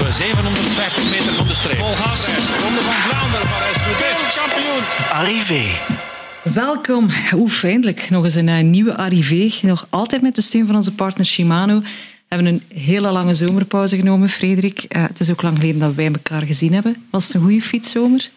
[0.00, 1.76] op 750 meter van de streep.
[1.76, 2.26] Volgas,
[2.62, 4.82] Ronde van Vlaanderen, Parijs-Roubaix, kampioen.
[5.12, 5.64] Arrivé.
[6.42, 7.10] Welkom.
[7.34, 9.50] Oef, eindelijk nog eens een uh, nieuwe arrivé.
[9.62, 11.80] Nog altijd met de steun van onze partner Shimano.
[11.80, 11.86] We
[12.28, 14.84] hebben een hele lange zomerpauze genomen, Frederik.
[14.88, 16.96] Uh, het is ook lang geleden dat wij elkaar gezien hebben.
[17.10, 18.30] Was het een goede fietszomer?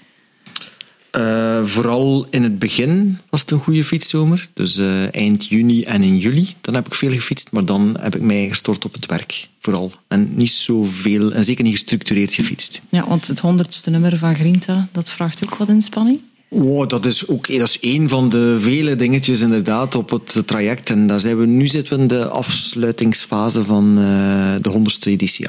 [1.17, 4.47] Uh, vooral in het begin was het een goede fietszomer.
[4.53, 6.55] Dus uh, eind juni en in juli.
[6.61, 9.47] Dan heb ik veel gefietst, maar dan heb ik mij gestort op het werk.
[9.59, 9.91] Vooral.
[10.07, 12.81] En niet zoveel, en zeker niet gestructureerd gefietst.
[12.89, 16.21] Ja, want het honderdste nummer van Grinta, dat vraagt ook wat inspanning.
[16.49, 20.89] Oh, dat is ook dat is één van de vele dingetjes inderdaad op het traject.
[20.89, 25.47] En daar zijn we, nu zitten we in de afsluitingsfase van uh, de honderdste editie.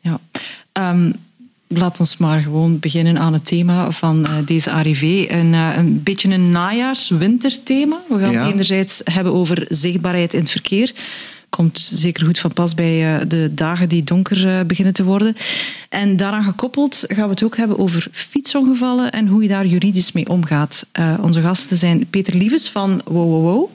[0.00, 0.18] Ja.
[0.72, 0.90] ja.
[0.90, 1.14] Um,
[1.76, 5.26] laat ons maar gewoon beginnen aan het thema van uh, deze arrivé.
[5.28, 8.00] Een, uh, een beetje een najaars-winterthema.
[8.08, 8.44] We gaan ja.
[8.44, 10.92] het enerzijds hebben over zichtbaarheid in het verkeer.
[11.48, 15.36] Komt zeker goed van pas bij uh, de dagen die donker beginnen te worden.
[15.88, 20.12] En daaraan gekoppeld gaan we het ook hebben over fietsongevallen en hoe je daar juridisch
[20.12, 20.86] mee omgaat.
[21.20, 23.70] onze gasten zijn Peter Lieves van Wow Wow Wow.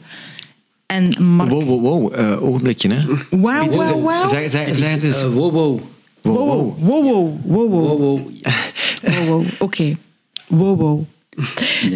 [0.85, 1.49] En Mark...
[1.49, 2.43] Wow, wow, wow.
[2.43, 3.05] ogenblikje, hè.
[3.29, 4.29] Wow, wow, wow.
[4.29, 5.23] Zeg, zeg, zeg het eens.
[5.23, 5.79] Wow,
[6.33, 7.69] wow, wow, wow, wow.
[7.69, 8.31] wow.
[9.01, 9.39] wow, wow.
[9.39, 9.97] Oké, okay.
[10.47, 11.05] wow, wow.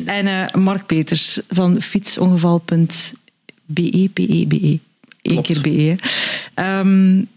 [0.05, 4.79] En uh, Mark Peters van fietsongeval.be, be, be.
[5.21, 5.95] Eén keer be.
[6.55, 7.27] Um,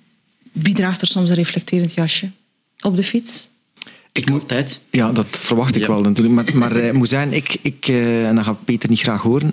[0.53, 2.31] wie draagt er soms een reflecterend jasje
[2.81, 3.49] op de fiets?
[4.13, 4.81] Ik moet tijd.
[4.91, 5.89] Ja, dat verwacht ik ja.
[5.89, 6.35] wel natuurlijk.
[6.35, 9.53] Maar, maar uh, moet zijn, ik, ik uh, en dat gaat Peter niet graag horen,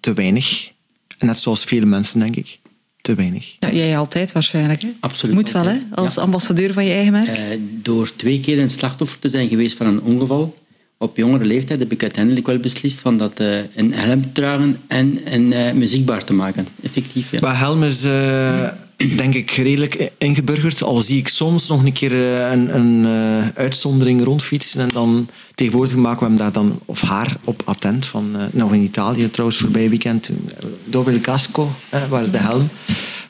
[0.00, 0.72] te weinig.
[1.18, 2.58] Net zoals vele mensen, denk ik
[3.08, 3.56] te weinig.
[3.58, 4.82] Ja, jij altijd waarschijnlijk.
[4.82, 4.88] Hè?
[5.00, 5.34] Absoluut.
[5.34, 5.76] Moet wel, hè?
[5.94, 6.20] als ja.
[6.20, 7.28] ambassadeur van je eigen merk.
[7.28, 7.34] Uh,
[7.82, 10.58] door twee keer een slachtoffer te zijn geweest van een ongeval,
[10.98, 14.76] op jongere leeftijd heb ik uiteindelijk wel beslist van dat uh, een helm te dragen
[14.86, 16.66] en een uh, me zichtbaar te maken.
[16.82, 17.38] Effectief, ja.
[17.40, 18.02] Maar helm is
[19.16, 20.82] denk ik redelijk ingeburgerd.
[20.82, 23.06] Al zie ik soms nog een keer een, een
[23.54, 28.06] uitzondering rondfietsen en dan tegenwoordig maken we hem daar dan, of haar, op attent.
[28.06, 30.30] Van, nog in Italië trouwens, voorbij weekend,
[30.84, 31.70] Dove il Casco,
[32.08, 32.68] waar de helm.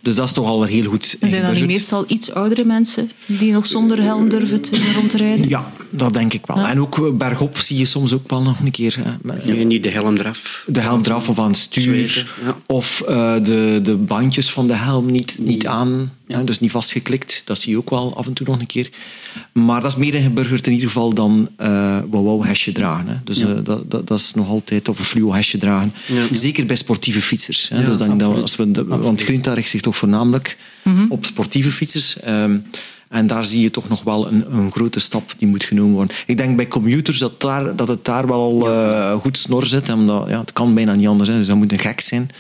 [0.01, 1.17] Dus dat is toch al heel goed.
[1.21, 5.11] En zijn dat niet meestal iets oudere mensen die nog zonder helm durven te, rond
[5.11, 5.49] te rijden?
[5.49, 6.59] Ja, dat denk ik wel.
[6.59, 6.71] Ja.
[6.71, 8.97] En ook bergop zie je soms ook wel nog een keer.
[9.03, 10.65] Hè, nee, niet de helm eraf.
[10.67, 12.27] De helm eraf of aan het stuur.
[12.45, 12.57] Ja.
[12.67, 16.13] Of uh, de, de bandjes van de helm niet, niet aan.
[16.27, 16.43] Ja.
[16.43, 17.43] Dus niet vastgeklikt.
[17.45, 18.91] Dat zie je ook wel af en toe nog een keer.
[19.53, 23.09] Maar dat is meer ingeburgerd in ieder geval dan uh, wow hesje dragen.
[23.09, 23.15] Hè.
[23.25, 25.93] Dus uh, dat, dat, dat, is nog altijd, of een fluo hesje dragen.
[26.33, 27.69] Zeker bij sportieve fietsers.
[27.69, 27.85] Hè.
[27.85, 31.07] dus dan, dat, als we de, want Grinta richt zich toch voornamelijk mm-hmm.
[31.11, 32.17] op sportieve fietsers.
[32.27, 32.65] Um,
[33.09, 36.17] en daar zie je toch nog wel een, een, grote stap die moet genomen worden.
[36.27, 39.89] Ik denk bij computers dat, daar, dat het daar wel uh, goed snor zit.
[39.89, 41.29] Omdat, ja, het kan bijna niet anders.
[41.29, 41.37] Hè.
[41.37, 42.31] Dus dat moet een gek zijn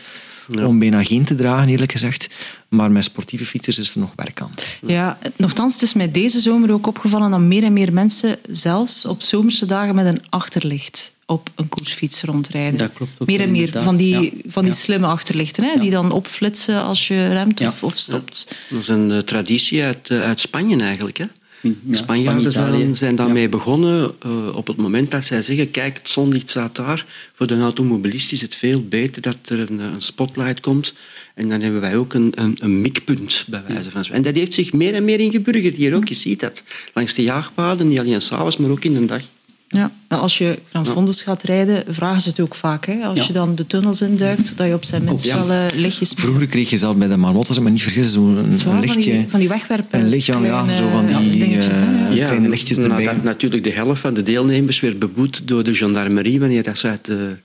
[0.48, 0.66] ja.
[0.66, 2.28] om bijna geen te dragen, eerlijk gezegd.
[2.68, 4.50] Maar met sportieve fietsers is er nog werk aan.
[4.86, 9.06] Ja, nogthans, het is mij deze zomer ook opgevallen dat meer en meer mensen zelfs
[9.06, 12.78] op zomerse dagen met een achterlicht op een koersfiets rondrijden.
[12.78, 14.30] Dat klopt ook meer en meer van die, ja.
[14.46, 14.78] van die ja.
[14.78, 18.56] slimme achterlichten, hè, die dan opflitsen als je remt of, of stopt.
[18.70, 21.18] Dat is een uh, traditie uit, uh, uit Spanje eigenlijk.
[21.18, 21.24] Hè?
[21.60, 23.48] Ja, Spanjaarden zijn, zijn daarmee ja.
[23.48, 27.06] begonnen uh, op het moment dat zij zeggen kijk, het zonlicht staat daar.
[27.32, 30.94] Voor de automobilist is het veel beter dat er een, een spotlight komt.
[31.34, 34.54] En dan hebben wij ook een, een, een mikpunt, bij wijze van En dat heeft
[34.54, 36.08] zich meer en meer ingeburgerd hier ook.
[36.08, 36.62] Je ziet dat.
[36.94, 39.22] Langs de jaagpaden, niet alleen s'avonds, maar ook in de dag.
[39.70, 42.86] Ja, als je Gran Fondos gaat rijden, vragen ze het ook vaak.
[42.86, 43.04] Hè?
[43.04, 43.24] Als ja.
[43.26, 45.66] je dan de tunnels induikt, dat je op zijn minst wel ja.
[45.74, 46.12] lichtjes...
[46.16, 48.88] Vroeger kreeg je zelf bij de Marmot, als ik me niet vergis, zo'n lichtje...
[48.88, 50.00] Van die, van die wegwerpen.
[50.00, 53.04] Een lichtje, ja, zo van die uh, ja, kleine lichtjes erbij.
[53.04, 56.88] Dat natuurlijk de helft van de deelnemers werd beboet door de gendarmerie wanneer dat ze
[56.88, 57.36] uit de,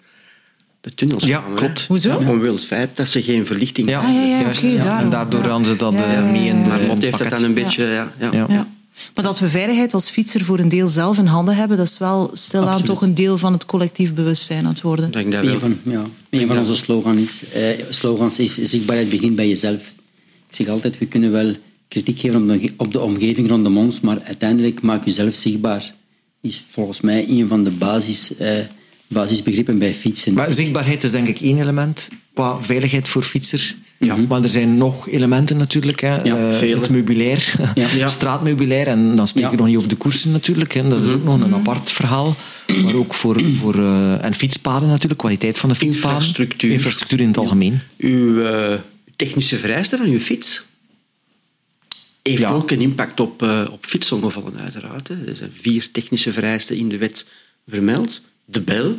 [0.82, 1.58] de tunnels ja, kwamen.
[1.58, 1.86] klopt.
[1.88, 2.18] Hoezo?
[2.18, 4.22] Omwille het feit dat ze geen verlichting ja, hadden.
[4.22, 4.64] Ah, ja, juist.
[4.64, 7.54] okay, en daardoor hadden ze dat uh, mee in de Marmot heeft dat dan een
[7.54, 8.08] beetje...
[8.20, 8.68] ja.
[9.16, 11.98] Maar dat we veiligheid als fietser voor een deel zelf in handen hebben, dat is
[11.98, 12.86] wel stilaan Absoluut.
[12.86, 15.12] toch een deel van het collectief bewustzijn aan het worden.
[15.12, 19.36] Denk dat een van, ja, een van onze slogan is, eh, slogans is zichtbaarheid begint
[19.36, 19.82] bij jezelf.
[20.50, 21.56] Ik zeg altijd, we kunnen wel
[21.88, 25.94] kritiek geven op de, op de omgeving rondom ons, maar uiteindelijk maak jezelf zichtbaar.
[26.42, 28.58] Is volgens mij een van de basis, eh,
[29.08, 30.34] basisbegrippen bij fietsen.
[30.34, 33.76] Maar zichtbaarheid is denk ik één element qua veiligheid voor fietsers.
[34.06, 34.16] Ja.
[34.16, 36.00] Maar er zijn nog elementen natuurlijk.
[36.02, 36.22] Hè.
[36.22, 37.54] Ja, uh, het meubilair,
[37.98, 38.08] ja.
[38.08, 38.88] straatmeubilair.
[38.88, 40.74] En dan spreek je nog niet over de koersen natuurlijk.
[40.74, 40.88] Hè.
[40.88, 42.36] Dat is ook nog een apart verhaal.
[42.84, 43.42] Maar ook voor...
[43.54, 46.18] voor uh, en fietspaden natuurlijk, kwaliteit van de fietspaden.
[46.18, 46.72] Infrastructuur.
[46.72, 47.80] Infrastructuur in het algemeen.
[47.98, 48.74] Uw uh,
[49.16, 50.64] technische vereisten van uw fiets
[52.22, 53.42] heeft ook een impact op,
[53.72, 55.08] op fietsongevallen uiteraard.
[55.08, 55.16] Hè.
[55.28, 57.26] Er zijn vier technische vereisten in de wet
[57.68, 58.22] vermeld.
[58.46, 58.98] De bel,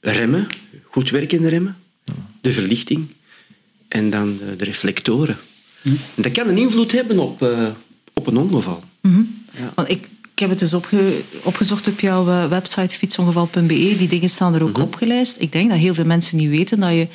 [0.00, 0.46] remmen,
[0.84, 1.76] goed werkende remmen,
[2.48, 3.06] de verlichting
[3.88, 5.36] en dan de reflectoren.
[5.82, 7.68] En dat kan een invloed hebben op, uh,
[8.12, 8.82] op een ongeval.
[9.00, 9.72] Mm ja.
[9.74, 13.94] Want ik, ik heb het eens opge opgezocht op jouw eh, website fietsongeval.be.
[13.98, 15.36] Die dingen staan er ook mm opgelijst.
[15.40, 17.06] Ik denk dat heel veel mensen niet weten dat je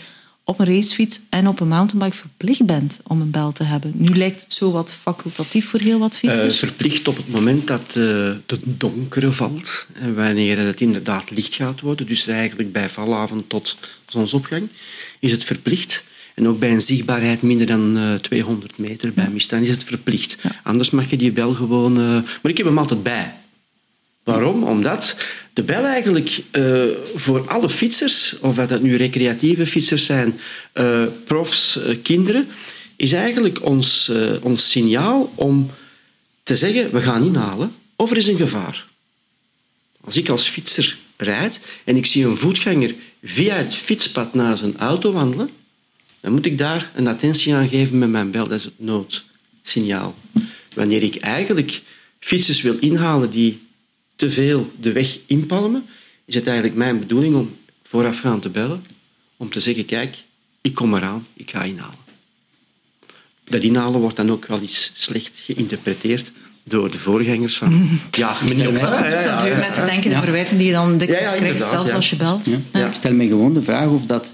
[0.45, 3.91] op een racefiets en op een mountainbike verplicht bent om een bel te hebben.
[3.95, 6.61] Nu lijkt het zo wat facultatief voor heel wat fietsers.
[6.61, 7.95] Uh, verplicht op het moment dat uh,
[8.45, 9.85] de donkere valt.
[9.93, 12.07] En wanneer het inderdaad licht gaat worden.
[12.07, 13.77] Dus eigenlijk bij valavond tot
[14.07, 14.69] zonsopgang
[15.23, 16.03] is het verplicht.
[16.35, 19.83] En ook bij een zichtbaarheid minder dan uh, 200 meter bij mist, dan is het
[19.83, 20.37] verplicht.
[20.41, 20.59] Ja.
[20.63, 21.93] Anders mag je die bel gewoon...
[21.93, 23.33] maar ik heb hem altijd bij.
[24.23, 24.63] Waarom?
[24.63, 25.17] Omdat
[25.53, 26.83] de bel eigenlijk uh,
[27.15, 30.39] voor alle fietsers, of dat nu recreatieve fietsers zijn,
[31.23, 32.47] profs, kinderen,
[32.95, 34.11] is eigenlijk ons,
[34.41, 35.71] ons signaal om
[36.43, 38.87] te zeggen, we gaan inhalen of er is een gevaar.
[40.01, 40.97] Als ik als fietser
[41.83, 45.49] en ik zie een voetganger via het fietspad naar zijn auto wandelen,
[46.19, 48.47] dan moet ik daar een attentie aan geven met mijn bel.
[48.47, 50.15] Dat is het noodsignaal.
[50.75, 51.81] Wanneer ik eigenlijk
[52.19, 53.61] fietsers wil inhalen die
[54.15, 55.85] te veel de weg inpalmen,
[56.25, 58.85] is het eigenlijk mijn bedoeling om voorafgaand te bellen,
[59.37, 60.23] om te zeggen, kijk,
[60.61, 62.01] ik kom eraan, ik ga inhalen.
[63.43, 66.31] Dat inhalen wordt dan ook wel eens slecht geïnterpreteerd
[66.63, 67.89] door de voorgangers van...
[68.11, 68.69] Ja, meneer...
[68.69, 72.09] Ik zat met te denken de verwijten die je dan dikwijls ja, krijgt, zelfs als
[72.09, 72.47] je belt.
[72.73, 74.31] Ik stel me gewoon de vraag of dat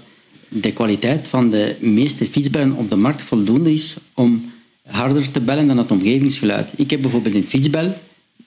[0.48, 4.52] de kwaliteit van de meeste fietsbellen op de markt voldoende is om
[4.86, 6.72] harder te bellen dan het omgevingsgeluid.
[6.76, 7.94] Ik heb bijvoorbeeld een fietsbel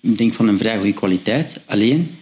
[0.03, 1.59] ik denk van een vrij goede kwaliteit.
[1.65, 2.17] Alleen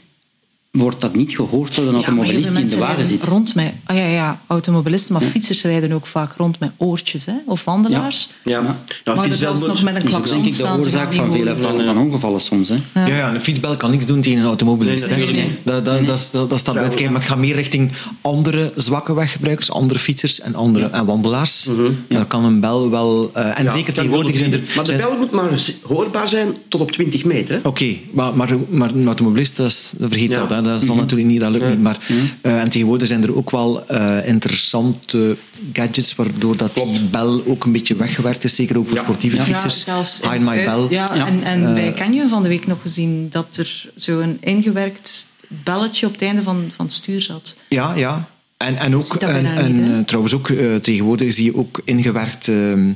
[0.71, 3.25] wordt dat niet gehoord door een automobilist die in de wagen zit.
[3.25, 7.33] Rond mij, ah, ja, ja, automobilisten, maar fietsers rijden ook vaak rond met oortjes, hè?
[7.45, 8.29] of wandelaars.
[8.43, 8.59] Ja.
[8.59, 8.79] Ja.
[9.03, 9.15] Ja.
[9.15, 11.97] maar zelfs nog met een klakson is denk ik de oorzaak van vele van, van,
[11.97, 12.69] ongevallen soms.
[12.69, 12.75] Hè.
[12.93, 13.07] Ja.
[13.07, 15.09] Ja, een fietsbel kan niks doen tegen een automobilist.
[15.09, 17.91] Nee, nee, nee, Dat, dat, dat, dat, dat staat buiten Maar het gaat meer richting
[18.21, 21.65] andere zwakke weggebruikers, andere fietsers en, andere, en wandelaars.
[21.65, 21.97] Mm -hmm.
[22.07, 23.31] Daar kan een bel wel...
[23.37, 24.61] Uh, en zeker tegenwoordig zijn er...
[24.75, 25.49] Maar de bel moet maar
[25.81, 27.57] hoorbaar zijn tot op 20 meter.
[27.57, 30.49] Oké, okay, maar, maar, maar een automobilist, dat is, vergeet dat.
[30.49, 30.60] Hè.
[30.63, 30.99] Dat is dan mhm.
[30.99, 31.81] natuurlijk niet dat lukt niet.
[31.81, 31.97] Maar,
[32.41, 35.37] uh, en tegenwoordig zijn er ook wel uh, interessante
[35.73, 38.55] gadgets waardoor dat die bel ook een beetje weggewerkt is.
[38.55, 39.43] Zeker ook voor sportieve ja.
[39.43, 39.77] fietsers.
[39.77, 40.87] Ja, zelfs Hide My Bell.
[40.89, 45.27] Ja, en, en uh, bij Canyon van de week nog gezien dat er zo'n ingewerkt
[45.47, 47.57] belletje op het einde van, van het stuur zat.
[47.67, 48.29] Ja, ja.
[48.57, 50.47] En, en ook, en, en niet, trouwens ook,
[50.81, 52.91] tegenwoordig zie je ook ingewerkt ehm,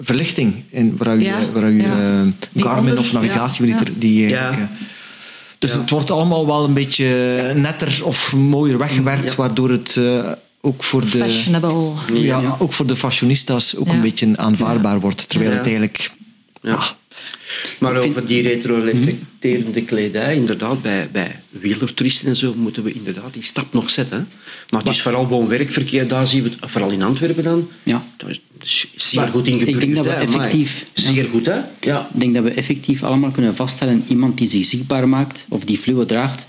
[0.00, 4.36] verlichting in, waar je, ja, waar je Garmin of navigatie die, die
[5.60, 7.06] dus het wordt allemaal wel een beetje
[7.54, 10.30] netter of mooier weggewerkt, waardoor het uh,
[10.60, 11.18] ook voor de...
[11.18, 11.92] Fashionable.
[12.12, 15.28] Ja, ook voor de fashionistas ook een beetje aanvaardbaar wordt.
[15.28, 16.10] Terwijl het eigenlijk...
[16.62, 16.86] Ah,
[17.78, 23.42] maar over die retro-reflecterende kledij, inderdaad, bij, bij wielertoeristen en zo moeten we inderdaad die
[23.42, 24.28] stap nog zetten.
[24.70, 27.68] Maar het is vooral woon-werkverkeer, daar zien we het, vooral in Antwerpen dan.
[27.82, 28.04] Ja.
[28.16, 28.28] Dat
[28.62, 29.82] is zeer goed ingeburgerd.
[29.82, 30.86] Ik denk dat we effectief...
[30.92, 31.60] Zeer goed, hè?
[31.80, 32.10] Ja.
[32.14, 35.78] Ik denk dat we effectief allemaal kunnen vaststellen, iemand die zich zichtbaar maakt, of die
[35.78, 36.48] fluo draagt,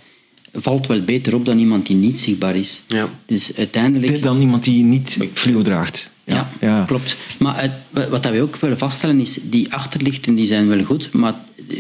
[0.54, 2.84] valt wel beter op dan iemand die niet zichtbaar is.
[2.88, 3.10] Ja.
[3.26, 4.22] Dus uiteindelijk...
[4.22, 6.11] Dan iemand die niet fluo draagt.
[6.24, 7.18] Ja, ja, klopt.
[7.40, 7.72] Maar het,
[8.10, 11.34] wat we ook willen vaststellen is, die achterlichten die zijn wel goed, maar
[11.70, 11.74] 54%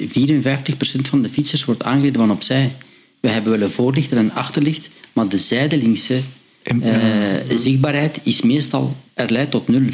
[1.01, 2.75] van de fietsers wordt aangereden van opzij.
[3.19, 6.21] We hebben wel een voorlicht en een achterlicht, maar de zijdelingse
[6.83, 6.95] uh,
[7.55, 9.89] zichtbaarheid is meestal, er leidt tot nul.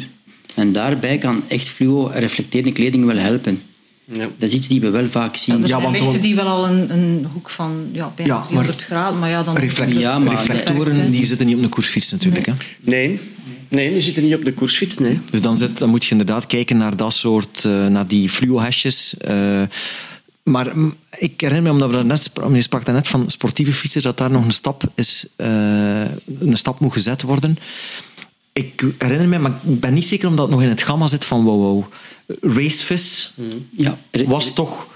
[0.54, 3.62] En daarbij kan echt fluo reflecterende kleding wel helpen.
[4.12, 4.28] Ja.
[4.38, 5.66] Dat is iets die we wel vaak zien.
[5.66, 9.18] Ja, er zijn die wel al een, een hoek van ja, bijna ja, 300 graden,
[9.18, 9.56] maar ja, dan...
[9.86, 12.46] ja, maar reflectoren die zitten niet op een koersfiets natuurlijk.
[12.46, 12.56] Nee.
[12.56, 12.64] Hè?
[12.80, 13.20] nee.
[13.68, 15.20] Nee, die zitten niet op de koersfiets, nee.
[15.30, 19.14] Dus dan, zit, dan moet je inderdaad kijken naar dat soort, uh, naar die fluo-hesjes.
[19.28, 19.62] Uh,
[20.42, 20.72] maar
[21.18, 24.44] ik herinner me, omdat we net, je sprak net van sportieve fietsen, dat daar nog
[24.44, 26.00] een stap, is, uh,
[26.40, 27.58] een stap moet gezet worden.
[28.52, 31.24] Ik herinner me, maar ik ben niet zeker omdat het nog in het gamma zit
[31.24, 31.84] van wow, wow.
[32.40, 33.28] Racefish
[33.70, 33.98] ja.
[34.10, 34.86] was toch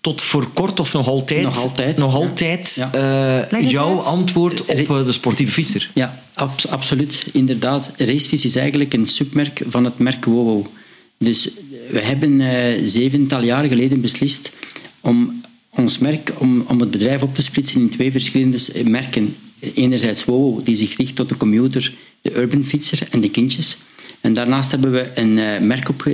[0.00, 3.46] tot voor kort of nog altijd, nog altijd, nog altijd ja.
[3.52, 5.90] uh, jouw antwoord op uh, de sportieve fietser.
[5.94, 7.26] Ja, ab absoluut.
[7.32, 7.90] Inderdaad.
[7.96, 10.72] Racefiets is eigenlijk een submerk van het merk Wowo.
[11.18, 11.48] Dus
[11.90, 14.52] we hebben uh, zevental jaar geleden beslist
[15.00, 19.36] om ons merk, om, om het bedrijf op te splitsen in twee verschillende merken.
[19.74, 23.76] Enerzijds Wowo, die zich richt tot de commuter, de urban fietser en de kindjes.
[24.20, 26.08] En daarnaast hebben we een merk, op,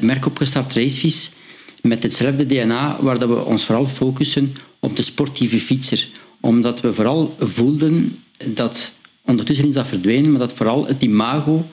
[0.00, 1.30] merk opgestart, Racefiets,
[1.82, 6.08] met hetzelfde DNA, waar dat we ons vooral focussen op de sportieve fietser.
[6.40, 8.92] Omdat we vooral voelden dat,
[9.24, 11.66] ondertussen is dat verdwenen, maar dat vooral het imago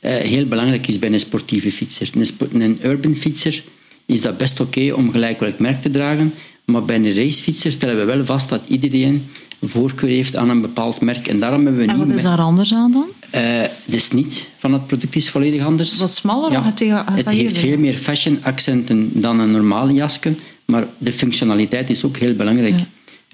[0.00, 2.10] eh, heel belangrijk is bij een sportieve fietser.
[2.52, 3.62] Een, urban fietser
[4.06, 6.34] is dat best oké om gelijk welk merk te dragen,
[6.64, 9.26] maar bij een racefietser stellen we wel vast dat iedereen
[9.60, 11.28] voorkeur heeft aan een bepaald merk.
[11.28, 12.06] En daarom hebben we en niet...
[12.06, 13.06] wat is daar anders aan dan?
[13.34, 13.40] Uh,
[13.84, 15.98] de snit van het product is volledig anders.
[15.98, 16.52] Wat smaller?
[16.52, 16.80] Ja, het,
[17.12, 22.16] het heeft veel meer fashion accenten dan een normale jasken, maar de functionaliteit is ook
[22.16, 22.74] heel belangrijk.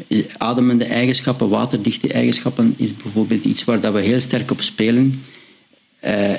[0.08, 0.22] Ja.
[0.38, 5.22] Ademende eigenschappen, waterdichte eigenschappen is bijvoorbeeld iets waar dat we heel sterk op spelen.
[6.04, 6.36] Uh, uh,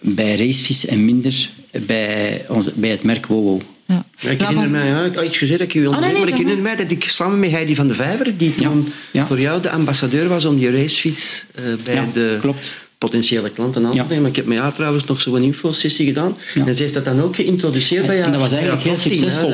[0.00, 1.50] bij racevis en minder
[1.86, 3.60] bij, onze, bij het merk Wowo.
[3.86, 4.04] Ja.
[4.18, 6.34] Ja, ik herinner mij, ja, ik, excuseer dat ik u wil oh, nee, maar ik
[6.34, 9.70] herinner mij dat ik samen met Heidi van de Vijver, die toen voor jou de
[9.70, 12.72] ambassadeur was om die racefiets uh, bij de klopt.
[12.98, 14.30] potentiële klanten aan te nemen.
[14.30, 16.36] Ik heb met haar trouwens nog zo'n infosessie gedaan.
[16.54, 18.26] En ze heeft dat dan ook geïntroduceerd bij jou.
[18.26, 19.48] En dat was eigenlijk heel succesvol.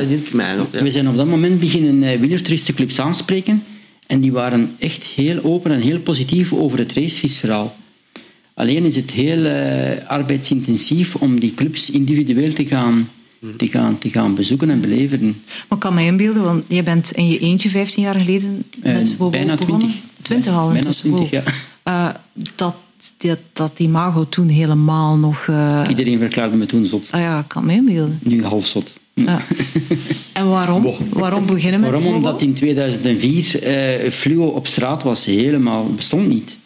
[0.57, 3.65] Nog, We zijn op dat moment beginnen uh, wielertouristenclubs aanspreken.
[4.07, 7.77] En die waren echt heel open en heel positief over het racefietsverhaal.
[8.55, 13.09] Alleen is het heel uh, arbeidsintensief om die clubs individueel te gaan
[13.57, 15.43] te gaan, te gaan bezoeken en beleven.
[15.45, 19.17] Maar ik kan me inbeelden, want je bent in je eentje 15 jaar geleden met
[19.21, 19.91] uh, Bijna 20.
[20.23, 21.43] 20 al Bijna 20, ja.
[21.85, 22.09] Uh,
[22.57, 22.75] dat,
[23.17, 25.47] dat, dat imago toen helemaal nog...
[25.47, 25.85] Uh...
[25.89, 27.09] Iedereen verklaarde me toen zot.
[27.11, 28.19] Ah ja, ik kan me inbeelden.
[28.23, 28.95] Nu half zot.
[29.15, 29.43] Ja.
[30.33, 30.95] en waarom?
[31.11, 32.15] Waarom beginnen met Waarom?
[32.15, 36.59] Omdat in 2004 uh, fluo op straat was helemaal, bestond niet.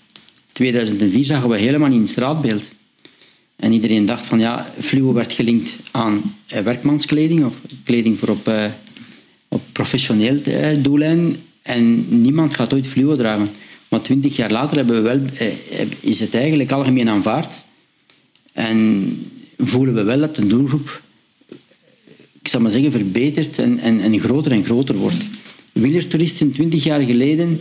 [0.53, 2.73] 2004 zagen we helemaal niet in straatbeeld.
[3.63, 8.49] En iedereen dacht van ja, fluo werd gelinkt aan eh, werkmanskleding of kleding voor op,
[8.49, 8.65] uh,
[9.49, 11.37] op professioneel uh, doelijn.
[11.63, 13.49] En niemand gaat ooit fluo dragen.
[13.89, 15.21] Maar twintig jaar later hebben we wel,
[16.01, 17.63] is het eigenlijk algemeen aanvaard.
[18.53, 19.19] En
[19.59, 21.03] voelen we wel dat de doelgroep,
[22.43, 25.25] ik zal maar zeggen, verbetert en, en, en groter en groter wordt.
[25.73, 27.61] Wielertoeristen twintig jaar geleden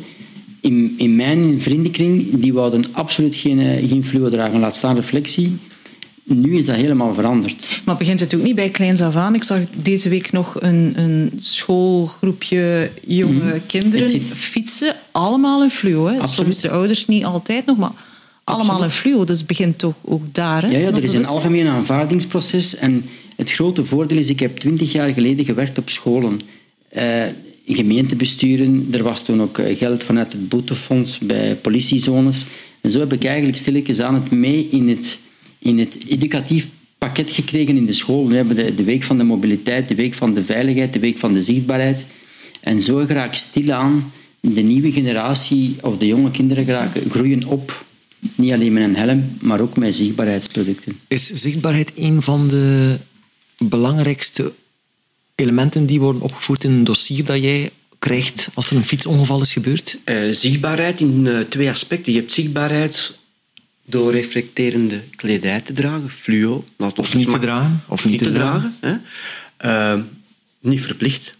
[0.61, 4.59] in, in mijn vriendenkring, die wouden absoluut geen, geen fluo dragen.
[4.59, 5.57] Laat staan reflectie.
[6.23, 7.81] Nu is dat helemaal veranderd.
[7.85, 9.35] Maar begint het ook niet bij kleins af aan?
[9.35, 13.61] Ik zag deze week nog een, een schoolgroepje jonge mm.
[13.67, 14.95] kinderen fietsen.
[15.11, 16.05] Allemaal in fluo.
[16.05, 16.27] Hè?
[16.27, 17.91] Soms de ouders niet altijd nog, maar
[18.43, 19.25] allemaal in fluo.
[19.25, 20.61] Dus het begint toch ook daar.
[20.61, 20.67] Hè?
[20.67, 22.75] Ja, ja, er is een algemeen aanvaardingsproces.
[22.75, 26.41] En het grote voordeel is, ik heb twintig jaar geleden gewerkt op scholen.
[26.97, 27.23] Uh,
[27.65, 32.45] gemeentebesturen, er was toen ook eh, geld vanuit het boetefonds bij politiezones.
[32.81, 35.19] En zo heb ik eigenlijk stilletjes aan het mee in het
[35.61, 38.27] in het educatief pakket gekregen in de school.
[38.27, 41.17] We hebben de, de week van de mobiliteit, de week van de veiligheid, de week
[41.17, 42.05] van de zichtbaarheid.
[42.61, 47.85] En zo raak stilaan de nieuwe generatie of de jonge kinderen geraken, groeien op.
[48.35, 50.99] Niet alleen met een helm, maar ook met zichtbaarheidsproducten.
[51.07, 52.97] Is zichtbaarheid een van de
[53.57, 54.53] belangrijkste
[55.35, 59.53] elementen die worden opgevoerd in een dossier dat jij krijgt als er een fietsongeval is
[59.53, 59.99] gebeurd?
[60.05, 62.13] Uh, zichtbaarheid in uh, twee aspecten.
[62.13, 63.19] Je hebt zichtbaarheid
[63.85, 66.65] door reflecterende kledij te dragen, fluo.
[66.95, 67.83] Of niet te dragen.
[67.87, 68.77] Of niet te dragen.
[68.79, 68.95] Hè.
[69.65, 70.03] Uh,
[70.59, 71.35] niet verplicht.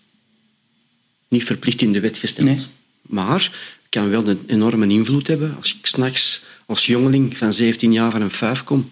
[1.28, 2.48] Niet verplicht in de wet gesteld.
[2.48, 2.60] Nee.
[3.02, 3.52] Maar
[3.92, 8.22] kan wel een enorme invloed hebben als ik s'nachts als jongeling van 17 jaar van
[8.22, 8.92] een vijf kom,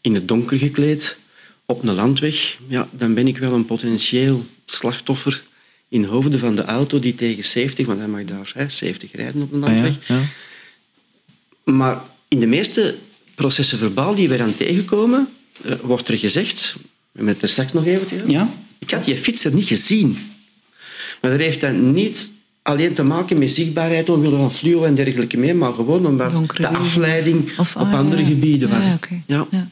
[0.00, 1.18] in het donker gekleed,
[1.66, 5.42] op een landweg, ja, dan ben ik wel een potentieel slachtoffer
[5.88, 9.42] in hoofden van de auto die tegen 70, want hij mag daar hè, 70 rijden
[9.42, 9.96] op een landweg.
[9.96, 10.14] Ah, ja,
[11.64, 11.72] ja.
[11.72, 12.94] Maar in de meeste
[13.34, 15.28] processen verbaal die we dan tegenkomen,
[15.66, 16.76] uh, wordt er gezegd,
[17.12, 18.50] met het er straks nog even ja?
[18.78, 20.18] ik had die fietser niet gezien.
[21.20, 22.30] Maar dat heeft dan niet
[22.62, 26.62] alleen te maken met zichtbaarheid omwille van fluo en dergelijke meer, maar gewoon omdat Donkere
[26.62, 28.28] de afleiding of, op ah, andere ja.
[28.28, 28.84] gebieden was.
[28.84, 29.22] Ja, okay.
[29.26, 29.68] ja.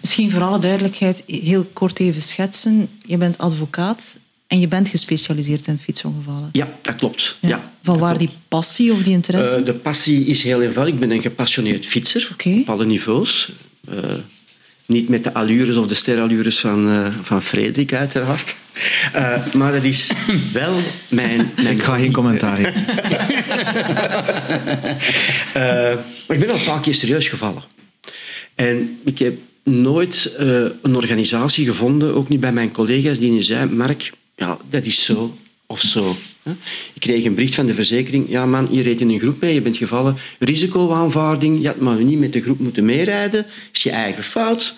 [0.00, 2.88] Misschien voor alle duidelijkheid heel kort even schetsen.
[3.04, 6.48] Je bent advocaat en je bent gespecialiseerd in fietsongevallen.
[6.52, 7.36] Ja, dat klopt.
[7.40, 7.72] Ja.
[7.82, 9.58] Van waar die passie of die interesse?
[9.58, 10.94] Uh, de passie is heel eenvoudig.
[10.94, 12.60] Ik ben een gepassioneerd fietser okay.
[12.60, 13.52] op alle niveaus.
[13.90, 13.94] Uh,
[14.86, 18.56] niet met de allures of de sterallures van, uh, van Frederik, uiteraard.
[19.54, 20.12] maar dat is
[20.52, 20.74] wel
[21.08, 21.50] mijn...
[21.56, 22.60] mijn ik ga geen commentaar
[26.26, 27.62] maar ik ben al een paar keer serieus gevallen.
[28.54, 30.34] En ik heb nooit
[30.82, 35.36] een organisatie gevonden, ook niet bij mijn collega's, die zeiden: Mark, ja, dat is zo
[35.66, 36.16] of zo.
[36.92, 38.28] Ik kreeg een bericht van de verzekering.
[38.28, 40.16] Ja, man, je reed in een groep mee, je bent gevallen.
[40.38, 43.46] Risicoaanvaarding, je had maar niet met de groep moeten meerijden.
[43.72, 44.76] Is je eigen fout.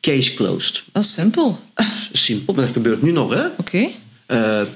[0.00, 0.82] Case closed.
[0.92, 1.60] Dat is simpel.
[2.12, 3.46] Simpel, maar dat gebeurt nu nog, hè?
[3.46, 3.60] Oké.
[3.60, 3.94] Okay.
[4.62, 4.66] Uh,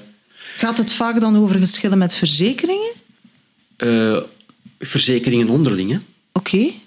[0.55, 2.91] Gaat het vaak dan over geschillen met verzekeringen?
[3.77, 4.19] Uh,
[4.79, 5.97] verzekeringen onderling, hè?
[6.31, 6.55] Oké.
[6.55, 6.81] Okay.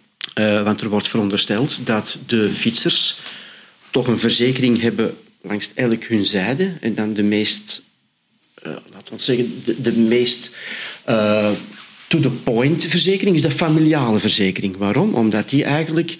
[0.58, 3.18] Uh, want er wordt verondersteld dat de fietsers
[3.90, 7.82] toch een verzekering hebben langs elk hun zijde en dan de meest,
[8.66, 10.56] uh, laten we zeggen, de, de meest
[11.08, 11.50] uh,
[12.08, 14.76] to-the-point verzekering is de familiale verzekering.
[14.76, 15.14] Waarom?
[15.14, 16.16] Omdat die eigenlijk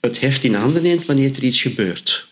[0.00, 2.28] het heft in handen neemt wanneer er iets gebeurt.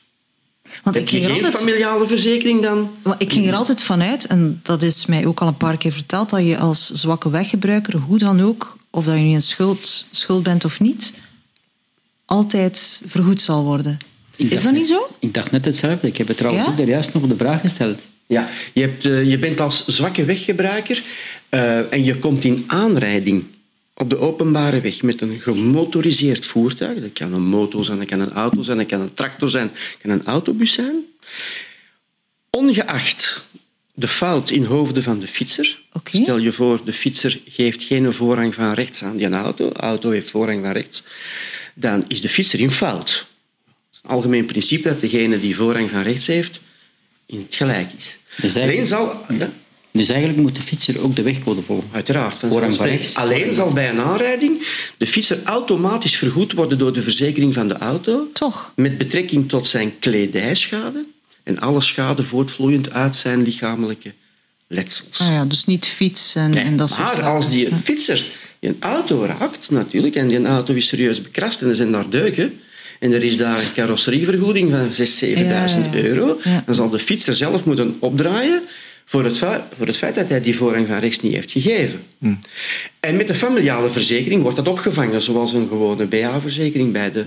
[0.83, 1.63] Want Heb ik ging je geen altijd...
[1.63, 2.91] familiale verzekering dan?
[3.19, 6.31] Ik ging er altijd vanuit, en dat is mij ook al een paar keer verteld,
[6.31, 10.43] dat je als zwakke weggebruiker, hoe dan ook, of dat je nu in schuld, schuld
[10.43, 11.15] bent of niet,
[12.25, 13.99] altijd vergoed zal worden.
[14.39, 15.09] Is dat niet zo?
[15.19, 16.07] Ik dacht net hetzelfde.
[16.07, 16.73] Ik heb het trouwens ja?
[16.73, 18.07] ook daar juist nog de vraag gesteld.
[18.27, 21.03] Ja, je, hebt, uh, je bent als zwakke weggebruiker
[21.51, 23.45] uh, en je komt in aanrijding
[23.95, 27.01] op de openbare weg met een gemotoriseerd voertuig.
[27.01, 29.69] Dat kan een motor zijn, dat kan een auto zijn, dat kan een tractor zijn,
[29.69, 31.05] dat kan een autobus zijn.
[32.51, 33.47] Ongeacht
[33.95, 35.81] de fout in hoofden van de fietser.
[36.13, 39.69] Stel je voor, de fietser geeft geen voorrang van rechts aan die auto.
[39.69, 41.05] De auto heeft voorrang van rechts.
[41.75, 43.27] Dan is de fietser in fout.
[44.03, 46.61] Algemeen principe dat degene die voorrang van rechts heeft,
[47.27, 48.19] in het gelijk is.
[48.37, 49.25] Dus Alleen zal...
[49.39, 49.51] Ja?
[49.91, 51.89] Dus eigenlijk moet de fietser ook de wegcode volgen.
[51.93, 52.39] Uiteraard.
[52.39, 53.15] Van van rechts.
[53.15, 57.75] Alleen zal bij een aanrijding de fietser automatisch vergoed worden door de verzekering van de
[57.75, 58.29] auto.
[58.33, 58.73] Toch?
[58.77, 61.07] Met betrekking tot zijn kledijschade
[61.43, 64.13] en alle schade voortvloeiend uit zijn lichamelijke
[64.67, 65.21] letsels.
[65.21, 68.25] Ah ja, dus niet fiets en, en dat soort Maar als die fietser
[68.61, 72.61] een auto raakt, natuurlijk, en die auto is serieus bekrast en er zijn daar deuken,
[72.99, 75.35] en er is daar een carrosserievergoeding van 6.000,
[75.85, 78.63] 7.000 euro, dan zal de fietser zelf moeten opdraaien
[79.05, 79.39] voor het,
[79.77, 82.03] voor het feit dat hij die voorrang van rechts niet heeft gegeven.
[82.19, 82.35] Hm.
[83.01, 87.25] En met de familiale verzekering wordt dat opgevangen, zoals een gewone BA-verzekering bij de,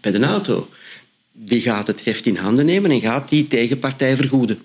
[0.00, 0.68] bij de auto.
[1.32, 4.58] Die gaat het heft in handen nemen en gaat die tegenpartij vergoeden.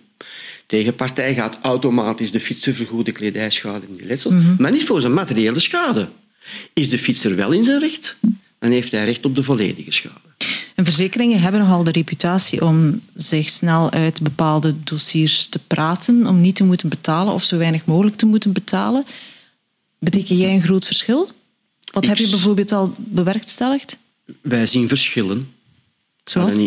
[0.66, 4.56] Tegenpartij gaat automatisch de fietser vergoeden, kledijschade en die letsel, mhm.
[4.58, 6.08] maar niet voor zijn materiële schade.
[6.74, 8.18] Is de fietser wel in zijn recht,
[8.60, 10.23] dan heeft hij recht op de volledige schade.
[10.76, 16.42] En verzekeringen hebben nogal de reputatie om zich snel uit bepaalde dossiers te praten, om
[16.42, 19.06] niet te moeten betalen of zo weinig mogelijk te moeten betalen.
[20.00, 21.30] Beteken jij een groot verschil?
[21.92, 23.98] Wat heb je bijvoorbeeld al bewerkstelligd?
[24.42, 25.54] Wij zien verschillen.
[26.24, 26.58] Zoals?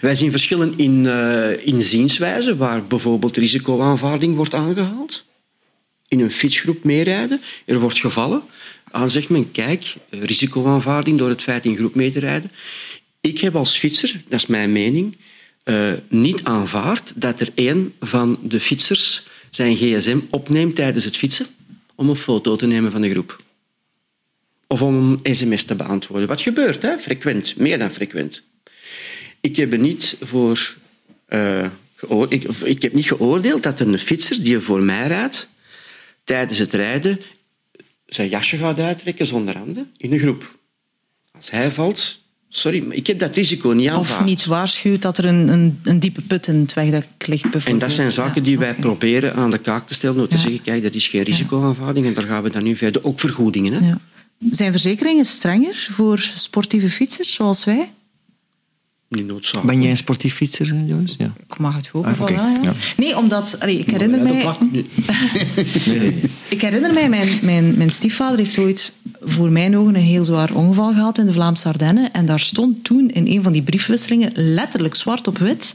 [0.00, 5.24] Wij zien verschillen in, uh, in zienswijze, waar bijvoorbeeld risicoaanvaarding wordt aangehaald.
[6.08, 8.42] In een fietsgroep meerijden, er wordt gevallen.
[8.92, 12.50] Dan zegt men, kijk, risicoaanvaarding door het feit in groep mee te rijden.
[13.22, 15.16] Ik heb als fietser, dat is mijn mening,
[15.64, 21.46] uh, niet aanvaard dat er een van de fietsers zijn gsm opneemt tijdens het fietsen
[21.94, 23.42] om een foto te nemen van de groep.
[24.66, 26.28] Of om een sms te beantwoorden.
[26.28, 26.98] Wat gebeurt, hè?
[26.98, 28.42] frequent, meer dan frequent.
[29.40, 30.76] Ik heb niet voor...
[31.28, 31.66] Uh,
[32.28, 35.48] ik, ik heb niet geoordeeld dat een fietser die voor mij rijdt,
[36.24, 37.20] tijdens het rijden
[38.06, 40.58] zijn jasje gaat uittrekken zonder handen in een groep.
[41.30, 42.21] Als hij valt,
[42.54, 44.20] Sorry, maar ik heb dat risico niet aanvaard.
[44.20, 47.66] Of niet waarschuwt dat er een, een, een diepe put in het wegdek ligt, bijvoorbeeld.
[47.66, 50.16] En dat zijn zaken die wij proberen aan de kaak te stellen.
[50.16, 53.04] Door te zeggen, kijk, dat is geen risicoaanvaarding en daar gaan we dan nu verder.
[53.04, 53.82] Ook vergoedingen.
[53.82, 53.94] Hè?
[54.50, 57.90] Zijn verzekeringen strenger voor sportieve fietsers zoals wij?
[59.12, 61.14] Niet Ben jij een sportief fietser, Joris?
[61.18, 61.32] Ja.
[61.48, 62.36] Ik mag het hopen ah, okay.
[62.36, 62.58] ja.
[62.62, 62.72] ja.
[62.96, 63.56] Nee, omdat...
[63.60, 64.32] Allee, ik herinner mij...
[64.72, 64.86] nee,
[65.98, 66.20] nee.
[66.48, 70.54] ik herinner mij, mijn, mijn, mijn stiefvader heeft ooit voor mijn ogen een heel zwaar
[70.54, 72.12] ongeval gehad in de Vlaamse Ardennen.
[72.12, 75.74] En daar stond toen in een van die briefwisselingen letterlijk zwart op wit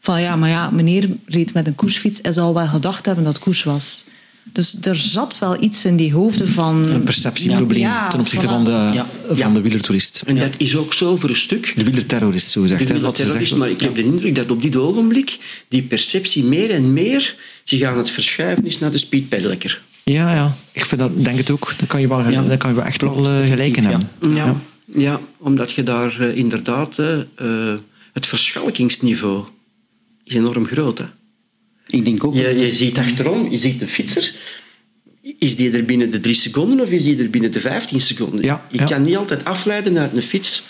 [0.00, 2.18] van ja, maar ja, meneer reed met een koersfiets.
[2.22, 4.04] Hij zal wel gedacht hebben dat het koers was.
[4.52, 6.88] Dus er zat wel iets in die hoofden van...
[6.88, 9.06] Een perceptieprobleem ten opzichte van de, ja.
[9.30, 10.22] van de wielertoerist.
[10.26, 11.72] En dat is ook zo voor een stuk...
[11.76, 12.86] De wielerterrorist, zo zegt hij.
[12.86, 16.92] De wielerterrorist, maar ik heb de indruk dat op dit ogenblik die perceptie meer en
[16.92, 19.82] meer zich aan het verschuiven is naar de speedpedellekker.
[20.04, 20.56] Ja, ja.
[20.72, 21.74] Ik vind dat, denk het ook.
[21.78, 24.34] Dat kan je wel, dat kan je wel echt wel uh, gelijken hebben.
[24.34, 24.60] Ja.
[24.92, 25.20] Ja.
[25.38, 26.98] omdat je daar uh, inderdaad...
[26.98, 27.74] Uh,
[28.12, 29.44] het verschalkingsniveau
[30.24, 30.98] is enorm groot.
[30.98, 31.04] Hè.
[31.90, 32.34] Ik denk ook...
[32.34, 34.34] Je, je ziet achterom, je ziet de fietser.
[35.38, 38.44] Is die er binnen de drie seconden of is die er binnen de vijftien seconden?
[38.44, 40.62] Ja, je kan niet altijd afleiden naar een fiets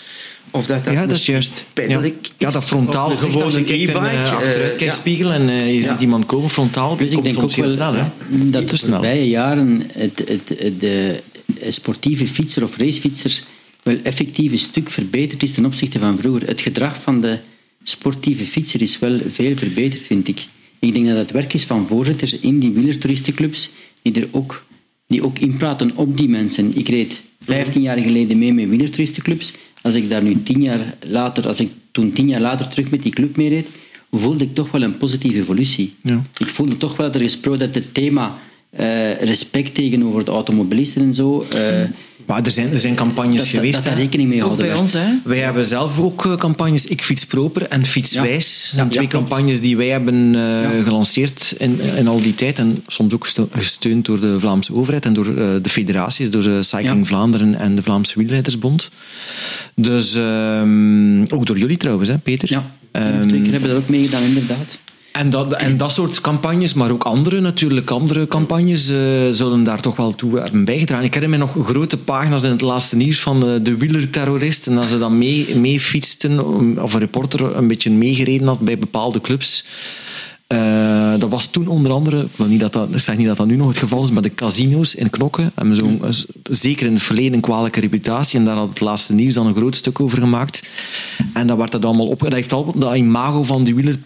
[0.51, 1.65] of dat, dat, ja, dat is juist.
[1.73, 2.01] Ja.
[2.37, 3.91] ja, dat frontaal gewoon een e-bike.
[3.91, 6.95] Uh, achteruitkijkspiegel en uh, je ziet iemand komen frontaal.
[6.95, 8.05] Dus ik denk ook wel snel, hè?
[8.49, 11.21] dat de voorbije jaren het, het, de
[11.69, 13.43] sportieve fietser of racefietser
[13.83, 16.47] wel effectief een stuk verbeterd is ten opzichte van vroeger.
[16.47, 17.37] Het gedrag van de
[17.83, 20.47] sportieve fietser is wel veel verbeterd, vind ik.
[20.81, 24.65] Ik denk dat het werk is van voorzitters in die wielertoeristenclubs die er ook,
[25.07, 26.77] die ook inpraten op die mensen.
[26.77, 29.53] Ik reed 15 jaar geleden mee met wielertoeristenclubs.
[29.81, 33.03] Als ik daar nu tien jaar later, als ik toen tien jaar later terug met
[33.03, 33.67] die club meereed,
[34.11, 35.93] voelde ik toch wel een positieve evolutie.
[36.03, 36.23] Ja.
[36.37, 38.39] Ik voelde toch wel dat er gesproken dat het thema
[38.79, 41.45] uh, respect tegenover de automobilisten en zo.
[41.53, 41.83] Uh,
[42.25, 43.73] maar er zijn, er zijn campagnes geweest.
[43.73, 44.67] Dat daar rekening mee houden.
[44.67, 45.07] Bij ons, hè?
[45.23, 48.63] Wij hebben zelf ook eh, campagnes Ik Fiets Proper en Fietswijs.
[48.63, 52.59] Dat zijn twee campagnes die wij hebben uh, gelanceerd in, in al die tijd.
[52.59, 56.63] En soms ook gesteund door de Vlaamse overheid en door uh, de federaties, door de
[56.63, 58.91] Cycling Vlaanderen en de Vlaamse Wielrijdersbond.
[59.75, 62.51] Dus um, ook door jullie trouwens, hè, Peter?
[62.51, 62.71] Ja.
[62.91, 64.77] Um, twee keer hebben we dat ook meegedaan, inderdaad.
[65.11, 68.97] En dat, en dat soort campagnes, maar ook andere natuurlijk, andere campagnes uh,
[69.31, 71.05] zullen daar toch wel toe hebben bijgedragen.
[71.05, 74.67] Ik herinner me nog grote pagina's in het laatste nieuws van uh, de wielerterrorist.
[74.67, 76.39] En dat ze dan mee, mee fietsten,
[76.83, 79.65] of een reporter een beetje meegereden had bij bepaalde clubs.
[80.47, 83.47] Uh, dat was toen onder andere, ik, niet dat dat, ik zeg niet dat dat
[83.47, 85.99] nu nog het geval is, maar de casino's in Knokken hebben zo,
[86.49, 88.39] zeker in het verleden een kwalijke reputatie.
[88.39, 90.63] En daar had het laatste nieuws dan een groot stuk over gemaakt.
[91.33, 92.19] En dat werd dat allemaal op.
[92.19, 93.97] Dat heeft al dat imago van die wieler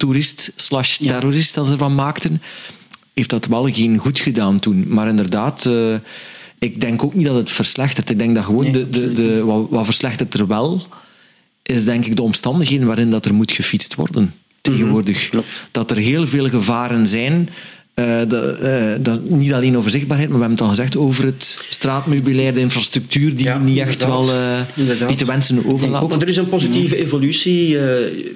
[0.00, 2.42] toerist slash terrorist als ze ervan maakten,
[3.14, 4.84] heeft dat wel geen goed gedaan toen.
[4.88, 5.94] Maar inderdaad, uh,
[6.58, 8.10] ik denk ook niet dat het verslechtert.
[8.10, 10.86] Ik denk dat gewoon de, de, de, wat, wat verslechtert er wel,
[11.62, 15.32] is denk ik de omstandigheden waarin dat er moet gefietst worden tegenwoordig.
[15.32, 17.48] Mm Dat er heel veel gevaren zijn.
[17.94, 22.54] Uh, uh, niet alleen over zichtbaarheid, maar we hebben het al gezegd over het straatmeubilair,
[22.54, 24.60] de infrastructuur die niet echt wel uh,
[25.06, 26.08] die te wensen overlaat.
[26.08, 27.76] Maar er is een positieve evolutie,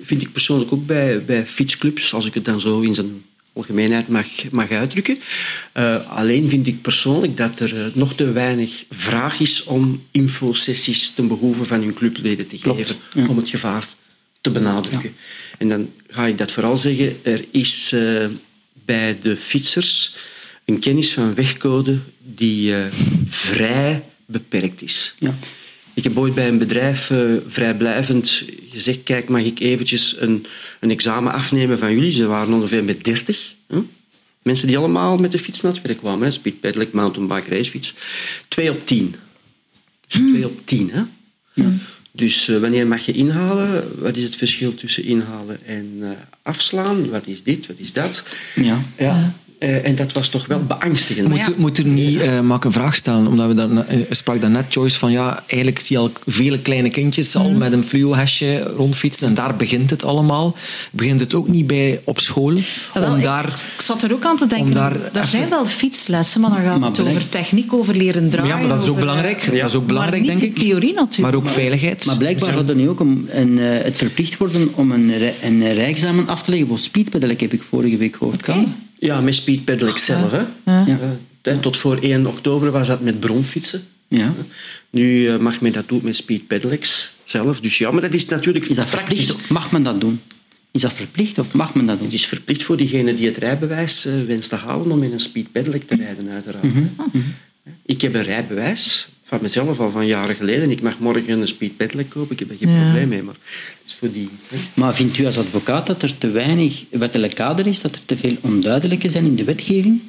[0.02, 4.08] vind ik persoonlijk ook bij, bij fietsclubs, als ik het dan zo in zijn algemeenheid
[4.08, 5.18] mag, mag uitdrukken.
[6.08, 11.64] alleen vind ik persoonlijk dat er nog te weinig vraag is om infosessies ten behoeve
[11.64, 12.96] van hun clubleden te geven,
[13.28, 13.88] om het gevaar
[14.40, 15.14] te benadrukken.
[15.58, 17.94] En dan ga ik dat vooral zeggen, er is
[18.85, 20.16] bij de fietsers
[20.64, 22.85] een kennis van wegcode die uh,
[23.27, 25.14] vrij beperkt is.
[25.18, 25.35] Ja.
[25.94, 30.47] Ik heb ooit bij een bedrijf uh, vrijblijvend gezegd, kijk, mag ik eventjes een,
[30.81, 32.12] een examen afnemen van jullie?
[32.12, 33.55] Ze waren ongeveer met dertig.
[34.42, 36.33] Mensen die allemaal met de fiets naar het werk kwamen.
[36.33, 37.94] Speed pedelec, mountainbike, racefiets.
[38.49, 39.14] Twee op tien.
[40.07, 41.03] Dus twee op tien, hè?
[41.53, 41.73] Ja.
[42.16, 44.00] Dus uh, wanneer mag je inhalen?
[44.00, 46.11] Wat is het verschil tussen inhalen en uh,
[46.42, 47.11] afslaan?
[47.11, 47.66] Wat is dit?
[47.66, 48.24] Wat is dat?
[48.55, 48.83] Ja.
[48.98, 49.35] ja.
[49.58, 51.28] Uh, en dat was toch wel beangstigend.
[51.28, 51.48] Moet, ja.
[51.56, 53.26] moet er niet, uh, mag ik een vraag stellen?
[53.26, 56.90] Omdat we dan, uh, sprak daarnet Joyce van ja, eigenlijk zie je al vele kleine
[56.90, 57.58] kindjes al mm.
[57.58, 60.56] met een fluo-hesje rondfietsen en daar begint het allemaal.
[60.90, 62.52] Begint het ook niet bij op school?
[62.94, 65.66] Wel, om daar, ik, ik, zat er ook aan te denken, daar, er zijn wel
[65.66, 68.48] fietslessen, maar dan gaat maar het over techniek, over leren draaien.
[68.48, 69.40] Ja, maar dat is ook belangrijk.
[69.40, 69.60] Ja.
[69.60, 70.56] Dat is ook belangrijk, denk ik.
[70.56, 71.34] theorie natuurlijk.
[71.34, 72.06] Maar ook veiligheid.
[72.06, 75.12] Maar blijkbaar gaat er nu ook om een, het verplicht worden om een,
[75.42, 78.42] een rijexamen af te leggen voor speedpedal, heb ik vorige week gehoord.
[78.42, 80.30] Kan ja, met Speed Pedelec zelf.
[80.30, 80.72] Hè.
[80.84, 80.98] Ja.
[81.42, 83.82] Uh, tot voor 1 oktober was dat met bronfietsen.
[84.08, 84.34] Ja.
[84.90, 87.60] Nu uh, mag men dat doen met Speed Pedelecs zelf.
[87.60, 89.34] Dus ja, maar dat is natuurlijk is dat verplicht.
[89.34, 90.20] Of mag men dat doen?
[90.70, 92.04] Is dat verplicht of mag men dat doen?
[92.04, 95.52] Het is verplicht voor diegene die het rijbewijs wenst te halen om in een Speed
[95.52, 96.64] Pedelec te rijden, uiteraard.
[96.64, 97.34] Mm -hmm.
[97.86, 100.70] Ik heb een rijbewijs van mezelf al van jaren geleden.
[100.70, 103.22] Ik mag morgen een speed pedelec kopen, ik heb er geen probleem mee.
[103.22, 103.34] Maar,
[103.87, 104.30] is voor die,
[104.74, 108.16] maar vindt u als advocaat dat er te weinig wettelijk kader is, dat er te
[108.16, 110.00] veel onduidelijke zijn in de wetgeving?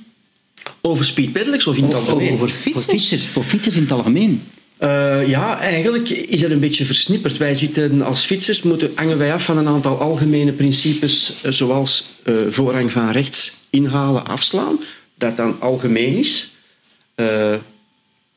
[0.81, 2.33] Over speed pedelecs of in het algemeen?
[2.33, 2.85] Over fietsers.
[2.85, 4.43] Voor fietsers, voor fietsers in het algemeen.
[4.79, 7.37] Uh, ja, eigenlijk is dat een beetje versnipperd.
[7.37, 12.05] Wij zitten als fietsers, moeten, hangen wij af van een aantal algemene principes, uh, zoals
[12.23, 14.79] uh, voorrang van rechts inhalen, afslaan,
[15.17, 16.53] dat dan algemeen is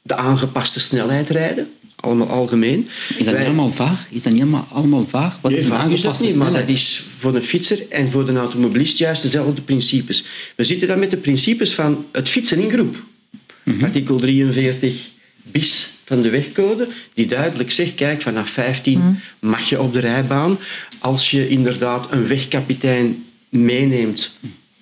[0.08, 1.72] de aangepaste snelheid rijden.
[1.96, 2.88] Allemaal algemeen.
[3.16, 4.06] Is dat niet allemaal vaag?
[4.10, 5.38] Is dat niet allemaal, allemaal vaag?
[5.40, 8.26] Wat nee, is vaag is dat niet, maar dat is voor de fietser en voor
[8.26, 10.24] de automobilist juist dezelfde principes.
[10.56, 13.04] We zitten dan met de principes van het fietsen in groep.
[13.62, 13.84] Mhm.
[13.84, 15.10] Artikel 43
[15.42, 19.12] bis van de wegcode, die duidelijk zegt, kijk, vanaf 15 mhm.
[19.38, 20.58] mag je op de rijbaan.
[20.98, 24.32] Als je inderdaad een wegkapitein meeneemt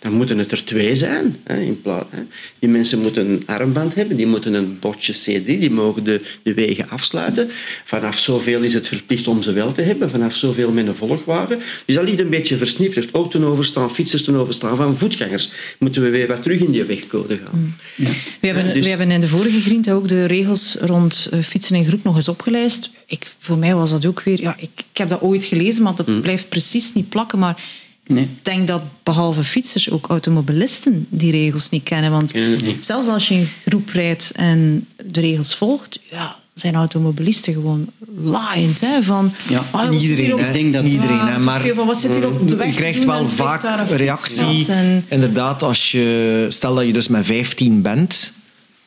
[0.06, 1.36] dan moeten het er twee zijn.
[1.44, 2.22] Hè, in plaats, hè.
[2.58, 6.54] Die mensen moeten een armband hebben, die moeten een bordje C3, die mogen de, de
[6.54, 7.48] wegen afsluiten.
[7.84, 11.58] Vanaf zoveel is het verplicht om ze wel te hebben, vanaf zoveel met een volgwagen.
[11.86, 13.14] Dus dat ligt een beetje versnipperd.
[13.14, 15.50] Ook ten overstaan, fietsers ten overstaan van voetgangers.
[15.78, 17.58] Moeten we weer wat terug in die wegcode gaan.
[17.60, 17.74] Mm.
[17.96, 18.10] Ja.
[18.40, 18.82] We, hebben, dus...
[18.82, 22.16] we hebben in de vorige grind ook de regels rond eh, fietsen in groep nog
[22.16, 22.90] eens opgelijst.
[23.06, 24.40] Ik, voor mij was dat ook weer...
[24.40, 26.20] Ja, ik, ik heb dat ooit gelezen, maar dat mm.
[26.20, 27.38] blijft precies niet plakken.
[27.38, 28.22] Maar Nee.
[28.22, 32.10] Ik denk dat behalve fietsers ook automobilisten die regels niet kennen.
[32.10, 32.32] Want
[32.80, 38.80] zelfs als je in groep rijdt en de regels volgt, ja, zijn automobilisten gewoon laaiend.
[38.80, 41.18] Hè, van, ja, oh, iedereen, ik denk dat iedereen.
[41.18, 44.66] hè, maar van, wat zit hier op de weg je krijgt wel vaak reactie.
[45.08, 48.32] Inderdaad, als je, stel dat je dus met 15 bent,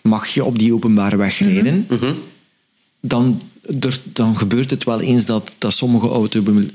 [0.02, 1.50] mag je op die openbare weg mhm.
[1.50, 1.86] rijden.
[1.90, 2.18] Mm -hmm.
[3.02, 3.42] Dan
[4.04, 6.08] dan gebeurt het wel eens dat, dat sommige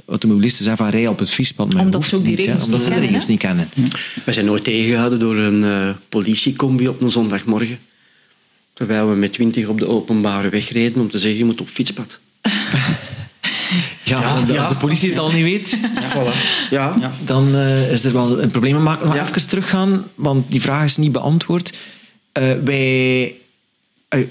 [0.07, 1.75] automobilisten zeggen van rij op het fietspad.
[1.75, 3.69] Omdat ze ook die regels, niet, kennen, de regels niet kennen.
[4.25, 7.79] We zijn nooit tegengehouden door een uh, politiecombi op een zondagmorgen.
[8.73, 11.69] Terwijl we met twintig op de openbare weg reden om te zeggen je moet op
[11.69, 12.19] fietspad.
[14.05, 16.11] Ja, ja, als de politie het al niet weet, ja.
[16.15, 16.71] Voilà.
[16.71, 17.13] ja.
[17.25, 18.83] dan uh, is er wel een probleem.
[18.83, 21.73] Maar ik nog even teruggaan, want die vraag is niet beantwoord.
[22.39, 23.33] Uh, wij eh,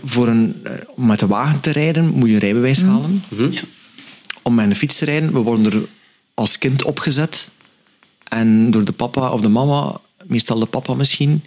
[0.03, 2.91] voor een, eh, om met de wagen te rijden moet je een rijbewijs mhm.
[2.91, 3.23] halen.
[3.27, 3.51] Mhm.
[3.51, 3.61] Ja.
[4.41, 5.87] Om met een fiets te rijden, we worden er
[6.33, 7.51] als kind opgezet.
[8.23, 11.43] En door de papa of de mama, meestal de papa misschien.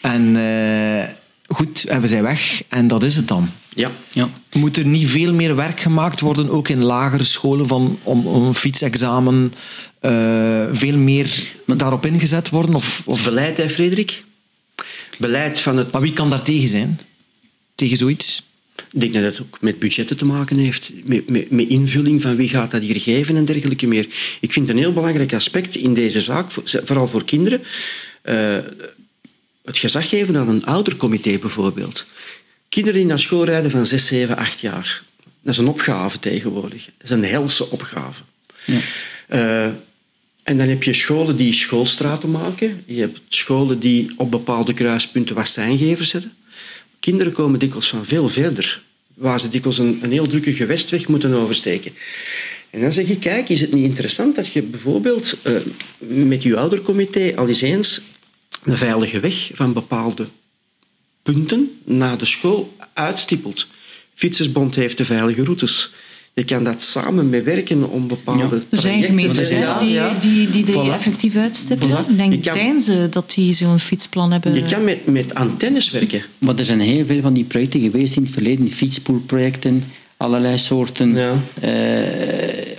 [0.00, 1.02] En uh,
[1.46, 3.50] goed, hebben zij weg en dat is het dan.
[3.74, 3.90] Ja.
[4.10, 4.28] ja.
[4.52, 8.44] Moet er niet veel meer werk gemaakt worden, ook in lagere scholen, van, om, om
[8.44, 9.54] een fietsexamen
[10.02, 12.74] uh, veel meer daarop ingezet worden?
[12.74, 13.24] Of, of...
[13.24, 14.24] beleid, hè, Frederik?
[15.18, 15.92] Beleid van het...
[15.92, 17.00] Maar wie kan daar tegen zijn?
[17.82, 18.42] Tegen zoiets?
[18.92, 22.36] Ik denk dat het ook met budgetten te maken heeft, met, met, met, invulling van
[22.36, 24.06] wie gaat dat hier geven en dergelijke meer.
[24.40, 27.62] Ik vind een heel belangrijk aspect in deze zaak, vooral voor kinderen,
[28.24, 28.58] uh,
[29.64, 32.06] het gezag geven aan een oudercomité bijvoorbeeld.
[32.68, 35.02] Kinderen die naar school rijden van 6, 7, 8 jaar.
[35.42, 36.84] Dat is een opgave tegenwoordig.
[36.84, 38.22] Dat is een helse opgave.
[38.66, 38.80] Ja.
[39.30, 39.64] Uh,
[40.42, 42.82] en dan heb je scholen die schoolstraten maken.
[42.86, 46.32] Je hebt scholen die op bepaalde kruispunten wassijngevers zetten.
[47.02, 48.82] Kinderen komen dikwijls van veel verder,
[49.14, 51.92] waar ze dikwijls een, een heel drukke gewestweg moeten oversteken.
[52.70, 55.56] En dan zeg ik, kijk, is het niet interessant dat je bijvoorbeeld uh,
[56.26, 58.00] met je oudercomité al eens eens
[58.64, 60.26] een veilige weg van bepaalde
[61.22, 63.66] punten naar de school uitstippelt.
[64.14, 65.92] Fietsersbond heeft de veilige routes.
[66.34, 68.60] Je kan dat samen mee werken om bepaalde ja.
[68.70, 71.98] Er zijn gemeentes die, die, die, die effectief uitstippelen.
[72.08, 74.54] Ik denk Deinzen dat die zo'n fietsplan hebben.
[74.54, 76.22] Je kan met, met antennes werken.
[76.38, 78.70] Maar er zijn heel veel van die projecten geweest in het verleden.
[78.70, 79.84] Fietspoolprojecten,
[80.16, 81.16] allerlei soorten
[81.60, 81.70] eh,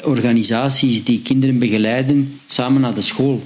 [0.04, 3.42] organisaties die kinderen begeleiden samen naar de school.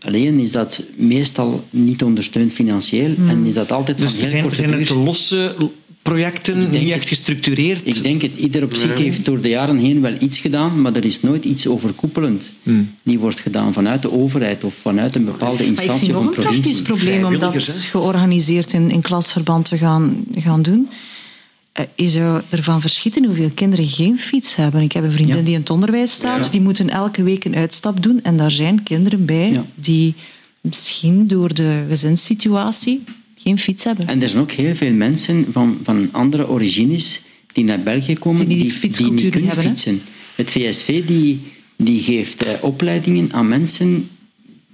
[0.00, 3.28] Alleen is dat meestal niet ondersteund financieel hmm.
[3.28, 5.54] en is dat altijd dus van heel zijn, zijn het losse
[6.02, 7.86] projecten, niet echt gestructureerd?
[7.86, 8.36] Ik denk het.
[8.36, 11.44] Ieder op zich heeft door de jaren heen wel iets gedaan, maar er is nooit
[11.44, 12.94] iets overkoepelend hmm.
[13.02, 16.56] die wordt gedaan vanuit de overheid of vanuit een bepaalde instantie of een provincie.
[16.56, 20.62] Ik zie nog een praktisch probleem om dat georganiseerd in, in klasverband te gaan, gaan
[20.62, 20.88] doen.
[21.72, 24.82] Eh, je zou ervan verschieten hoeveel kinderen geen fiets hebben.
[24.82, 26.52] Ik heb een vriendin die in het onderwijs staat.
[26.52, 28.22] Die moeten elke week een uitstap doen.
[28.22, 30.14] En daar zijn kinderen bij die
[30.60, 33.04] misschien door de gezinssituatie
[33.42, 34.06] geen fiets hebben.
[34.06, 37.20] En er zijn ook heel veel mensen van, van andere origines
[37.52, 40.02] die naar België komen die, die, die niet kunnen hebben, fietsen.
[40.34, 41.40] Het VSV die,
[41.76, 44.10] die geeft uh, opleidingen aan mensen,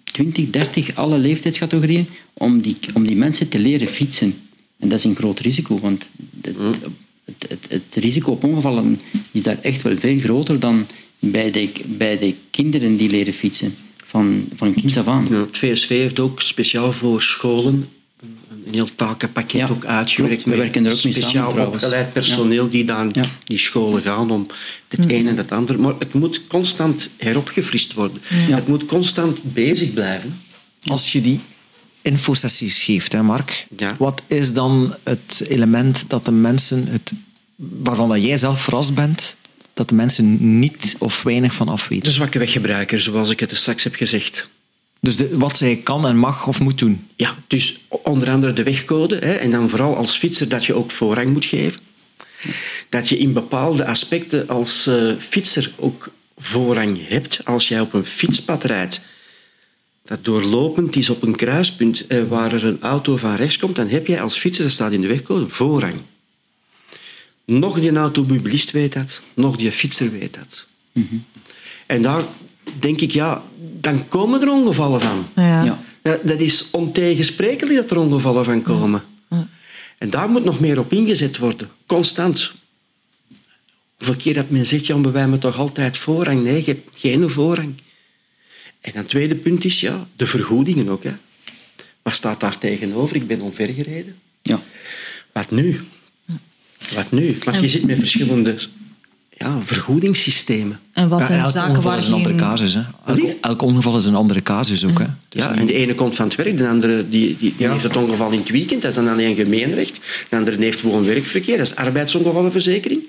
[0.05, 4.35] 20, 30, alle leeftijdscategorieën, om die, om die mensen te leren fietsen.
[4.79, 6.09] En dat is een groot risico, want
[6.43, 6.57] het,
[7.25, 9.01] het, het, het, risico op ongevallen
[9.31, 10.87] is daar echt wel veel groter dan
[11.19, 13.75] bij de, bij de kinderen die leren fietsen,
[14.05, 15.27] van, van kinds af aan.
[15.31, 17.89] Ja, het VSV heeft ook speciaal voor scholen
[18.67, 20.45] een heel takenpakket ook uitgewerkt.
[20.45, 23.07] We werken er ook mee speciaal samen, opgeleid personeel die naar
[23.45, 24.47] die scholen gaan om
[24.89, 25.11] het mm.
[25.11, 25.81] een en het ander.
[25.81, 28.23] Maar het moet constant heropgefrist worden.
[28.29, 30.41] Het moet constant bezig blijven.
[30.85, 31.41] Als je die
[32.03, 33.67] infosessies geeft, hè Mark,
[33.99, 37.13] wat is dan het element dat de mensen, het,
[37.57, 39.37] waarvan dat jij zelf verrast bent,
[39.75, 42.05] dat de mensen niet of weinig van afweten?
[42.05, 44.49] De zwakke weggebruiker, zoals ik het straks heb gezegd.
[45.01, 47.09] Dus de, wat zij kan en mag of moet doen.
[47.17, 49.17] Ja, dus onder andere de wegcode.
[49.17, 51.81] Hè, en dan vooral als fietser dat je ook voorrang moet geven.
[52.89, 57.41] Dat je in bepaalde aspecten als uh, fietser ook voorrang hebt.
[57.45, 59.01] Als jij op een fietspad rijdt
[60.07, 63.89] dat doorlopend is op een kruispunt eh, waar er een auto van rechts komt, dan
[63.89, 65.95] heb jij als fietser, dat staat in de wegcode, voorrang.
[67.45, 70.67] Nog die automobilist weet dat, nog die fietser weet dat.
[70.93, 71.25] Mm -hmm.
[71.87, 72.25] En daar
[72.79, 73.45] denk ik, ja,
[73.81, 75.27] dan komen er ongevallen van.
[75.35, 75.79] Ja.
[76.03, 79.03] Dat, dat, is ontegensprekelijk dat er ongevallen van komen.
[79.31, 79.49] Ja.
[79.99, 82.53] En daar moet nog meer op ingezet worden, constant.
[83.97, 86.43] Hoeveel keer dat men zegt, ja, maar wij hebben toch altijd voorrang.
[86.43, 87.75] Nee, je hebt geen voorrang.
[88.81, 91.05] En een tweede punt is, ja, de vergoedingen ook.
[91.05, 91.13] Hè.
[92.03, 93.17] Wat staat daar tegenover?
[93.17, 94.17] Ik ben omvergereden.
[94.43, 94.63] Ja.
[95.33, 95.81] Wat nu?
[96.95, 97.39] Wat nu?
[97.45, 98.59] Want je zit met verschillende
[99.39, 100.81] ja, vergoedingssystemen.
[100.93, 102.75] En wat ja, zaken waar is een andere casus.
[102.75, 102.83] Hè.
[103.41, 104.99] Elk, ongeval is een andere casus ook.
[104.99, 105.07] Hè.
[105.29, 107.97] ja, en de ene komt van het werk, de andere die, die, die heeft het
[107.97, 108.83] ongeval in het weekend.
[108.83, 110.01] Dat is dan alleen gemeenrecht.
[110.29, 111.57] De andere heeft gewoon werkverkeer.
[111.57, 113.03] Dat is arbeidsongevallenverzekering.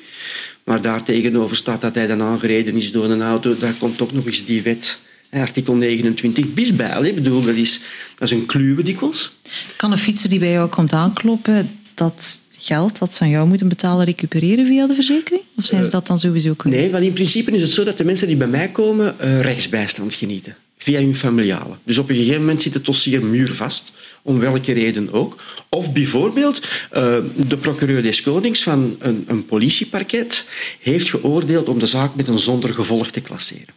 [0.63, 3.57] Maar daar tegenover staat dat hij dan aangereden is door een auto.
[3.59, 7.01] Daar komt ook nog eens die wet artikel 29 bis bij.
[7.01, 7.79] Ik bedoel, dat is,
[8.15, 9.37] dat is een kluwe dikwijls.
[9.75, 13.67] Kan een fietser die bij jou komt aankloppen dat geld dat ze aan jou moeten
[13.67, 15.41] betalen recupereren via de verzekering?
[15.57, 16.75] Of zijn ze dat dan sowieso kwijt?
[16.75, 19.41] Nee, want in principe is het zo dat de mensen die bij mij komen uh,
[19.41, 20.55] rechtsbijstand genieten.
[20.77, 21.75] Via hun familiale.
[21.83, 25.43] Dus op een gegeven moment zit het dossier muurvast, om welke reden ook.
[25.69, 30.45] Of bijvoorbeeld, uh, de procureur des Konings van een, een politieparket
[30.79, 33.73] heeft geoordeeld om de zaak met een zonder gevolg te klasseren.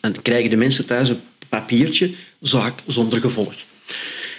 [0.00, 3.54] En dan krijgen de mensen thuis een papiertje, zaak zonder gevolg.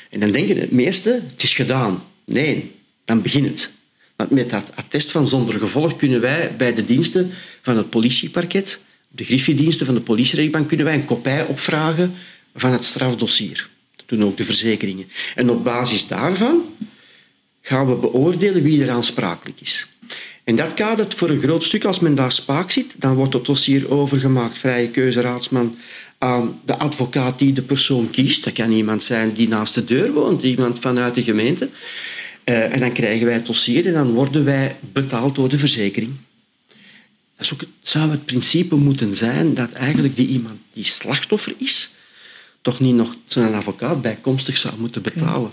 [0.10, 2.04] En dan denken de meesten, het is gedaan.
[2.26, 2.72] Nee,
[3.08, 3.72] dan begint het.
[4.16, 8.80] Want met dat attest van zonder gevolg kunnen wij bij de diensten van het politieparket
[9.08, 12.14] de griffiediensten van de politierechtbank kunnen wij een kopij opvragen
[12.56, 13.70] van het strafdossier.
[13.96, 15.08] Dat doen ook de verzekeringen.
[15.36, 16.62] En op basis daarvan
[17.62, 19.88] gaan we beoordelen wie er aansprakelijk is.
[20.44, 23.46] En dat kadert voor een groot stuk, als men daar spaak zit, dan wordt het
[23.46, 25.40] dossier overgemaakt, vrije keuze
[26.18, 28.44] aan de advocaat die de persoon kiest.
[28.44, 31.70] Dat kan iemand zijn die naast de deur woont, iemand vanuit de gemeente.
[32.50, 36.12] Uh, en dan krijgen wij het dossier en dan worden wij betaald door de verzekering.
[37.36, 41.90] Dat is ook, zou het principe moeten zijn dat eigenlijk die iemand die slachtoffer is,
[42.62, 45.52] toch niet nog zijn advocaat bijkomstig zou moeten betalen.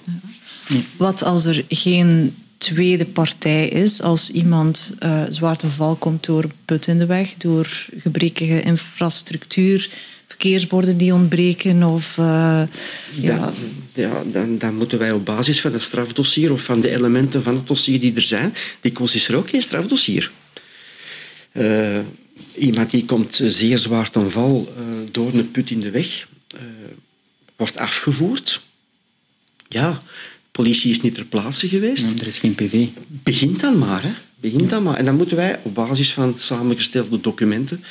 [0.96, 6.46] Wat als er geen tweede partij is, als iemand uh, zwaar te val komt door
[6.64, 9.90] put in de weg, door gebrekkige infrastructuur,
[10.34, 12.16] verkeersborden die ontbreken of...
[12.16, 12.62] Uh,
[13.20, 13.52] ja.
[13.92, 17.54] ja dan, dan, moeten wij op basis van het strafdossier of van de elementen van
[17.54, 20.30] het dossier die er zijn, dikwijls is er ook geen strafdossier.
[21.52, 21.98] Uh,
[22.54, 26.28] iemand die komt zeer zwaar ten val uh, door een put in de weg,
[27.56, 28.62] wordt afgevoerd.
[29.68, 30.02] Ja,
[30.50, 32.20] politie is niet ter plaatse geweest.
[32.20, 32.86] er is geen PV.
[33.06, 34.12] Begint dan maar, hè.
[34.36, 34.96] Begint dan maar.
[34.96, 37.84] En dan moeten wij op basis van samengestelde documenten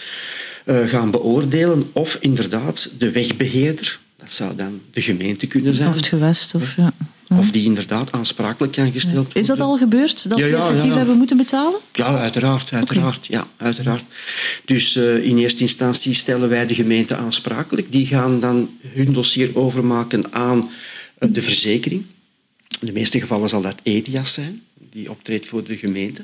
[0.66, 5.90] gaan beoordelen of inderdaad de wegbeheerder, dat zou dan de gemeente kunnen zijn.
[5.90, 6.56] Of het gewest.
[6.56, 6.94] Of, ja.
[7.38, 9.42] Of die inderdaad aansprakelijk kan gesteld worden.
[9.42, 11.80] Is dat al gebeurd, dat ja, die effectief hebben moeten betalen?
[11.94, 12.74] Ja, uiteraard.
[12.74, 14.04] uiteraard, ja, uiteraard.
[14.66, 17.92] Dus uh, in eerste instantie stellen wij de gemeente aansprakelijk.
[17.92, 20.70] Die gaan dan hun dossier overmaken aan
[21.20, 22.04] uh, de verzekering.
[22.80, 26.24] In de meeste gevallen zal dat ETIAS zijn, die optreedt voor de gemeente.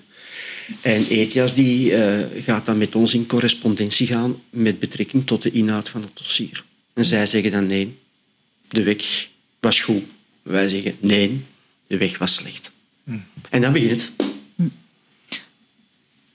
[0.82, 5.52] En ETIAS die, uh, gaat dan met ons in correspondentie gaan met betrekking tot de
[5.52, 6.63] inhoud van het dossier.
[6.93, 7.97] En zij zeggen dan nee,
[8.67, 9.28] de weg
[9.60, 10.04] was goed.
[10.41, 11.41] Wij zeggen nee,
[11.88, 12.71] de weg was slecht.
[13.04, 13.23] Hmm.
[13.49, 14.12] En dan begint het.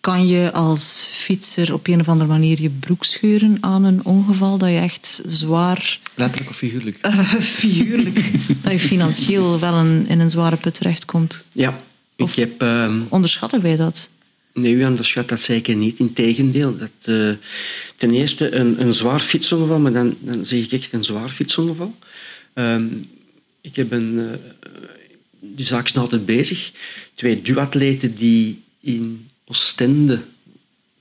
[0.00, 4.58] Kan je als fietser op een of andere manier je broek scheuren aan een ongeval
[4.58, 5.98] dat je echt zwaar...
[6.14, 7.06] Letterlijk of figuurlijk?
[7.06, 8.30] Uh, figuurlijk.
[8.62, 11.48] dat je financieel wel een, in een zware put terechtkomt.
[11.52, 11.80] Ja.
[12.16, 13.00] Ik heb, uh...
[13.08, 14.08] Onderschatten wij dat?
[14.54, 15.98] Nee, u onderschat dat zeker niet.
[15.98, 16.76] Integendeel.
[16.76, 17.34] Dat, uh,
[17.96, 21.94] ten eerste een, een zwaar fietsongeval, maar dan, dan zeg ik echt een zwaar fietsongeval.
[22.54, 22.76] Uh,
[23.60, 24.12] ik heb een...
[24.14, 24.30] Uh,
[25.40, 26.72] die zaak is altijd bezig.
[27.14, 30.20] Twee duatleten die in Oostende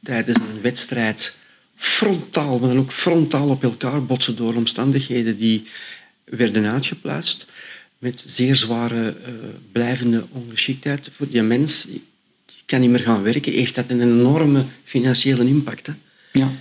[0.03, 1.37] tijdens een wedstrijd
[1.75, 5.67] frontaal, maar dan ook frontaal op elkaar botsen door omstandigheden die
[6.23, 7.45] werden uitgeplaatst
[8.03, 9.33] met zeer zware uh,
[9.71, 11.87] blijvende ongeschiktheid voor die mens
[12.65, 15.87] kan niet meer gaan werken, heeft dat een enorme financiële impact.
[15.87, 15.93] Hè?
[16.31, 16.51] Ja.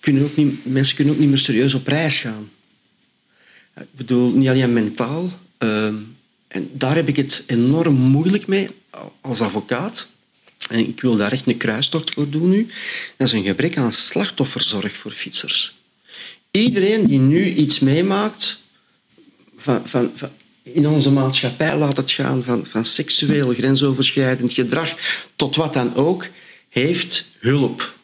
[0.00, 2.50] Kunnen ook niet, mensen kunnen ook niet meer serieus op reis gaan.
[3.76, 5.40] Ik bedoel, niet alleen mentaal.
[5.58, 5.86] Uh,
[6.48, 8.68] en daar heb ik het enorm moeilijk mee
[9.20, 10.08] als advocaat.
[10.68, 12.66] En ik wil daar echt een kruistocht voor doen nu.
[13.16, 15.76] Dat is een gebrek aan slachtofferzorg voor fietsers.
[16.50, 18.60] Iedereen die nu iets meemaakt
[19.56, 20.30] van, van, van
[20.62, 24.94] in onze maatschappij laat het gaan van, van seksueel grensoverschrijdend gedrag
[25.36, 26.28] tot wat dan ook,
[26.68, 27.94] heeft hulp,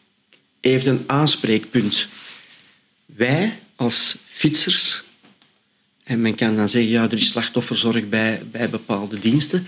[0.60, 2.08] heeft een aanspreekpunt.
[3.06, 5.04] Wij als fietsers,
[6.04, 9.66] en men kan dan zeggen, ja, er is slachtofferzorg bij, bij bepaalde diensten,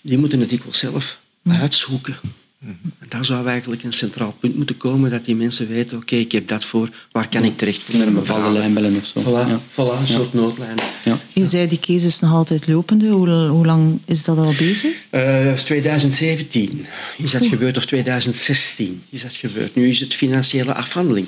[0.00, 2.16] die moeten het dikwijls zelf uitzoeken.
[2.60, 6.32] En daar zou eigenlijk een centraal punt moeten komen, dat die mensen weten, oké, ik
[6.32, 7.98] heb dat voor, waar kan ik terecht voor?
[7.98, 9.20] Naar een bepaalde lijnbellen of zo.
[9.20, 9.60] Voilà, ja.
[9.72, 10.76] voilà een soort noodlijn.
[11.04, 11.18] Ja.
[11.32, 13.08] Je zei, die case is nog altijd lopende.
[13.08, 14.92] Hoe, hoe lang is dat al bezig?
[15.10, 16.86] Uh, dat is 2017
[17.18, 19.74] is dat gebeurd, of 2016 is dat gebeurd.
[19.74, 21.26] Nu is het financiële afhandeling.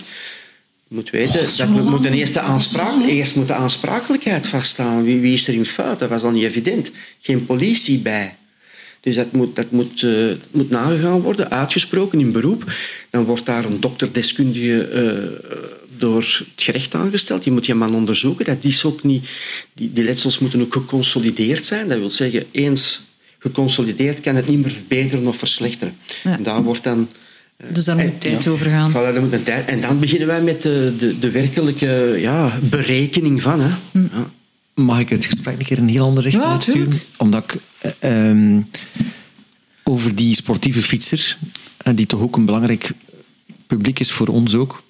[0.88, 5.04] Je moet weten, oh, dat we moeten eerst de, aanspraak, eerst moet de aansprakelijkheid vaststaan.
[5.04, 5.98] Wie, wie is er in fout?
[5.98, 6.90] Dat was al niet evident.
[7.20, 8.36] Geen politie bij.
[9.08, 12.72] Dus dat moet, dat moet, uh, moet nagegaan worden, uitgesproken in beroep.
[13.10, 15.52] Dan wordt daar een dokterdeskundige uh,
[15.98, 17.42] door het gerecht aangesteld.
[17.42, 18.44] Die moet je man onderzoeken.
[18.44, 19.28] Dat is ook niet,
[19.74, 21.88] die, die letsels moeten ook geconsolideerd zijn.
[21.88, 23.00] Dat wil zeggen, eens
[23.38, 25.96] geconsolideerd kan het niet meer verbeteren of verslechteren.
[26.24, 27.08] En daar wordt dan...
[27.64, 28.90] Uh, dus daar moet tijd ja, over gaan.
[28.90, 29.68] Voilà, moet een tijd.
[29.68, 33.60] En dan beginnen wij met de, de, de werkelijke ja, berekening van.
[33.60, 33.70] Hè.
[33.92, 34.06] Hm.
[34.12, 34.30] Ja.
[34.78, 37.00] Mag ik het gesprek een keer een heel andere richting ja, uitsturen?
[37.16, 37.60] Omdat ik
[38.02, 38.70] um,
[39.82, 41.38] over die sportieve fietser,
[41.86, 42.90] uh, die toch ook een belangrijk
[43.66, 44.82] publiek is voor ons ook.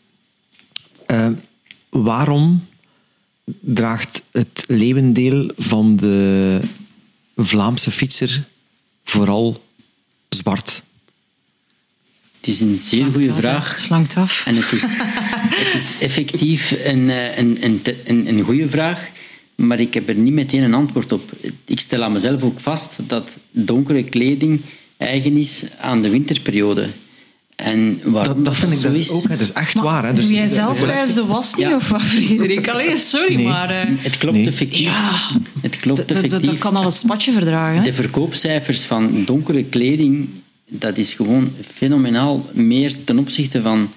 [1.06, 1.28] Uh,
[1.88, 2.66] waarom
[3.60, 6.60] draagt het leeuwendeel van de
[7.36, 8.44] Vlaamse fietser
[9.04, 9.64] vooral
[10.28, 10.82] zwart?
[12.36, 13.78] Het is een zeer goede vraag.
[13.78, 14.46] Slankt af.
[14.46, 17.08] En het is, het is effectief een,
[17.38, 19.16] een, een, een, een goede vraag.
[19.66, 21.32] Maar ik heb er niet meteen een antwoord op.
[21.64, 24.60] Ik stel aan mezelf ook vast dat donkere kleding
[24.96, 26.88] eigen is aan de winterperiode.
[27.56, 29.10] En dat, dat vind ik dat is.
[29.10, 29.28] ook.
[29.28, 30.06] Het is echt waar.
[30.06, 30.12] Hè.
[30.12, 32.68] Dus, jij zelf tijdens de was niet, of wat, Frederik?
[32.68, 33.70] Allee, sorry, maar...
[33.70, 34.80] Uh, het klopt effectief.
[34.80, 36.40] Ja, het klopt effectief.
[36.40, 37.84] Dat kan al een spatje verdragen.
[37.84, 40.28] De verkoopcijfers van donkere kleding,
[40.68, 43.90] dat is gewoon fenomenaal meer ten opzichte van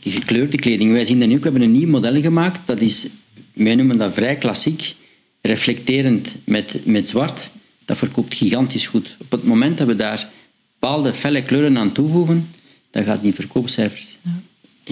[0.00, 0.92] gekleurde kleding.
[0.92, 1.42] Wij zien dat nu ook.
[1.42, 2.60] We hebben een nieuw model gemaakt.
[2.64, 3.06] Dat is,
[3.64, 4.94] wij noemen dat vrij klassiek.
[5.40, 7.50] Reflecterend met, met zwart.
[7.84, 9.16] Dat verkoopt gigantisch goed.
[9.20, 10.28] Op het moment dat we daar
[10.80, 12.48] bepaalde felle kleuren aan toevoegen,
[12.90, 14.18] dan gaat die verkoopcijfers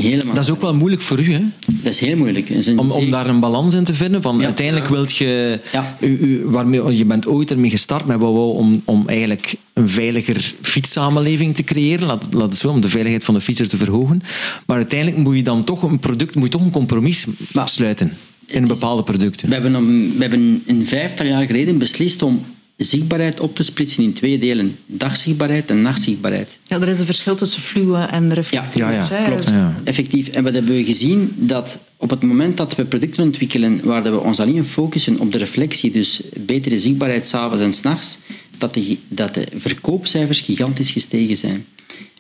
[0.03, 0.35] helemaal...
[0.35, 1.41] Dat is ook wel moeilijk voor u, hè?
[1.67, 2.49] Dat is heel moeilijk.
[2.77, 4.23] om, om daar een balans in te vinden.
[4.23, 5.61] Van uiteindelijk wilt je...
[6.01, 10.55] U, u, waarmee, je bent ooit ermee gestart met WOW om, om eigenlijk een veiliger
[10.61, 12.07] fietssamenleving te creëren.
[12.07, 14.23] Laat, laat het zo, om de veiligheid van de fietser te verhogen.
[14.67, 17.27] Maar uiteindelijk moet je dan toch een product, moet je toch een compromis
[17.65, 18.13] sluiten
[18.47, 19.49] in bepaalde producten.
[19.49, 22.45] We hebben, een, we hebben een vijftal jaar geleden beslist om
[22.77, 24.77] zichtbaarheid op te splitsen in twee delen.
[24.87, 26.59] Dagzichtbaarheid en nachtzichtbaarheid.
[26.65, 28.81] Ja, er is een verschil tussen fluwe en reflectief.
[28.81, 29.49] Ja, ja, ja klopt.
[29.49, 29.81] Ja.
[29.85, 30.29] Effectief.
[30.29, 31.33] En wat hebben we gezien?
[31.37, 35.39] Dat op het moment dat we producten ontwikkelen waar we ons alleen focussen op de
[35.39, 38.19] reflectie, dus betere zichtbaarheid s'avonds en s'nachts,
[38.59, 41.67] dat de, dat de verkoopcijfers gigantisch gestegen zijn.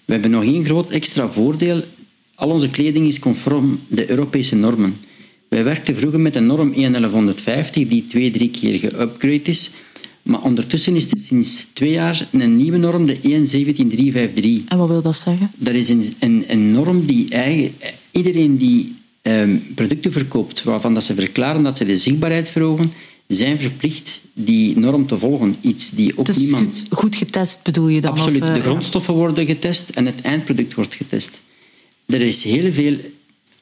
[0.05, 1.83] We hebben nog één groot extra voordeel.
[2.35, 4.97] Al onze kleding is conform de Europese normen.
[5.55, 9.71] Wij werkten vroeger met een norm 1150 die twee, drie keer geupgrade is.
[10.23, 14.61] Maar ondertussen is er sinds twee jaar een nieuwe norm, de 17353.
[14.69, 15.51] En wat wil dat zeggen?
[15.57, 17.73] Dat is een, een, een norm die eigen,
[18.11, 22.93] iedereen die um, producten verkoopt, waarvan dat ze verklaren dat ze de zichtbaarheid verhogen,
[23.27, 25.57] zijn verplicht die norm te volgen.
[25.61, 26.83] Iets die ook dus niemand...
[26.91, 28.11] goed getest bedoel je dan?
[28.11, 28.43] Absoluut.
[28.43, 31.41] Of, uh, de grondstoffen worden getest en het eindproduct wordt getest.
[32.07, 32.97] Er is heel veel...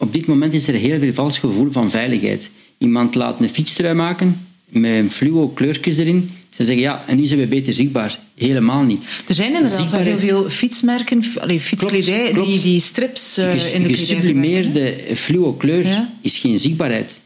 [0.03, 2.50] Op dit moment is er heel veel vals gevoel van veiligheid.
[2.78, 7.38] Iemand laat een fietstrui maken met fluo kleurtjes erin ze zeggen ja, en nu zijn
[7.38, 8.18] we beter zichtbaar.
[8.34, 9.05] Helemaal niet.
[9.28, 13.88] Er zijn inderdaad wel heel veel fietsmerken, allez, fietskledij, Die, die strips uh, in de
[13.88, 17.18] Gesublimeerde fluo kleur is geen zichtbaarheid.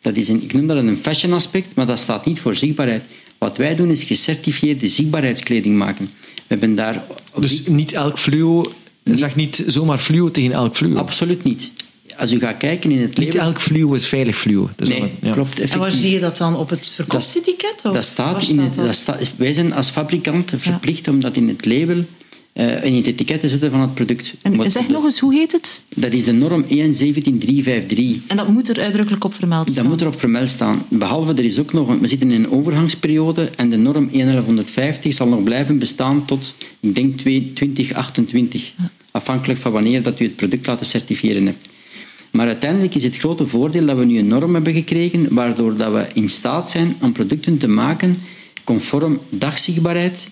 [0.00, 3.04] Dat is een, ik noem dat een fashion aspect, maar dat staat niet voor zichtbaarheid.
[3.38, 6.04] Wat wij doen is gecertificeerde zichtbaarheidskleding maken.
[6.34, 7.04] We hebben daar
[7.38, 8.72] dus niet elk fluo,
[9.04, 10.96] zeg niet zomaar fluo tegen elk fluo?
[10.96, 11.72] Absoluut niet
[12.18, 13.32] als u gaat kijken in het label...
[13.32, 14.70] Niet elk fluo is veilig fluo.
[14.76, 15.32] Dus nee, ja.
[15.32, 15.48] klopt.
[15.48, 15.72] Effectief.
[15.72, 16.56] En waar zie je dat dan?
[16.56, 17.74] Op het verkoopsetiket?
[17.82, 18.94] Dat, dat staat, in het, dat?
[18.94, 22.04] staat, wij zijn als fabrikant verplicht om dat in het label
[22.54, 24.34] uh, in het etiket te zetten van het product.
[24.42, 25.84] En zeg nog eens, hoe heet het?
[25.94, 28.16] Dat is de norm 17353.
[28.26, 29.82] En dat moet er uitdrukkelijk op vermeld staan?
[29.82, 30.84] Dat moet er op vermeld staan.
[30.88, 31.88] Behalve, er is ook nog...
[31.88, 36.54] Een, we zitten in een overgangsperiode en de norm 1150 zal nog blijven bestaan tot,
[36.80, 38.72] ik denk, 2028.
[39.10, 41.68] Afhankelijk van wanneer dat u het product laten certificeren hebt.
[42.34, 45.92] Maar uiteindelijk is het grote voordeel dat we nu een norm hebben gekregen, waardoor dat
[45.92, 48.18] we in staat zijn om producten te maken
[48.64, 50.30] conform dagzichtbaarheid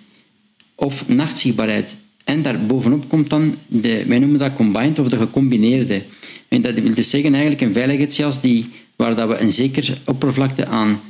[0.74, 1.96] of nachtzichtbaarheid.
[2.24, 6.02] En daarbovenop komt dan, de, wij noemen dat combined of de gecombineerde.
[6.48, 10.66] En dat wil dus zeggen eigenlijk een veiligheidsjas die, waar dat we een zekere oppervlakte
[10.66, 11.00] aan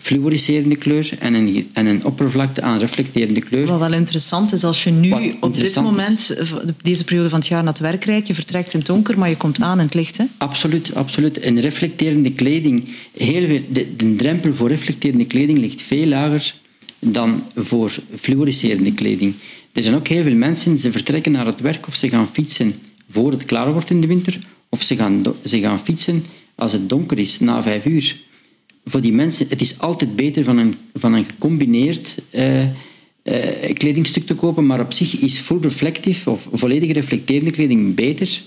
[0.00, 3.66] fluoriserende kleur en een, en een oppervlakte aan reflecterende kleur.
[3.66, 6.36] Wat wel interessant is, als je nu op dit moment,
[6.82, 9.28] deze periode van het jaar, naar het werk rijdt, je vertrekt in het donker, maar
[9.28, 10.16] je komt aan in het licht.
[10.16, 10.24] Hè?
[10.38, 11.38] Absoluut, absoluut.
[11.38, 16.54] En reflecterende kleding, heel veel, de, de drempel voor reflecterende kleding ligt veel lager
[16.98, 19.34] dan voor fluoriserende kleding.
[19.72, 22.72] Er zijn ook heel veel mensen, ze vertrekken naar het werk of ze gaan fietsen
[23.10, 24.38] voor het klaar wordt in de winter,
[24.68, 26.24] of ze gaan, ze gaan fietsen
[26.54, 28.16] als het donker is, na vijf uur
[28.84, 32.64] voor die mensen, het is altijd beter van een, van een gecombineerd uh,
[33.72, 38.42] kledingstuk te kopen, maar op zich is full reflective of volledig reflecterende kleding beter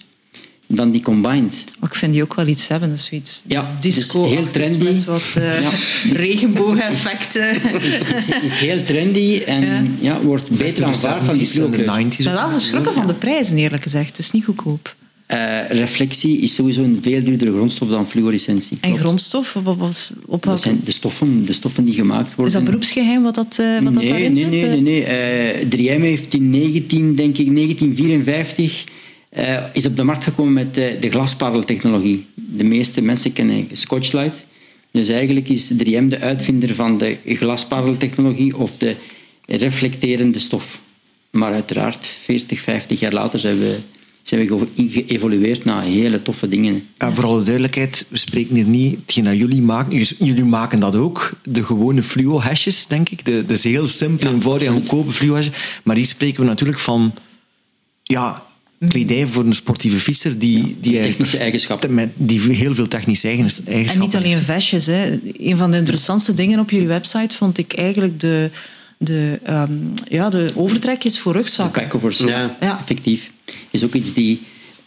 [0.67, 1.63] dan die combined.
[1.79, 4.83] Maar ik vind die ook wel iets hebben, dat is zoiets ja, disco heel trendy.
[4.83, 5.71] met wat uh, ja.
[6.13, 7.49] regenboogeffecten.
[7.81, 9.83] is, is, is, heel trendy en ja.
[9.99, 11.99] ja wordt beter aanvaard dan die kleur.
[11.99, 14.07] Ik ben wel geschrokken van de prijzen, eerlijk gezegd.
[14.07, 14.95] Het is niet goedkoop.
[15.28, 18.78] Uh, reflectie is sowieso een veel duurdere grondstof dan fluorescentie.
[18.82, 19.53] En grondstof?
[19.53, 22.45] Wat, wat, op dat zijn de stoffen, de stoffen die gemaakt worden.
[22.45, 24.51] Is dat beroepsgeheim wat, dat, uh, wat nee, dat daarin nee, zit?
[24.51, 25.89] Nee, nee, nee.
[25.89, 28.84] Uh, 3M heeft in 19, denk ik, 1954
[29.38, 32.26] uh, is op de markt gekomen met de, de glaspareltechnologie.
[32.36, 34.45] De meeste mensen kennen Scotchlight.
[34.91, 38.95] Dus eigenlijk is 3M de uitvinder van de glaspareltechnologie of de
[39.45, 40.80] reflecterende stof.
[41.30, 43.78] Maar uiteraard, 40, 50 jaar later zijn we
[44.28, 46.88] zijn we geëvolueerd naar hele toffe dingen.
[46.97, 50.03] En voor alle duidelijkheid, we spreken hier niet hetgeen dat jullie maken.
[50.19, 53.26] Jullie maken dat ook, de gewone fluo-hashjes, denk ik.
[53.26, 55.57] De, dat is heel simpel, ja, eenvoudig en goedkope fluo-hashjes.
[55.84, 57.13] Maar hier spreken we natuurlijk van...
[58.03, 58.43] Ja,
[58.88, 61.93] kledij voor een sportieve fietser die, die technische eigenschappen.
[61.93, 64.86] Met, die heel veel technische eigenschappen En niet alleen vestjes.
[64.86, 65.19] Hè.
[65.38, 68.49] Een van de interessantste dingen op jullie website vond ik eigenlijk de,
[68.97, 71.99] de, um, ja, de overtrekjes voor rugzakken.
[71.99, 72.57] voor ja.
[72.59, 72.79] ja.
[72.79, 73.31] effectief.
[73.69, 74.41] is ook iets die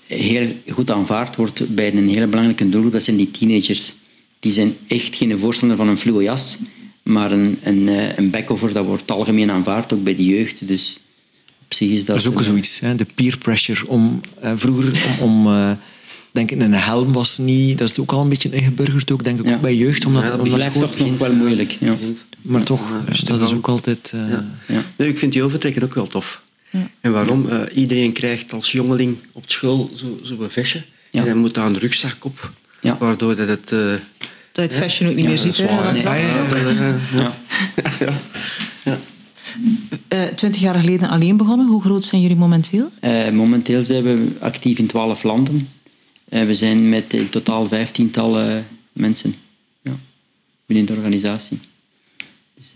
[0.07, 2.93] heel goed aanvaard wordt bij een hele belangrijke doelgroep.
[2.93, 3.93] Dat zijn die teenagers.
[4.41, 6.59] Die zijn echt geen voorstander van een fluo jas,
[7.03, 10.69] maar een, een, eh, een backover, dat wordt algemeen aanvaard, ook bij de jeugd.
[10.69, 10.99] Dus
[11.65, 12.07] op zich is dat...
[12.07, 12.95] Dat is ook zoiets, hè?
[12.95, 15.29] de peer pressure om uh, vroeger om...
[15.29, 15.71] om uh,
[16.33, 17.79] denk ik, een helm was niet...
[17.79, 19.55] Dat is ook al een beetje ingeburgerd, ook, denk ik, ja.
[19.55, 20.07] ook bij jeugd.
[20.07, 21.77] Omdat, ja, dat blijft toch nog wel moeilijk.
[21.81, 21.97] Ja.
[22.43, 24.13] Maar toch, ja, dat is ook altijd...
[24.15, 24.31] Uh,
[24.67, 24.83] ja.
[24.97, 26.43] Nee, ik vind die overtrekken ook wel tof.
[27.01, 27.47] En waarom?
[27.47, 30.83] Uh, iedereen krijgt als jongeling op school zo'n zo vestje.
[31.11, 32.53] En hij moet daar een rugzak op.
[32.99, 33.73] Waardoor dat het...
[33.73, 34.01] Uh, dat
[34.53, 35.55] je het fashion ook niet meer ziet.
[40.35, 41.67] Twintig jaar geleden alleen begonnen.
[41.67, 42.91] Hoe groot zijn jullie momenteel?
[43.01, 45.69] Uh, momenteel zijn we actief in twaalf landen.
[46.31, 48.63] Uh, we zijn met in totaal vijftiental
[48.93, 49.35] mensen
[49.83, 49.93] ja,
[50.67, 51.59] binnen de organisatie.
[52.55, 52.73] Dus,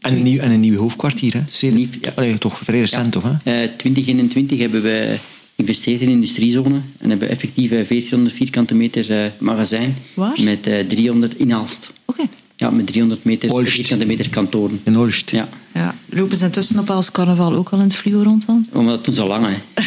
[0.00, 1.68] en, een nieuw, en een nieuw hoofdkwartier, hè?
[1.70, 2.12] Nieuw, ja.
[2.16, 3.24] Allee, toch vrij recent, toch?
[3.42, 3.68] Hè?
[3.76, 5.18] 2021 hebben we
[5.54, 9.96] geïnvesteerd in de industriezone en hebben effectief 1400 vierkante meter magazijn.
[10.14, 10.42] Waar?
[10.42, 11.92] Met 300 in Aalst.
[12.04, 12.20] Oké.
[12.20, 12.28] Okay.
[12.56, 13.72] Ja, met 300 meter, Olst.
[13.72, 14.80] vierkante meter kantoren.
[14.84, 15.30] In Olst.
[15.30, 15.48] Ja.
[15.74, 15.94] ja.
[16.08, 18.66] Lopen ze intussen op als carnaval ook al in het fluo rond dan?
[18.72, 19.54] Oh, maar dat doen ze al lang, hè.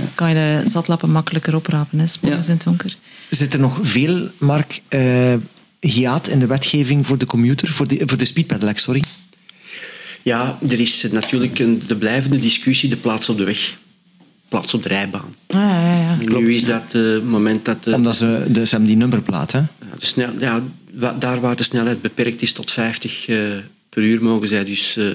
[0.00, 0.08] ja.
[0.14, 2.36] Kan je de zatlappen makkelijker oprapen, hè, ja.
[2.36, 2.96] in het donker.
[3.30, 5.34] Zit er nog veel, Mark, uh,
[5.80, 9.02] hiaat in de wetgeving voor de commuter, voor de, voor de speedpedelec, sorry?
[10.22, 13.76] Ja, er is natuurlijk een, de blijvende discussie de plaats op de weg.
[14.48, 15.34] Plaats op de rijbaan.
[15.46, 16.44] Ah, ja, ja, Klopt.
[16.44, 17.86] Nu is dat het moment dat...
[17.86, 19.60] Omdat ze, de, ze hebben die nummerplaat, hè?
[19.98, 20.62] De snel, ja,
[21.18, 23.36] daar waar de snelheid beperkt is tot 50 uh,
[23.88, 25.14] per uur, mogen zij dus uh,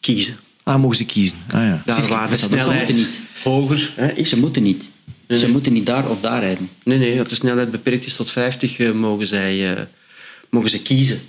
[0.00, 0.36] kiezen.
[0.68, 1.38] Ah, mogen ze kiezen.
[1.50, 1.82] Ah, ja.
[1.84, 3.08] Daar waar de snelheid niet.
[3.42, 4.28] hoger hè, is.
[4.28, 4.88] Ze moeten niet.
[5.26, 6.70] Nee, ze moeten niet daar of daar rijden.
[6.84, 9.88] Nee, nee, als de snelheid beperkt is tot 50, uh, mogen, zij,
[10.50, 11.20] mogen ze kiezen.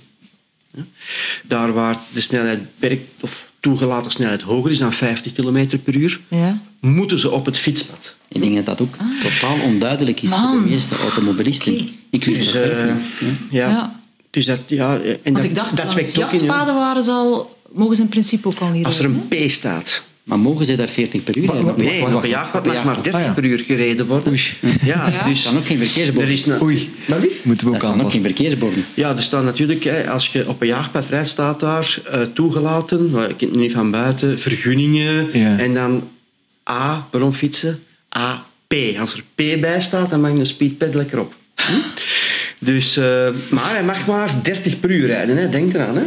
[1.42, 6.20] Daar waar de snelheid beperkt, of toegelaten snelheid hoger is dan 50 km per uur,
[6.28, 6.58] ja.
[6.80, 8.14] moeten ze op het fietspad.
[8.28, 9.06] Ik denk dat dat ook ah.
[9.22, 10.52] totaal onduidelijk is Man.
[10.52, 11.72] voor de meeste automobilisten.
[11.72, 11.92] Okay.
[12.10, 13.38] Ik wist dus, dat zelf uh, niet.
[13.50, 13.68] Ja.
[13.68, 14.00] ja.
[14.30, 18.08] Dus dat, ja, en Want dat, ik dacht, dat jachtpaden waren, zal, mogen ze in
[18.08, 21.36] principe ook al niet Als er een P staat, maar mogen ze daar 40 per
[21.36, 21.74] uur rijden?
[21.76, 23.32] Nee, op een jachtpad mag maar 30 ah, ja.
[23.32, 24.32] per uur gereden worden.
[24.32, 24.42] Oei.
[24.82, 25.22] Ja, ja.
[25.22, 26.28] Dus er staan ook geen verkeersborden.
[26.28, 26.62] Er is een...
[26.62, 26.90] Oei.
[27.06, 27.44] Maar lief?
[27.44, 28.84] Moeten we ook geen verkeersborden.
[28.94, 33.36] Ja, er staan natuurlijk, als je op een jachtpad rijdt, staat daar uh, toegelaten, ik
[33.36, 35.58] ken het niet van buiten, vergunningen ja.
[35.58, 36.08] en dan
[36.70, 37.82] A, waarom fietsen?
[38.16, 38.74] A, P.
[38.98, 41.34] Als er P bij staat, dan mag je een speedpad lekker op.
[41.54, 41.72] Hm?
[42.58, 45.48] Dus, uh, maar hij mag maar 30 per uur rijden, hè.
[45.48, 45.96] denk eraan.
[45.96, 46.02] Hè.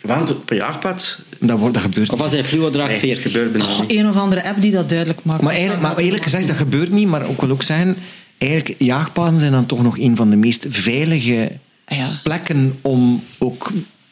[0.00, 1.20] Want op een jaagpad...
[1.38, 3.22] Dat, wordt, dat gebeurt Of als hij fluo draagt, nee, 40.
[3.22, 5.42] gebeurt bijna oh, Een of andere app die dat duidelijk maakt.
[5.42, 7.08] Maar, eigenlijk, maar eerlijk gezegd, dat gebeurt niet.
[7.08, 7.96] Maar ook wil ook zijn...
[8.38, 11.52] Eigenlijk, jaagpaden zijn dan toch nog een van de meest veilige
[11.86, 12.20] ja.
[12.22, 13.70] plekken om ook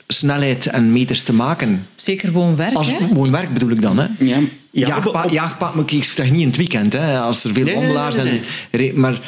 [0.09, 1.86] snelheid en meters te maken.
[1.95, 3.07] Zeker woonwerk, Als hè?
[3.07, 4.07] woonwerk bedoel ik dan, hè?
[4.18, 4.39] Ja.
[4.70, 7.82] Jaagpa, jaagpad, maar ik zeg niet in het weekend, hè, als er veel Nee, nee,
[7.82, 9.01] wandelaars nee, nee, zijn.
[9.01, 9.20] Maar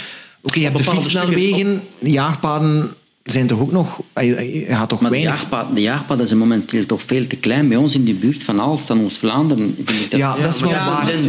[0.42, 2.90] oké, je hebt de bepaalde fietssnelwegen, jaagpaden
[3.22, 4.00] zijn toch ook nog...
[4.14, 5.40] Je, gaat toch Maar de weinig...
[5.40, 7.68] jaagpad, de jaagpaden zijn momenteel toch veel te klein.
[7.68, 9.74] Bij ons in de buurt van Aalst en Oost-Vlaanderen...
[10.10, 11.10] dat- Ja, dat is wel maar ja, waar.
[11.10, 11.28] is een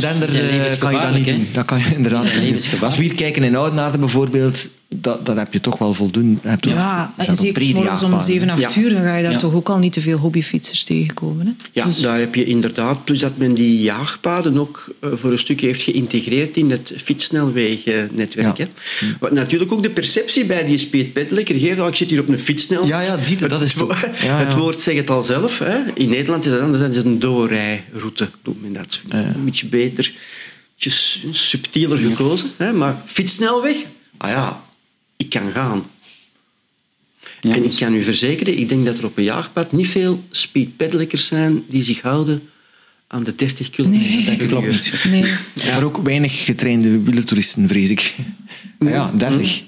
[0.00, 1.46] dender, een eh, kan je dat niet doen.
[1.52, 2.26] Dat kan je inderdaad.
[2.82, 6.40] Als we hier kijken in Oudenaarde bijvoorbeeld, dat, dat heb je toch wel voldoende.
[6.42, 8.22] Heb Ja, en zeker morgens om jaagpaden.
[8.22, 8.80] 7, 8 Ja.
[8.80, 9.38] uur, dan ga je daar Ja.
[9.38, 11.46] toch ook al niet te veel hobbyfietsers tegenkomen.
[11.46, 11.52] Hè?
[11.72, 13.04] Ja, Dus- daar heb je inderdaad.
[13.04, 18.56] Plus dat men die jaagpaden ook uh, voor een stuk heeft geïntegreerd in het fietssnelwegennetwerk.
[18.56, 18.66] Ja.
[19.20, 21.80] Wat natuurlijk ook de perceptie bij die speedpeddelen creëert.
[21.80, 22.86] Oh, ik zit hier op een fietssnel.
[22.86, 24.00] Ja, ja, je, dat is toch...
[24.22, 25.58] Ja, Het woord zegt het al zelf.
[25.58, 25.78] Hè.
[25.94, 26.82] In Nederland is dat anders.
[26.82, 29.00] Dat is een doorrijroute, noemt men dat.
[29.08, 30.12] Een beetje beter, een
[30.78, 30.90] beetje
[31.32, 32.48] subtieler gekozen.
[32.56, 32.72] Hè.
[32.72, 33.76] Maar fietssnelweg,
[34.16, 34.62] ah ja,
[35.20, 35.82] ik kan gaan.
[37.40, 40.24] Ja, en ik kan u verzekeren, ik denk dat er op een jaagpad niet veel
[40.30, 42.42] speedpeddlers zijn die zich houden
[43.06, 44.36] aan de 30 kilometer Nee.
[44.36, 45.04] per Klopt.
[45.04, 45.24] Nee.
[45.72, 48.14] Maar ook weinig getrainde wielertoeristen, vrees ik.
[48.78, 49.62] Ja, 30.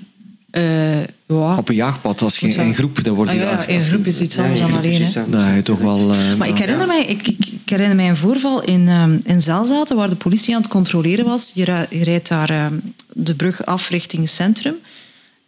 [0.51, 1.57] Eh, ja.
[1.57, 2.65] Op een jaagpad, als je wel.
[2.65, 5.03] in groep, dan wordt Ah, ja, in groep is iets anders Ja, dan alleen.
[5.45, 5.55] Hè.
[5.57, 6.13] je toch wel...
[6.13, 9.43] eh, Maar ik herinner, mij, ik, ik, ik herinner mij een voorval in, ehm in
[9.43, 11.51] Zelzaten, waar de politie aan het controleren was.
[11.55, 12.75] Je rijdt daar ehm,
[13.13, 14.75] de brug af richting het centrum.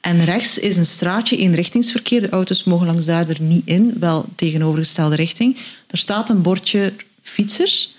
[0.04, 2.20] En rechts is een straatje, eenrichtingsverkeer.
[2.20, 5.56] De auto's mogen langs daar er niet in, wel tegenovergestelde richting.
[5.86, 6.92] Er staat een bordje
[7.22, 7.96] fietsers.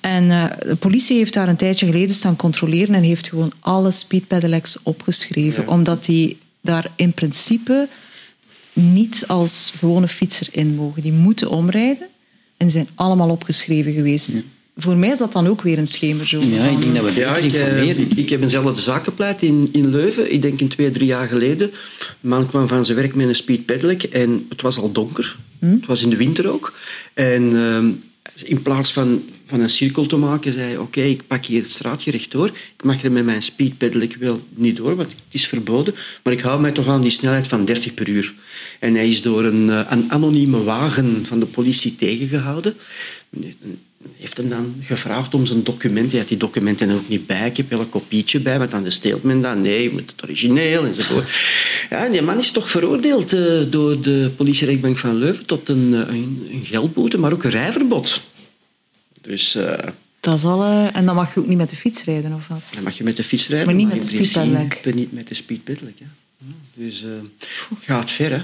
[0.00, 3.90] En eh, de politie heeft daar een tijdje geleden staan controleren en heeft gewoon alle
[3.90, 5.68] speedpedelecs opgeschreven.
[5.68, 7.88] Omdat die daar in principe
[8.72, 11.02] niet als gewone fietser in mogen.
[11.02, 12.06] Die moeten omrijden
[12.56, 14.42] en zijn allemaal opgeschreven geweest.
[14.76, 16.26] Voor mij is dat dan ook weer een schemer.
[16.26, 19.42] Zo, ja, ik denk dat we ja, ik, eh, ik, ik, heb eenzelfde zaak gepleit
[19.42, 20.32] in, in Leuven.
[20.32, 21.70] Ik denk in twee, drie jaar geleden.
[22.20, 25.36] Een man kwam van zijn werk met een speed en het was al donker.
[25.58, 25.70] Hm?
[25.70, 26.74] Het was in de winter ook.
[27.14, 27.90] En ehm,
[28.44, 31.72] in plaats van, van een cirkel te maken, zei hij, oké, ik pak hier het
[31.72, 32.46] straatje rechtdoor.
[32.46, 35.94] Ik mag er met mijn speedpedelec wel niet door, want het is verboden.
[36.22, 38.34] Maar ik hou mij toch aan die snelheid van 30 per uur.
[38.80, 42.76] En hij is door een, eh, een anonieme wagen van de politie tegengehouden
[44.18, 46.10] heeft hem dan gevraagd om zijn documenten.
[46.10, 47.46] Hij had die documenten ook niet bij.
[47.46, 49.56] Ik heb wel een kopietje bij, want dan steelt men dat.
[49.56, 51.28] Nee, met het origineel enzovoort.
[51.90, 55.88] Ja, en die man is toch veroordeeld uh, door de politierechtbank van Leuven tot een,
[55.88, 58.22] uh, een, een, geldboete, maar ook een rijverbod.
[59.20, 59.56] Dus...
[59.56, 59.72] Uh,
[60.20, 62.68] dat is al, en dan mag je ook niet met de fiets rijden, of wat?
[62.74, 64.94] Dan mag je met de fiets rijden, maar niet met de speedpedelec.
[64.94, 66.06] Niet met de speedpedelec, ja.
[66.74, 67.04] Dus
[67.80, 68.42] gaat ver, hè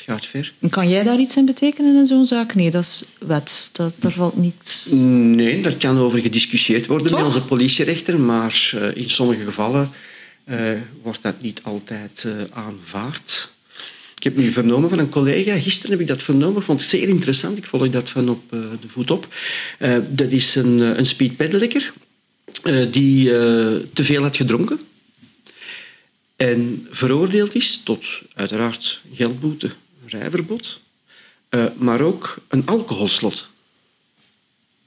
[0.00, 0.52] gaat ver.
[0.70, 2.54] Kan jij daar iets in betekenen in zo'n zaak?
[2.54, 3.70] Nee, dat is wet.
[3.72, 4.86] Dat, daar valt niet...
[4.90, 7.18] Nee, daar kan over gediscussieerd worden Toch?
[7.18, 9.90] met onze politierechter, maar uh, in sommige gevallen
[10.50, 10.56] uh,
[11.02, 13.52] wordt dat niet altijd uh, aanvaard.
[14.16, 17.08] Ik heb nu vernomen van een collega, gisteren heb ik dat vernomen, vond het zeer
[17.08, 19.28] interessant, ik volg dat van op de voet op.
[20.08, 21.06] dat is een, een
[22.90, 23.28] die
[23.92, 24.80] te veel had gedronken
[26.36, 29.70] en veroordeeld is tot uiteraard geldboete
[30.18, 30.80] rijverbod,
[31.50, 33.50] uh, maar ook een alcoholslot.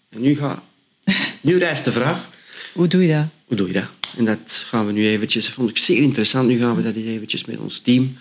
[0.10, 0.64] En nu, ga,
[1.42, 2.30] nu rijst de vraag...
[2.74, 3.26] Hoe doe je dat?
[3.46, 3.88] Hoe doe je dat?
[4.18, 5.46] En dat gaan we nu eventjes...
[5.46, 6.48] Dat vond ik zeer interessant.
[6.48, 8.18] Nu gaan we dat eventjes met ons team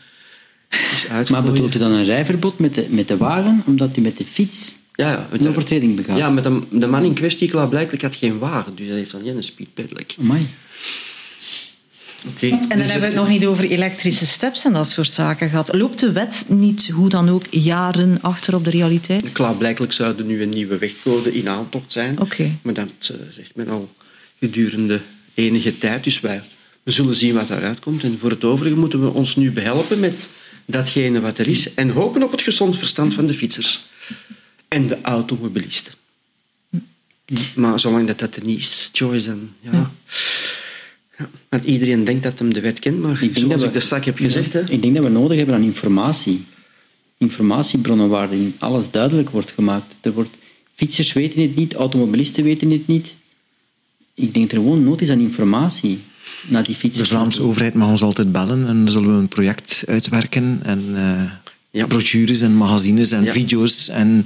[0.69, 4.17] eens Maar bedoelt u dan een rijverbod met de, met de wagen, omdat hij met
[4.17, 6.19] de fiets ja, een overtreding begaat?
[6.19, 8.75] Ja, maar de, de man in kwestie, blijkbaar had geen wagen.
[8.75, 10.15] Dus hij heeft dan geen speedpedelec.
[10.21, 10.47] Amai.
[12.35, 12.51] Okay.
[12.51, 15.49] En dan dus hebben we het nog niet over elektrische steps en dat soort zaken
[15.49, 15.75] gehad.
[15.75, 19.33] Loopt de wet niet, hoe dan ook, jaren achter op de realiteit?
[19.33, 22.21] Klaarblijkelijk zou er nu een nieuwe wegcode in aantocht zijn.
[22.21, 22.59] Okay.
[22.63, 23.95] Maar dat uh, zegt men al
[24.39, 25.01] gedurende
[25.35, 26.05] enige tijd.
[26.05, 26.43] Dus wij
[26.87, 28.03] we zullen zien wat daaruit komt.
[28.03, 30.31] En voor het overige moeten we ons nu behelpen met
[30.65, 31.75] datgene wat er is.
[31.75, 33.87] En hopen op het gezond verstand van de fietsers.
[34.69, 35.93] En de automobilisten.
[36.71, 36.81] Hm.
[37.55, 39.53] Maar zolang dat, dat er niet is, Joyce, dan...
[39.61, 39.71] ja.
[39.73, 39.93] ja.
[41.49, 44.17] Want iedereen denkt dat hem de wet kent, maar ik zoals ik de straks heb
[44.17, 44.53] gezegd...
[44.53, 44.61] Hè?
[44.71, 46.45] Ik denk dat we nodig hebben aan informatie.
[47.19, 49.97] Informatiebronnen waarin alles duidelijk wordt gemaakt.
[50.01, 50.37] Er wordt,
[50.75, 53.17] fietsers weten het niet, automobilisten weten het niet.
[54.15, 56.01] Ik denk dat er gewoon nood is aan informatie
[56.49, 57.09] naar die fietsers.
[57.09, 60.85] De Vlaamse overheid mag ons altijd bellen en dan zullen we een project uitwerken en
[60.91, 61.31] uh,
[61.71, 61.87] ja.
[61.87, 64.23] brochures en magazines en video's en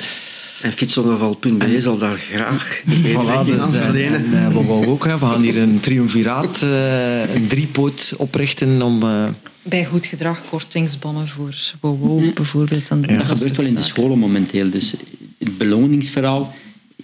[0.62, 2.82] en fietsongeval.be zal daar graag
[3.14, 4.24] voilà, dus, verlenen.
[4.24, 9.02] En, uh, we, ook, we gaan hier een triumviraat, uh, een driepoot oprichten om...
[9.02, 9.28] Uh...
[9.62, 12.88] Bij goed gedrag kortingsbonnen voor WoW bijvoorbeeld.
[12.88, 14.70] En dat, gebeurt wel in de scholen momenteel.
[14.70, 14.94] Dus
[15.38, 16.54] het beloningsverhaal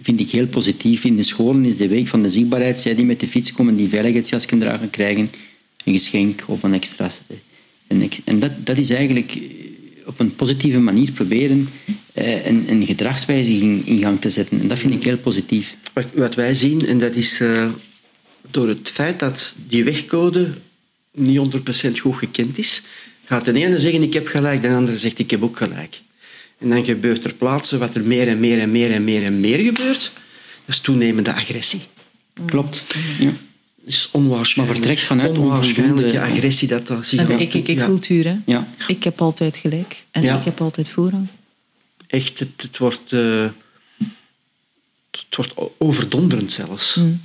[0.03, 1.05] vind ik heel positief.
[1.05, 2.81] In de scholen is de week van de zichtbaarheid.
[2.81, 5.31] Zij die met de fiets komen, die veiligheidsjas kunnen dragen, krijgen
[5.85, 7.11] een geschenk of een extra...
[8.25, 9.39] En dat, dat is eigenlijk
[10.07, 11.69] op een positieve manier proberen
[12.17, 14.61] een, een, gedragswijziging in gang te zetten.
[14.61, 15.77] En dat vind ik heel positief.
[15.93, 17.69] Wat, wat wij zien, en dat is uh,
[18.51, 20.49] door het feit dat die wegcode
[21.13, 21.57] niet
[21.89, 22.83] 100% goed gekend is,
[23.25, 26.01] gaat de ene zeggen ik heb gelijk, de andere zegt ik heb ook gelijk.
[26.59, 29.41] En dan gebeurt er plaatsen wat er meer en meer en meer en meer en
[29.41, 30.13] meer gebeurt.
[30.65, 31.81] Dat is toenemende agressie.
[32.47, 32.85] Klopt.
[33.19, 33.33] Ja
[33.87, 34.79] is onwaarschijnlijk.
[34.79, 38.37] Maar vertrekt vanuit onwaarschijnlijke agressie dat dat zich De ik-ik-cultuur, hè?
[38.47, 38.67] Ja.
[38.87, 41.27] Ik heb altijd gelijk en ik heb altijd voorrang.
[42.07, 43.49] Echt, het, het wordt, uh,
[45.11, 46.95] het wordt overdonderend zelfs.
[46.95, 47.23] Hmm.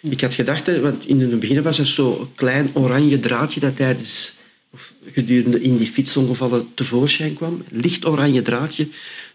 [0.00, 4.36] Ik had gedacht, want in het begin was het zo'n klein oranje draadje dat tijdens
[4.70, 7.64] of gedurende in die fietsongevallen tevoorschijn kwam.
[7.68, 8.88] Licht oranje draadje.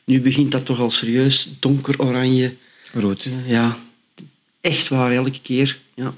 [0.04, 2.56] Nu begint dat toch al serieus donker oranje.
[2.94, 3.28] Rood.
[3.46, 3.80] Ja,
[4.62, 5.80] echt waar, elke keer.
[5.96, 6.14] Ja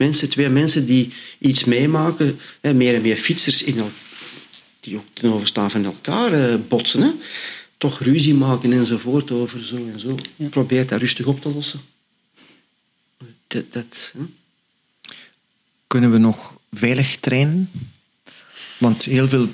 [0.00, 3.90] mensen, twee mensen die iets meemaken, hè, meer en meer fietsers in el,
[4.80, 7.10] die ook ten overstaan van elkaar eh, botsen, hè,
[7.80, 10.16] toch ruzie maken enzovoort over zo en zo.
[10.36, 10.48] Ja.
[10.48, 11.80] Probeer dat rustig op te lossen.
[13.46, 14.24] Dat, dat, hè.
[15.86, 17.70] Kunnen we nog veilig trainen?
[18.78, 19.48] Want heel veel,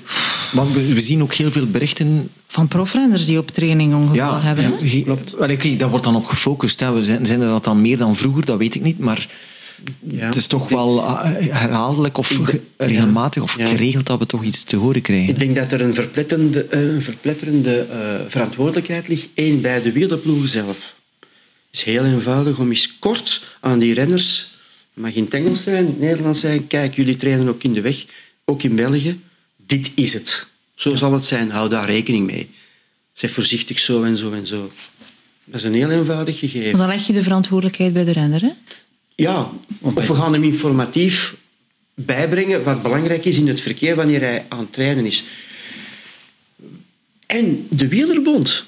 [0.51, 2.29] want we zien ook heel veel berichten.
[2.47, 4.87] Van profrenners die op training ongeval hebben.
[4.87, 5.31] Ja, klopt.
[5.31, 6.79] Well, daar wordt dan op gefocust.
[6.79, 7.03] Hè.
[7.03, 8.45] Zijn, zijn er dat dan meer dan vroeger?
[8.45, 8.99] Dat weet ik niet.
[8.99, 9.29] Maar
[9.99, 10.25] ja.
[10.25, 12.39] Het is toch wel eh, herhaaldelijk of
[12.77, 15.29] regelmatig of geregeld dat we toch iets te horen krijgen.
[15.29, 19.27] Ik denk dat er een verpletterende, eh, een verpletterende uh, verantwoordelijkheid ligt.
[19.35, 20.95] Eén, bij de wielerploeg zelf.
[21.19, 21.29] Het
[21.71, 24.55] is heel eenvoudig om eens kort aan die renners,
[24.93, 27.73] het mag in het Engels zijn, in het Nederlands zijn, kijk, jullie trainen ook in
[27.73, 28.05] de weg,
[28.45, 29.19] ook in België.
[29.65, 30.47] Dit is het.
[30.75, 32.49] Zo zal het zijn, hou daar rekening mee.
[33.13, 34.71] Zeg voorzichtig zo en zo en zo.
[35.43, 36.77] Dat is een heel eenvoudig gegeven.
[36.77, 38.51] dan leg je de verantwoordelijkheid bij de renner, hè?
[39.19, 39.51] Ja,
[39.81, 41.35] of we gaan hem informatief
[41.93, 45.23] bijbrengen wat belangrijk is in het verkeer wanneer hij aan het trainen is.
[47.25, 48.65] En de Wielerbond.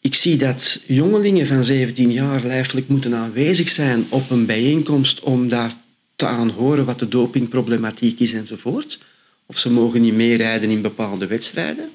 [0.00, 5.48] Ik zie dat jongelingen van 17 jaar lijfelijk moeten aanwezig zijn op een bijeenkomst om
[5.48, 5.76] daar
[6.16, 8.98] te aanhoren wat de dopingproblematiek is enzovoort.
[9.46, 11.90] Of ze mogen niet meerijden in bepaalde wedstrijden.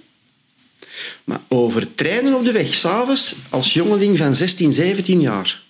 [1.23, 5.61] Maar over trainen op de weg, s'avonds, als jongeling van 16, 17 jaar,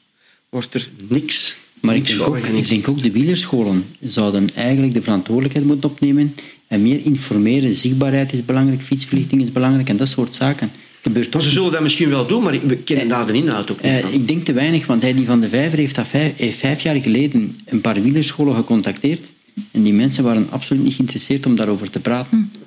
[0.50, 5.02] wordt er niks maar ik denk, ook, ik denk ook de wielerscholen zouden eigenlijk de
[5.02, 6.36] verantwoordelijkheid moeten opnemen
[6.68, 7.76] en meer informeren.
[7.76, 10.72] Zichtbaarheid is belangrijk, fietsverlichting is belangrijk en dat soort zaken.
[11.02, 13.82] Gebeurt toch ze zullen dat misschien wel doen, maar we kennen daar de inhoud ook
[13.82, 14.14] niet eh, van.
[14.14, 16.82] Ik denk te weinig, want hij die van de Vijver heeft, dat vijf, heeft vijf
[16.82, 19.32] jaar geleden een paar wielerscholen gecontacteerd
[19.72, 22.50] en die mensen waren absoluut niet geïnteresseerd om daarover te praten.
[22.52, 22.63] Hm.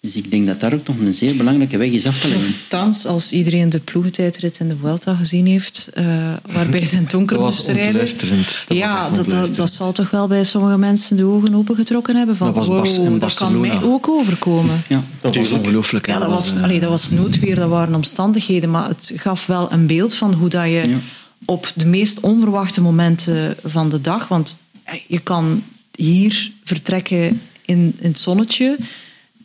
[0.00, 2.54] Dus ik denk dat daar ook nog een zeer belangrijke weg is af te leggen.
[2.68, 7.68] Thans, als iedereen de ploegentijdrit in de Vuelta gezien heeft, uh, waarbij zijn donker moest
[7.68, 8.08] rijden...
[8.18, 12.36] Dat ja, dat, dat, dat, zal toch wel bij sommige mensen de ogen opengetrokken hebben.
[12.36, 14.82] Van, dat was wow, dat kan mij ook overkomen.
[14.88, 16.06] Ja, dat was ongelooflijk.
[16.06, 19.86] Ja, dat, was, allee, dat was noodweer, dat waren omstandigheden, maar het gaf wel een
[19.86, 20.96] beeld van hoe dat je
[21.44, 24.62] op de meest onverwachte momenten van de dag, want
[25.06, 25.62] je kan
[25.94, 28.76] hier vertrekken in, in het zonnetje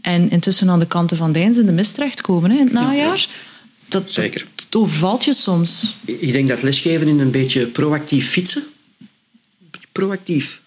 [0.03, 3.27] en intussen aan de kanten van Dijns in de mist terechtkomen hè, in het najaar.
[3.87, 4.45] Dat, Zeker.
[4.55, 5.95] Dat, overvalt je soms.
[6.05, 8.63] Ik denk dat lesgeven in een beetje proactief fietsen.
[9.91, 10.61] Proactief.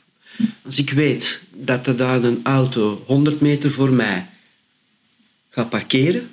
[0.62, 4.26] Als ik weet dat er daar een auto 100 meter voor mij
[5.50, 6.30] gaat parkeren,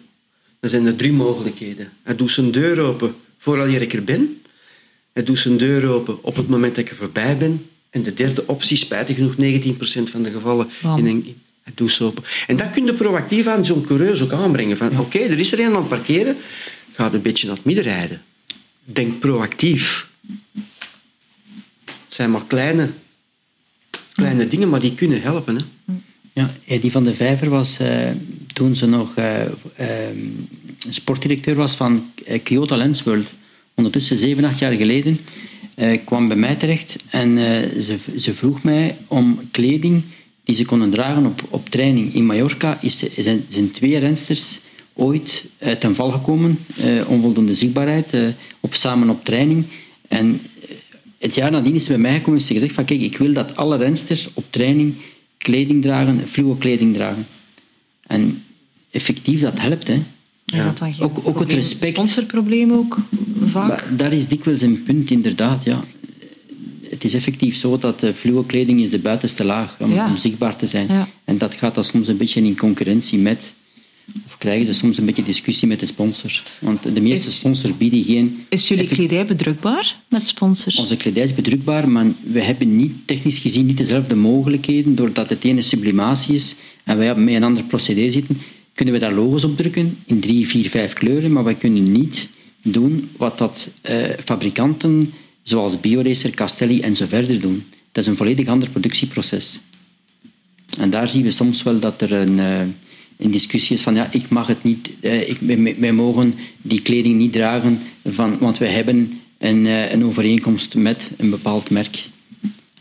[0.60, 1.91] dan zijn er drie mogelijkheden.
[2.04, 4.41] Hij doet zijn deur open vooral ik er ben.
[5.14, 7.70] Hij doet zijn deur open op het moment dat ik er voorbij ben.
[7.89, 9.38] En de derde optie, spijtig genoeg, 19%
[10.04, 11.41] van de gevallen in een,
[12.01, 12.24] open.
[12.47, 14.78] En dat kun je proactief aan zo'n coureur ook aanbrengen.
[14.78, 16.38] Van, Oké, er is er een aan het parkeren.
[16.93, 18.22] Ga een beetje naar het midden rijden.
[18.84, 20.07] Denk proactief.
[21.86, 22.89] Het zijn maar kleine,
[24.14, 25.55] kleine dingen, maar die kunnen helpen.
[25.55, 25.93] Hè.
[26.34, 26.49] Ja,
[26.80, 27.88] die van de Vijver was uh,
[28.53, 29.41] toen ze nog uh,
[29.80, 29.88] uh,
[30.89, 33.34] sportdirecteur was van eh, Kyoto Lens World.
[33.74, 35.20] Ondertussen, zeven, acht jaar geleden,
[36.05, 37.38] kwam bij mij terecht en
[37.84, 40.03] ze, ze vroeg mij om kleding
[40.44, 42.14] die ze konden dragen op, op training.
[42.14, 44.60] In Mallorca is, zijn, zijn twee rensters
[44.94, 48.28] ooit uit ten val gekomen, uh, onvoldoende zichtbaarheid, uh,
[48.60, 49.66] op, samen op training.
[50.08, 50.41] En
[51.18, 53.34] het jaar nadien is ze bij mij gekomen en ze gezegd van kijk, ik wil
[53.34, 54.96] dat alle rensters op training
[55.38, 57.28] kleding dragen, fluo kleding dragen.
[58.08, 58.44] En
[58.91, 59.88] effectief, dat helpt.
[59.88, 60.02] Hè.
[60.46, 61.96] Is dat dan geen ook, ook het respect.
[61.96, 62.98] Sponsorprobleem ook
[63.46, 63.68] vaak?
[63.68, 65.64] Maar, daar is dikwijls een punt, inderdaad.
[65.64, 65.84] Ja
[66.94, 70.68] het is effectief zo dat de fluo-kleding is de buitenste laag om, om zichtbaar te
[70.68, 71.08] zijn.
[71.26, 73.54] En dat gaat dan soms een beetje in concurrentie met...
[74.26, 76.44] Of krijgen ze soms een beetje discussie met de sponsor.
[76.60, 78.46] Want de meeste sponsors bieden geen...
[78.50, 80.78] Is jullie kledij bedrukbaar met sponsors?
[80.78, 84.96] Onze kledij is bedrukbaar, maar we hebben niet, technisch gezien niet dezelfde mogelijkheden.
[84.96, 88.38] Doordat het ene sublimatie is en wij met een ander procedé zitten,
[88.74, 92.30] kunnen we daar logos op drukken in drie, vier, vijf kleuren, maar we kunnen niet
[92.64, 95.14] doen wat dat uh, fabrikanten
[95.44, 97.66] zoals BioRacer, Castelli en zo verder doen.
[97.91, 99.60] Dat is een volledig ander productieproces.
[100.78, 102.60] En daar zien we soms wel dat er een, uh,
[103.18, 105.38] een discussie is van ja, ik mag het niet, uh, ik,
[105.78, 111.12] wij, mogen die kleding niet dragen, van, want wij hebben een, uh, een overeenkomst met
[111.18, 112.06] een bepaald merk.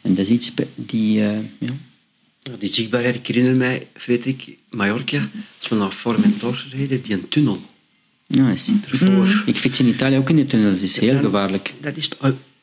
[0.00, 1.18] En dat is iets die...
[1.58, 1.74] ja.
[2.58, 7.62] Die zichtbaarheid, ik herinner mij, Frederik, Mallorca, als we naar Formentor reden, die een tunnel.
[8.26, 9.42] Ja, is, ervoor.
[9.46, 11.72] Ik fiets in Italië ook in de tunnels, dat is heel gevaarlijk.
[11.80, 12.08] Dat is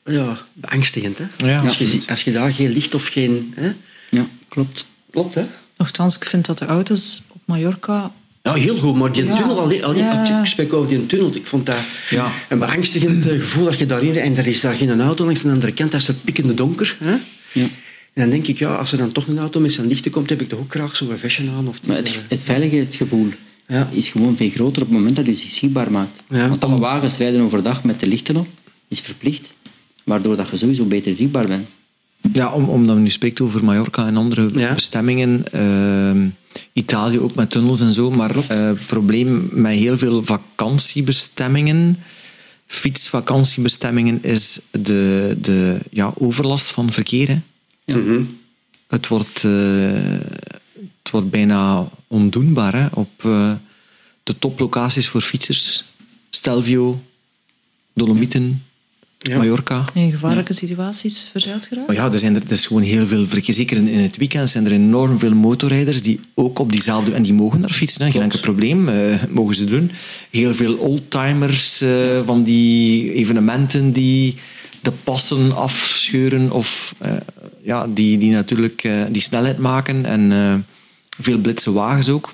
[0.10, 1.18] ja, beangstigend.
[1.18, 1.58] Hè?
[1.60, 3.54] als, je, als je daar geen licht of geen...
[3.56, 3.72] Hè?
[4.10, 4.86] Ja, klopt.
[5.12, 5.46] Klopt, hè?
[5.78, 8.12] Nochtans, ik vind dat de auto's op Mallorca...
[8.44, 11.66] Ja, heel goed, maar die tunnel, alleen, alleen, ik spreek over die tunnel, ik vond
[11.66, 11.78] dat
[12.10, 12.32] ja.
[12.50, 15.50] een beangstigend eh, gevoel dat je daarin en er is daar geen auto langs de
[15.50, 16.98] andere kant, dat is het pikkende donker.
[17.00, 17.16] Hè?
[17.52, 17.68] Ja.
[18.14, 20.30] En dan denk ik, ja, als er dan toch een auto met zijn lichten komt,
[20.30, 21.68] heb ik toch ook graag zo'n fashion aan.
[21.68, 23.30] Of maar het, het veiligheidsgevoel
[23.68, 23.90] ja.
[23.92, 26.22] is gewoon veel groter op het moment dat je zich zichtbaar maakt.
[26.28, 28.48] Want alle wagens rijden overdag met de lichten op,
[28.88, 29.54] is verplicht
[30.10, 31.70] waardoor dat je sowieso beter zichtbaar bent.
[32.34, 36.28] Ja, om, omdat we nu spreekt over Mallorca en andere bestemmingen, uh,
[36.74, 41.98] Italië ook met tunnels en zo, maar het uh, probleem met heel veel vakantiebestemmingen,
[42.66, 47.42] fietsvakantiebestemmingen, is de, de ja, overlast van verkeer.
[47.86, 47.98] Ja.
[47.98, 48.22] Mhm.
[48.88, 49.52] het, wordt, uh,
[50.78, 53.54] het wordt bijna ondoenbaar hè, op uh,
[54.24, 55.86] de toplocaties voor fietsers.
[56.30, 57.02] Stelvio,
[57.94, 58.64] Dolomieten,
[59.28, 59.86] Mallorca.
[59.94, 61.88] In gevaarlijke situaties verzeild geraakt?
[61.88, 63.54] Maar ja, er, zijn er, er is gewoon heel veel verkeer.
[63.54, 67.14] Zeker in, in het weekend zijn er enorm veel motorrijders die ook op diezelfde...
[67.14, 68.12] En die mogen daar fietsen, hè.
[68.12, 68.90] geen enkel probleem.
[68.90, 69.92] eh, mogen ze doen.
[70.30, 71.90] Heel veel oldtimers eh,
[72.26, 74.36] van die evenementen die
[74.82, 77.12] de passen afscheuren of eh,
[77.64, 80.06] ja, die, die natuurlijk eh, die snelheid maken.
[80.06, 80.56] En eh,
[81.22, 82.34] veel blitse wagens ook.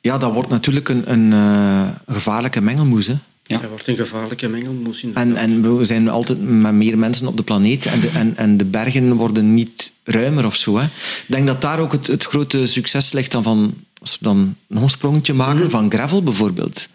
[0.00, 3.06] Ja, dat wordt natuurlijk een, een eh, gevaarlijke mengelmoes.
[3.06, 3.14] Hè.
[3.52, 3.60] Ja.
[3.60, 5.04] Dat wordt een gevaarlijke mengelmoes.
[5.14, 8.56] En, en we zijn altijd met meer mensen op de planeet en de, en, en
[8.56, 10.78] de bergen worden niet ruimer of zo.
[10.78, 10.84] Hè.
[10.84, 14.56] Ik denk dat daar ook het, het grote succes ligt dan van, als we dan
[14.66, 16.88] nog een sprongetje maken, van gravel bijvoorbeeld.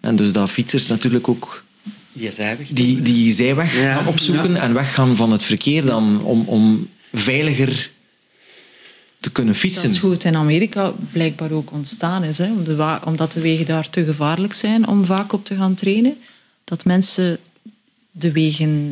[0.00, 1.64] En dus dat fietsers natuurlijk ook
[2.12, 2.66] Die zijweg.
[2.70, 3.94] die, die zijweg Ja.
[3.96, 7.90] gaan opzoeken en weggaan van het verkeer dan om, om veiliger
[9.26, 10.00] te kunnen Dat is fietsen.
[10.00, 12.38] goed in Amerika blijkbaar ook ontstaan is.
[12.38, 12.50] Hè,
[13.04, 16.16] omdat de wegen daar te gevaarlijk zijn om vaak op te gaan trainen.
[16.64, 17.38] Dat mensen
[18.10, 18.90] de wegen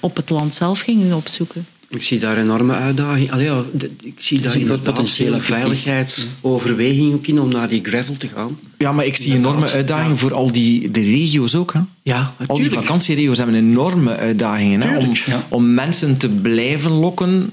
[0.00, 1.66] op het land zelf gingen opzoeken.
[1.88, 3.32] Ik zie daar enorme uitdaging.
[3.32, 3.64] Allee, ja,
[4.02, 5.44] ik zie daar een effectief.
[5.44, 8.58] veiligheidsoverweging ook in om naar die gravel te gaan.
[8.78, 10.18] Ja, maar ik zie enorme uitdagingen ja.
[10.20, 11.72] voor al die de regio's ook.
[11.72, 11.80] Hè.
[12.02, 15.46] Ja, Al die vakantieregio's hebben enorme uitdagingen hè, om, ja.
[15.48, 17.50] om mensen te blijven lokken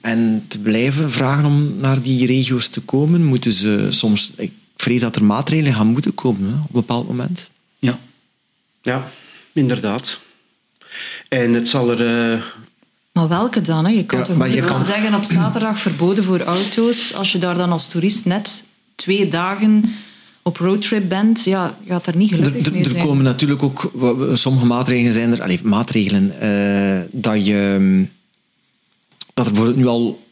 [0.00, 3.24] en te blijven vragen om naar die regio's te komen.
[3.24, 7.08] Moeten ze soms, ik vrees dat er maatregelen gaan moeten komen hè, op een bepaald
[7.08, 7.50] moment.
[7.78, 7.98] Ja.
[8.82, 9.08] Ja,
[9.52, 10.20] inderdaad.
[11.28, 12.32] En het zal er...
[12.32, 12.40] eh,
[13.12, 13.84] Maar welke dan?
[13.84, 13.90] Hè?
[13.92, 17.14] Je kan Ja, toch maar je kan- zeggen op zaterdag verboden voor auto's.
[17.14, 19.84] Als je daar dan als toerist net twee dagen
[20.42, 23.04] op roadtrip bent, ja, gaat er niet Er, gelukkig er- mee er zijn.
[23.04, 23.90] komen natuurlijk ook
[24.34, 28.08] sommige maatregelen zijn er, allee, maatregelen eh, dat je mm,
[29.38, 30.26] dat er bijvoorbeeld nu al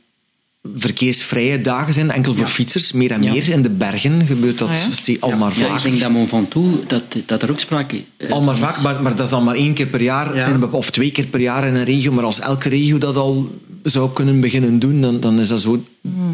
[0.75, 3.33] verkeersvrije dagen zijn, enkel voor fietsers, meer en Ja.
[3.33, 3.49] meer.
[3.49, 5.17] In de bergen gebeurt dat Ah, ja?
[5.21, 5.77] al maar Ja, vaak.
[5.79, 9.03] ik denk dat Mont Ventoux, dat, dat er ook sprake eh, Al maar vaak, maar,
[9.03, 11.67] maar dat is dan maar één keer per jaar, in of twee keer per jaar
[11.67, 12.13] in een regio.
[12.13, 13.51] Maar als elke regio dat al
[13.83, 15.85] zou kunnen beginnen doen, dan, dan is dat zo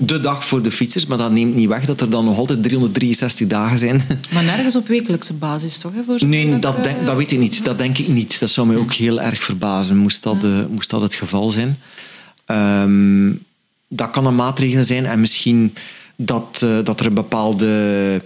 [0.04, 1.06] de dag voor de fietsers.
[1.06, 4.02] Maar dat neemt niet weg dat er dan nog altijd 363 dagen zijn.
[4.34, 5.92] Maar nergens op wekelijkse basis, toch?
[5.94, 7.64] Hè, voor Nee, dat, eh, denk, dat weet ik niet.
[7.64, 8.40] Dat denk ik niet.
[8.40, 11.78] Dat zou mij ook heel erg verbazen, moest dat, eh, moest dat het geval zijn.
[12.44, 13.32] Ehm,
[13.88, 15.74] dat kan een maatregel zijn en misschien
[16.16, 18.22] dat, eh, dat er een bepaalde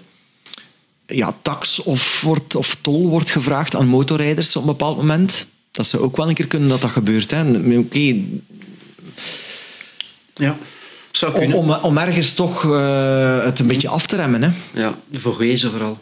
[1.07, 5.47] ja, tax of, wordt, of tol wordt gevraagd aan motorrijders op een bepaald moment.
[5.71, 7.31] Dat zou ook wel een keer kunnen dat dat gebeurt.
[7.31, 7.51] hè.
[7.79, 8.15] Oké,
[10.35, 10.57] ja,
[11.11, 14.43] zou om, om, om ergens toch eh, het een beetje af te remmen.
[14.43, 14.51] Hè.
[14.73, 15.99] Ja, de Vogezen vooral.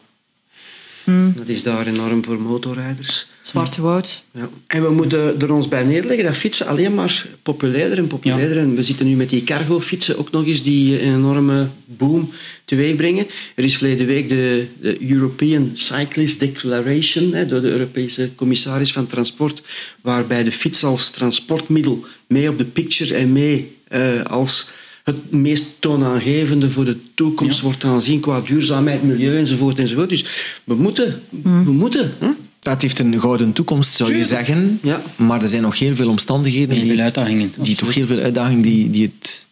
[1.34, 3.26] Dat is daar enorm voor motorrijders.
[3.40, 4.22] Zwarte woud.
[4.32, 4.48] Ja.
[4.66, 8.58] En we moeten er ons bij neerleggen dat fietsen alleen maar populairder en populairder.
[8.58, 12.30] En we zitten nu met die cargo-fietsen ook nog eens die een enorme boom
[12.64, 13.26] teweeg brengen.
[13.54, 19.06] Er is verleden week de, de European Cyclist Declaration hè, door de Europese commissaris van
[19.06, 19.62] Transport,
[20.00, 24.68] waarbij de fiets als transportmiddel mee op de picture en mee eh, als
[25.04, 29.78] het meest toonaangevende voor de toekomst wordt aanzien qua duurzaamheid, milieu enzovoort.
[29.78, 30.08] enzovoort.
[30.08, 30.24] Dus
[30.64, 32.14] we moeten, we moeten.
[32.18, 32.28] Hè?
[32.60, 34.78] Dat heeft een gouden toekomst, zou je zeggen.
[34.82, 35.02] Ja.
[35.16, 37.38] Maar er zijn nog heel veel omstandigheden Heel die, veel uitdagingen.
[37.40, 37.78] die absoluut.
[37.78, 39.46] toch heel veel uitdagingen die, die het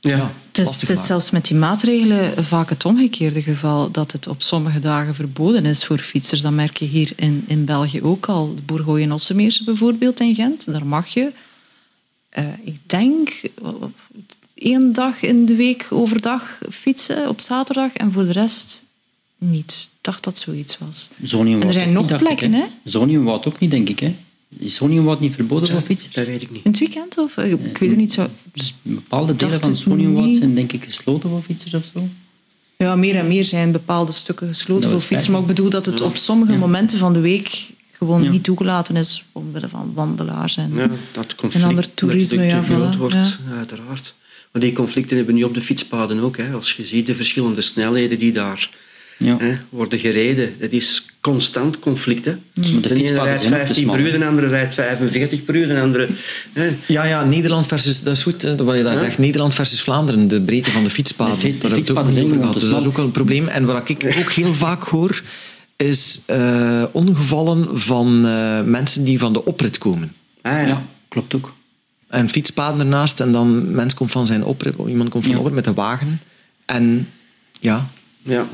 [0.00, 0.32] Ja.
[0.52, 4.78] Het is, het zelfs met die maatregelen vaak het omgekeerde geval, dat het op sommige
[4.78, 6.40] dagen verboden is voor fietsers.
[6.40, 8.54] Dat merk je hier in, in België ook al.
[8.54, 11.32] De Bourgogne en Ossemeerse bijvoorbeeld in Gent, daar mag je,
[12.28, 13.40] eh, ik denk,
[14.62, 18.84] één dag in de week overdag fietsen op zaterdag en voor de rest
[19.38, 19.88] niet.
[19.92, 21.10] Ik dacht dat zoiets was.
[21.30, 22.64] En er zijn ook nog niet, plekken, hè?
[22.84, 23.98] Zoniumwoud ook niet, denk ik.
[24.00, 24.14] Hè?
[24.58, 26.26] Is Zoniumwoud niet verboden voor Dat fietsers?
[26.26, 26.64] weet ik niet.
[26.64, 27.18] In het weekend?
[27.18, 27.36] Of?
[27.36, 28.26] Eh, Ik weet het niet zo.
[28.82, 32.08] Bepaalde delen van het Zoniumwoud zijn denk ik gesloten voor fietsers of zo.
[32.76, 35.30] Ja, meer en meer zijn bepaalde stukken gesloten Dat voor fietsers.
[35.30, 38.30] Maar ik bedoel dat het op sommige momenten van de week gewoon Ja.
[38.30, 40.56] niet toegelaten is omwille van wandelaars.
[40.56, 43.56] En, Ja, dat conflict En ander toerisme, dat ja, groot voilà, wordt, ja.
[43.56, 44.14] uiteraard.
[44.52, 46.36] Maar die conflicten hebben we nu op de fietspaden ook.
[46.36, 46.52] Hè.
[46.52, 48.70] Als je ziet de verschillende snelheden die daar
[49.18, 49.36] Ja.
[49.38, 52.24] hè, worden gereden, dat is constant conflict.
[52.24, 52.30] Hè.
[52.30, 54.48] Maar de de ene fietspaden rijdt zijn ook te 15 smal, per uur, de andere
[54.48, 56.08] rijdt 45 per uur, de andere...
[56.52, 56.70] Hè.
[56.86, 59.18] Ja, ja, Nederland versus, dat is goed hè, wat je daar zegt.
[59.18, 61.38] Nederland versus Vlaanderen, de breedte van de fietspaden.
[61.38, 63.48] De de fietspaden zijn over Dus dat is ook wel een probleem.
[63.48, 65.22] En wat ik ook heel vaak hoor,
[65.76, 70.12] is eh, ongevallen van eh, mensen die van de oprit komen.
[70.42, 70.66] Ah, ja.
[70.66, 71.52] Ja, klopt ook.
[72.12, 75.38] En fietspaden ernaast en dan mens komt van zijn oprit, iemand komt van Ja.
[75.38, 76.20] oprit met een wagen.
[76.64, 77.08] En
[77.60, 77.88] ja,
[78.22, 78.46] Ja.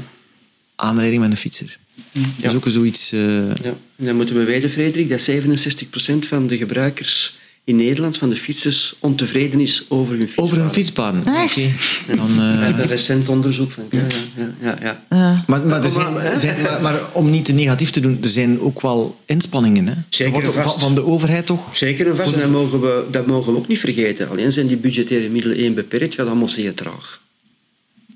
[0.76, 1.78] aanrijding met een fietser.
[2.12, 3.12] Dat is ook zoiets...
[3.12, 3.74] eh, Ja.
[3.96, 7.38] En dan moeten we weten, Frederik, dat 67% van de gebruikers
[7.68, 10.44] in Nederland van de fietsers ontevreden is over hun fietspaden.
[10.44, 11.26] Over hun fietspaden?
[11.26, 11.56] Echt?
[11.56, 12.16] Okay.
[12.16, 12.36] Dan, uh...
[12.36, 13.84] We hebben een recent onderzoek van.
[13.90, 14.00] Ja,
[14.36, 15.02] ja, ja, ja.
[15.10, 15.44] ja.
[15.46, 18.60] Maar, maar, er zijn, zijn, maar, maar, om niet te negatief te doen, er zijn
[18.60, 19.86] ook wel inspanningen.
[19.86, 19.94] Hè?
[20.08, 20.70] Zeker en vast.
[20.70, 21.76] Van, van de overheid toch?
[21.76, 22.32] Zeker en vast.
[22.32, 24.28] En dat mogen, we, dat mogen we ook niet vergeten.
[24.28, 27.20] Alleen zijn die budgettaire middelen één beperkt, gaat allemaal zeer traag.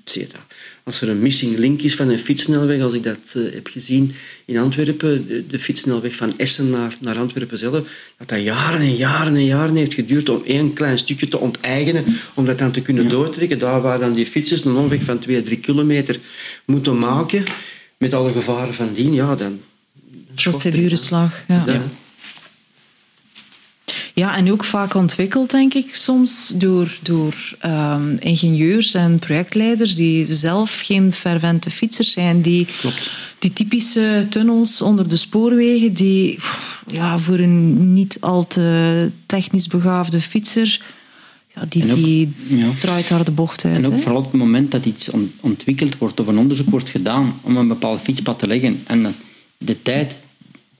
[0.03, 0.45] Zeer traag
[0.83, 4.13] als er een missing link is van een fietssnelweg, als ik dat uh, heb gezien
[4.45, 7.73] in Antwerpen, de, de fietssnelweg van Essen naar, naar Antwerpen zelf,
[8.17, 12.05] dat dat jaren en jaren en jaren heeft geduurd om één klein stukje te onteigenen,
[12.33, 13.09] om dat dan te kunnen ja.
[13.09, 13.59] doortrekken.
[13.59, 16.19] Daar waar dan die fietsers een omweg van 2, 3 kilometer
[16.65, 17.43] moeten maken,
[17.97, 19.59] met alle gevaren van dien, ja, dan...
[20.35, 21.63] Procedureslag, ja.
[21.65, 21.81] ja.
[24.15, 27.33] Ja, en ook vaak ontwikkeld, denk ik, soms door, door
[27.65, 32.41] um, ingenieurs en projectleiders die zelf geen fervente fietsers zijn.
[32.41, 33.11] Die, Klopt.
[33.39, 36.39] die typische tunnels onder de spoorwegen, die
[36.87, 40.81] ja, voor een niet al te technisch begaafde fietser,
[41.55, 42.69] ja, die, ook, die ja.
[42.79, 43.75] draait daar de bocht uit.
[43.75, 43.99] En ook hè?
[43.99, 45.09] vooral op het moment dat iets
[45.39, 49.15] ontwikkeld wordt of een onderzoek wordt gedaan om een bepaald fietspad te leggen en
[49.57, 50.19] de tijd,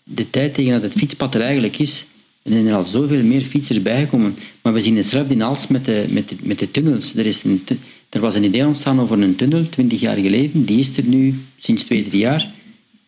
[0.04, 2.06] de tijd tegen dat het fietspad er eigenlijk is,
[2.44, 4.36] er zijn er al zoveel meer fietsers bijgekomen.
[4.62, 7.16] Maar we zien hetzelfde in Als met de, met de, met de tunnels.
[7.16, 7.64] Er, is een,
[8.10, 10.66] er was een idee ontstaan over een tunnel, twintig jaar geleden.
[10.66, 12.52] Die is er nu sinds twee, drie jaar.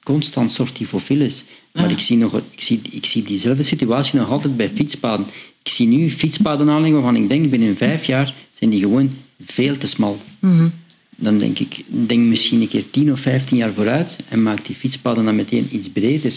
[0.03, 1.43] Constant sortie voor files.
[1.73, 1.91] Maar ah.
[1.91, 5.25] ik, zie nog, ik, zie, ik zie diezelfde situatie nog altijd bij fietspaden.
[5.63, 9.13] Ik zie nu fietspaden aanleggen waarvan ik denk binnen vijf jaar zijn die gewoon
[9.45, 10.21] veel te smal.
[10.39, 10.71] Mm -hmm.
[11.15, 14.75] Dan denk ik, denk misschien een keer tien of vijftien jaar vooruit en maak die
[14.75, 16.33] fietspaden dan meteen iets breder.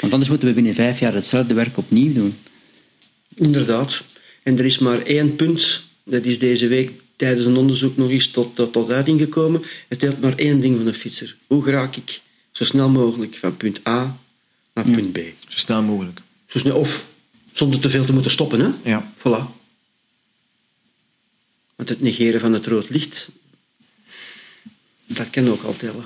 [0.00, 2.36] Want anders moeten we binnen vijf jaar hetzelfde werk opnieuw doen.
[3.34, 4.04] Inderdaad.
[4.42, 8.28] En er is maar één punt, dat is deze week tijdens een onderzoek nog eens
[8.28, 9.62] tot, tot, tot uiting gekomen.
[9.88, 11.36] Het telt maar één ding van een fietser.
[11.46, 12.20] Hoe raak ik
[12.52, 14.18] zo snel mogelijk van punt A
[14.74, 15.16] naar punt B?
[15.48, 16.20] Zo snel mogelijk.
[16.46, 17.08] Zo snel, of
[17.52, 18.60] zonder te veel te moeten stoppen.
[18.60, 18.90] Hè?
[18.90, 19.12] Ja.
[19.18, 19.54] Voilà.
[21.76, 23.30] Want het negeren van het rood licht,
[25.06, 26.04] dat kan ook al tellen.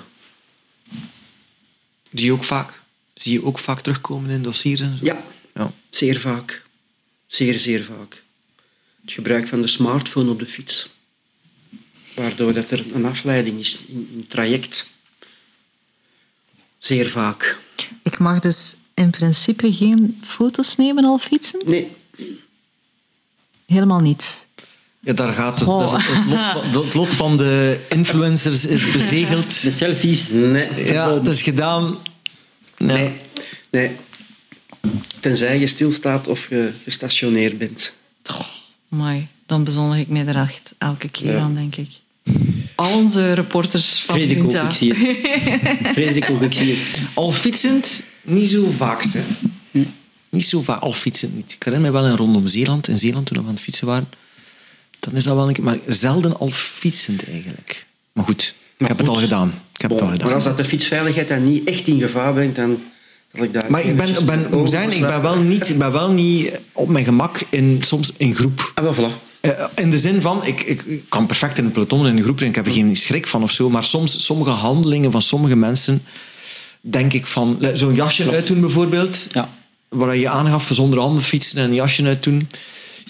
[2.13, 2.80] Zie je ook vaak,
[3.23, 5.05] zie je ook vaak terugkomen in dossiers en zo?
[5.05, 5.23] Ja,
[5.55, 5.73] Ja.
[5.91, 6.63] zeer vaak.
[7.27, 8.23] Zeer, zeer vaak.
[9.03, 10.89] Het gebruik van de smartphone op de fiets.
[12.15, 14.89] Waardoor dat er een afleiding is in, in het traject.
[16.79, 17.59] Zeer vaak.
[18.03, 21.67] Ik mag dus in principe geen foto's nemen al fietsend?
[21.67, 21.91] Nee,
[23.67, 24.47] Helemaal niet.
[25.01, 25.69] Ja, daar gaat het.
[25.69, 25.79] Oh.
[25.79, 29.63] Dat is het, het lot, van- het lot van de influencers is bezegeld.
[29.63, 30.29] De selfies.
[30.29, 30.85] nee.
[30.93, 31.99] Ja, dat is gedaan.
[32.85, 32.97] Nee.
[32.97, 33.13] Nee,
[33.71, 33.91] nee.
[35.21, 37.93] Tenzij je stilstaat of je gestationeerd bent.
[38.89, 41.39] Mooi, dan bezondig ik mij er echt elke keer Ja.
[41.39, 41.89] aan, denk ik.
[42.75, 44.69] Al onze reporters van Frederik ook, Junta.
[44.69, 45.93] ik zie het.
[45.97, 47.01] Frederik ook, ik zie het.
[47.15, 49.03] Al fietsend, niet zo vaak.
[49.03, 49.23] Hè.
[50.29, 51.53] Niet zo vaak, al fietsend niet.
[51.53, 54.09] Ik herinner me wel in rondom Zeeland, in Zeeland toen we aan het fietsen waren.
[55.01, 57.87] Dan is dat wel een keer, maar zelden al fietsend eigenlijk.
[58.13, 59.53] Maar goed, ik heb het al gedaan.
[59.75, 60.27] Ik heb het al gedaan.
[60.27, 62.83] maar als dat de fietsveiligheid dan niet echt in gevaar brengt, dan
[63.35, 65.93] zal ik daar Maar ik ben, ben, moet zeggen, ik ben, wel niet, ik ben
[65.93, 68.73] wel niet op mijn gemak in, soms in groep.
[68.75, 69.15] Ah, wel, voilà.
[69.41, 72.23] Eh, in de zin van, ik, ik ik kan perfect in een peloton in een
[72.23, 75.23] groep en ik heb er geen schrik van of zo, maar soms, sommige handelingen van
[75.23, 76.03] sommige mensen,
[76.81, 79.49] denk ik van, le- zo'n jasje uitdoen bijvoorbeeld, Ja.
[79.89, 82.49] waar je aangaf zonder handen fietsen en een jasje uitdoen.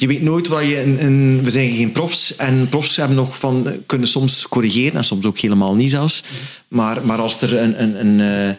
[0.01, 3.39] Je weet nooit waar je in, in- we zijn geen profs en profs hebben nog
[3.39, 6.23] van, kunnen soms corrigeren en soms ook helemaal niet zelfs.
[6.69, 8.57] Maar, maar als er een, een, een,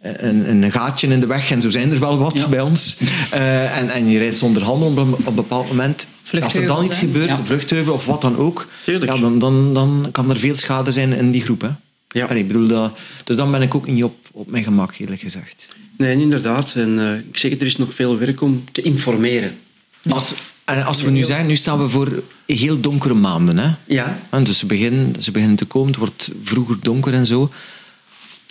[0.00, 2.48] eh, een, een gaatje in de weg, en zo zijn er wel wat Ja.
[2.48, 2.96] bij ons,
[3.30, 6.06] eh, en, en je rijdt zonder handen op een, op een bepaald moment,
[6.42, 7.38] als er dan iets gebeurt, Ja.
[7.38, 9.12] een vluchtheuvel of wat dan ook, Tuurlijk.
[9.12, 11.60] ja, dan, dan, dan kan er veel schade zijn in die groep.
[11.60, 11.68] Hè.
[12.08, 12.26] Ja.
[12.26, 15.20] Allee, ik bedoel, dat, dus dan ben ik ook niet op, op mijn gemak, eerlijk
[15.20, 15.68] gezegd.
[15.96, 16.74] Nee, inderdaad.
[16.76, 19.56] En eh, ik zeg er is nog veel werk om te informeren.
[20.08, 20.34] Als,
[20.66, 23.58] en als we nu zijn, nu staan we voor heel donkere maanden.
[23.58, 23.74] Hè?
[23.86, 24.20] Ja.
[24.30, 27.52] En dus ze beginnen, ze beginnen te komen, het wordt vroeger donker en zo.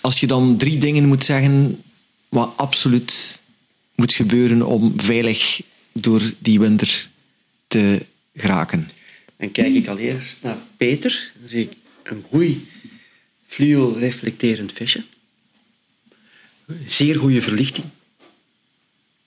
[0.01, 1.84] Als je dan drie dingen moet zeggen
[2.30, 3.41] wat absoluut
[3.95, 5.61] moet gebeuren om veilig
[5.93, 7.09] door die winter
[7.68, 8.05] te
[8.36, 8.89] geraken.
[9.38, 11.32] Dan kijk ik al eerst naar Peter.
[11.39, 11.72] Dan zie ik
[12.03, 12.57] een goed
[13.47, 15.03] fluo-reflecterend vestje.
[16.86, 17.86] Zeer goede verlichting.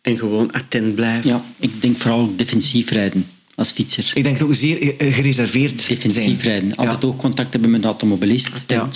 [0.08, 1.30] En gewoon attent blijven.
[1.30, 4.10] ja, ik denk vooral defensief rijden als fietser.
[4.14, 6.38] Ik denk het ook zeer eh, gereserveerd Defensief zijn.
[6.40, 6.76] rijden.
[6.76, 7.08] Altijd Ja.
[7.08, 8.64] ook contact hebben met de automobilist.
[8.66, 8.88] Ja.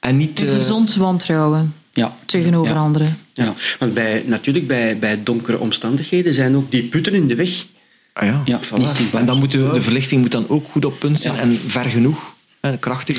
[0.00, 0.36] En niet...
[0.36, 2.16] Dus eh, gezond wantrouwen Ja.
[2.26, 2.80] tegenover Ja.
[2.80, 3.18] anderen.
[3.32, 3.54] Ja.
[3.78, 7.66] Want bij, natuurlijk, bij, bij donkere omstandigheden zijn ook die putten in de weg.
[8.12, 8.42] ah ja.
[8.44, 8.76] Ja, Voilà.
[8.78, 9.20] niet zichtbaar.
[9.20, 11.40] En dan moet de, de verlichting moet dan ook goed op punt zijn Ja.
[11.40, 12.34] en ver genoeg.
[12.60, 13.18] hè, krachtig.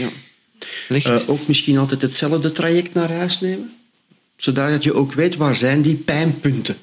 [0.88, 1.06] Licht.
[1.24, 3.72] Eh, ook misschien altijd hetzelfde traject naar huis nemen.
[4.40, 6.78] Zodat je ook weet waar zijn die pijnpunten.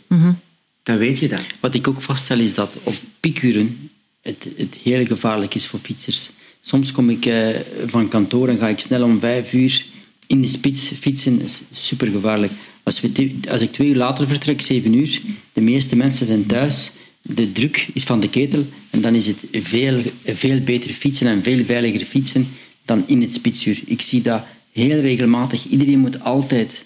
[0.82, 1.46] dan weet je dat.
[1.60, 3.90] Wat ik ook vaststel is dat op piekuren
[4.22, 6.30] het, het heel gevaarlijk is voor fietsers.
[6.60, 7.48] Soms kom ik eh,
[7.86, 9.84] van kantoor en ga ik snel om vijf uur
[10.26, 11.38] in de spits fietsen.
[11.38, 12.52] Dat is super gevaarlijk.
[12.82, 15.20] Als, we, als ik twee uur later vertrek, zeven uur,
[15.52, 16.90] de meeste mensen zijn thuis,
[17.22, 21.42] de druk is van de ketel en dan is het veel, veel beter fietsen en
[21.42, 22.48] veel veiliger fietsen
[22.84, 23.80] dan in het spitsuur.
[23.84, 25.66] Ik zie dat heel regelmatig.
[25.66, 26.84] Iedereen moet altijd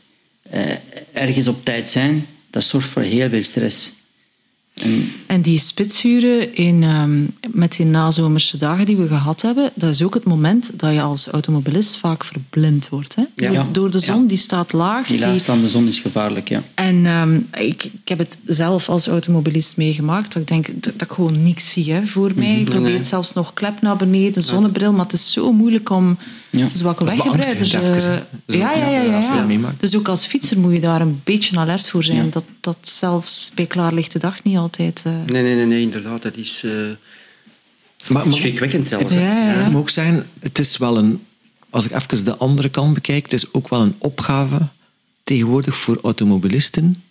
[1.13, 2.27] ergens op tijd zijn.
[2.51, 3.93] Dat zorgt voor heel veel stress.
[4.83, 9.91] En, en die spitsuren in, um, met die nazomerse dagen die we gehad hebben, dat
[9.91, 13.15] is ook het moment dat je als automobilist vaak verblind wordt.
[13.15, 13.25] Hè?
[13.37, 13.67] Ja.
[13.73, 15.07] Door, de zon, die staat laag.
[15.07, 16.63] Die laagstaande zon is gevaarlijk, ja.
[16.75, 20.33] En um, ik, ik heb het zelf als automobilist meegemaakt.
[20.33, 22.59] Dat ik denk dat, dat ik gewoon niks zie hè, voor mij.
[22.59, 23.05] Ik probeer nee.
[23.05, 26.19] zelfs nog klep naar beneden, zonnebril, maar het is zo moeilijk om
[26.51, 26.69] ja.
[26.73, 27.75] zwakke weggebruikers...
[27.75, 27.81] Uh,
[28.47, 29.03] ja, ja, ja.
[29.03, 29.75] ja, ja.
[29.79, 32.31] Dus ook als fietser moet je daar een beetje alert voor zijn.
[32.31, 35.03] Dat, dat zelfs bij klaarlichte dag niet altijd...
[35.07, 35.13] Uh...
[35.27, 36.23] Nee, nee, nee, nee, inderdaad.
[36.23, 36.63] Dat is...
[36.65, 36.91] Uh...
[38.09, 39.15] Maar, schrikwekkend zelfs.
[39.15, 39.63] Ja, ja, ja.
[39.63, 41.25] Het moet ook zijn, het is wel een...
[41.71, 44.69] Als ik even de andere kant bekijk, het is ook wel een opgave
[45.25, 47.03] tegenwoordig voor automobilisten.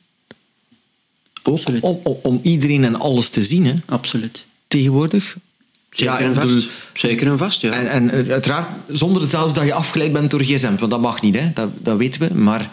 [1.43, 3.65] Ook om, om, om, iedereen en alles te zien.
[3.65, 3.75] Hè.
[3.85, 4.45] Absoluut.
[4.67, 5.37] Tegenwoordig.
[5.89, 6.67] Zeker en vast.
[6.93, 7.71] Zeker en vast, ja.
[7.71, 11.39] En, en uiteraard zonder zelfs dat je afgeleid bent door gsm, want dat mag niet,
[11.39, 11.51] hè.
[11.53, 12.33] Dat, dat weten we.
[12.33, 12.69] Maar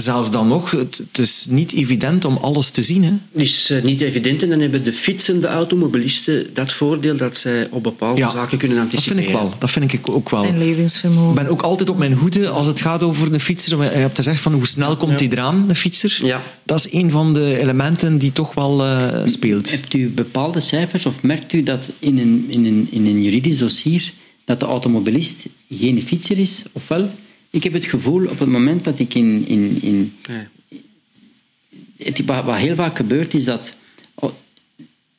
[0.00, 3.04] zelfs dan nog, het, het, is niet evident om alles te zien.
[3.04, 3.10] Hè?
[3.10, 7.68] Het is uh, niet evident en dan hebben de fietsende automobilisten dat voordeel dat zij
[7.70, 9.16] op bepaalde ja, zaken kunnen anticiperen.
[9.16, 9.58] Dat vind ik wel.
[9.58, 10.44] Dat vind ik ook wel.
[10.44, 11.30] En levensvermogen.
[11.30, 13.82] Ik ben ook altijd op mijn hoede als het gaat over een fietser.
[13.82, 15.34] Je hebt gezegd van hoe snel komt hij ja.
[15.34, 16.18] eraan, een fietser.
[16.22, 16.42] Ja.
[16.64, 19.70] Dat is een van de elementen die toch wel uh, speelt.
[19.70, 23.58] Hebt u bepaalde cijfers of merkt u dat in een, in een, in een juridisch
[23.58, 24.12] dossier
[24.44, 27.10] dat de automobilist geen fietser is, of wel?
[27.50, 29.44] Ik heb het gevoel op het moment dat ik in.
[29.46, 30.16] in, in
[31.96, 33.76] het, wat heel vaak gebeurt is dat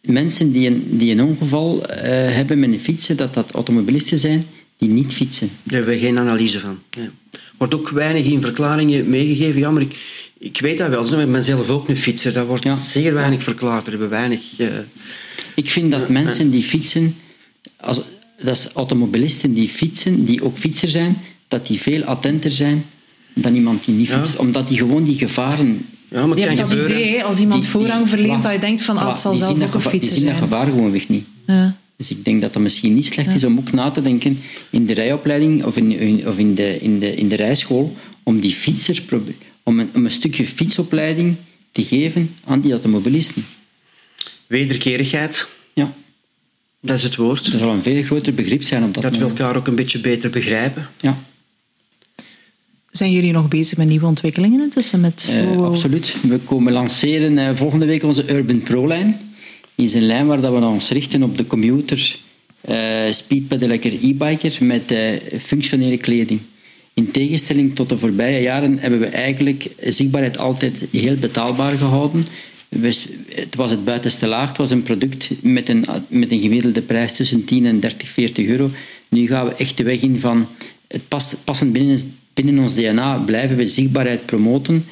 [0.01, 4.45] mensen die een, die een ongeval uh, hebben met een fietsen, dat dat automobilisten zijn
[4.77, 5.49] die niet fietsen.
[5.63, 6.79] Daar hebben we geen analyse van.
[6.89, 7.11] Er
[7.57, 9.59] wordt ook weinig in verklaringen meegegeven.
[9.59, 9.95] Ja, maar ik,
[10.37, 11.19] ik weet dat wel.
[11.19, 12.33] Ik ben zelf ook een fietser.
[12.33, 12.75] Dat wordt ja.
[12.75, 13.85] zeer weinig verklaard.
[13.85, 14.41] Er hebben weinig...
[14.57, 14.67] Uh...
[15.55, 17.15] Ik vind dat mensen die fietsen...
[17.77, 18.01] Als,
[18.43, 21.17] dat is automobilisten die fietsen, die ook fietser zijn,
[21.49, 22.85] dat die veel attenter zijn
[23.33, 24.37] dan iemand die niet fietst.
[24.37, 25.85] Omdat die gewoon die gevaren...
[26.09, 28.97] Ja, maar je hebt dat idee, als iemand die, voorrang verleent, dat je denkt van,
[28.97, 31.25] ah, het zal zelf ook een fietser Die zien dat gevaar gewoon weg niet.
[31.47, 31.75] Ja.
[31.97, 34.39] Dus ik denk dat dat misschien niet slecht is om ook na te denken
[34.69, 38.51] in de rijopleiding of in, of in, de, in, de, in de rijschool, om die
[38.51, 39.03] fietser,
[39.63, 41.35] om een, om een stukje fietsopleiding
[41.71, 43.45] te geven aan die automobilisten.
[44.47, 45.47] Wederkerigheid.
[45.73, 45.93] Ja.
[46.81, 47.45] Dat is het woord.
[47.45, 49.99] Er zal een veel groter begrip zijn op dat Dat we elkaar ook een beetje
[49.99, 50.89] beter begrijpen.
[51.01, 51.17] Ja.
[52.91, 54.99] Zijn jullie nog bezig met nieuwe ontwikkelingen intussen?
[54.99, 56.15] Met uh, absoluut.
[56.27, 59.19] We komen lanceren uh, volgende week onze Urban Pro-lijn.
[59.75, 62.19] Is een lijn waar dat we ons richten op de commuter,
[62.69, 62.75] uh,
[63.09, 64.93] speedpedelekker, e-biker met
[65.41, 66.39] functionele kleding.
[66.93, 72.25] In tegenstelling tot de voorbije jaren hebben we eigenlijk zichtbaarheid altijd heel betaalbaar gehouden
[72.69, 74.47] het was het buitenste laag.
[74.47, 78.47] Het was een product met een, met een gemiddelde prijs tussen 10 en 30, 40
[78.47, 78.69] euro.
[79.09, 80.47] Nu gaan we echt de weg in van
[80.87, 84.85] het past, passend binnen, binnen ons DNA blijven we zichtbaarheid promoten.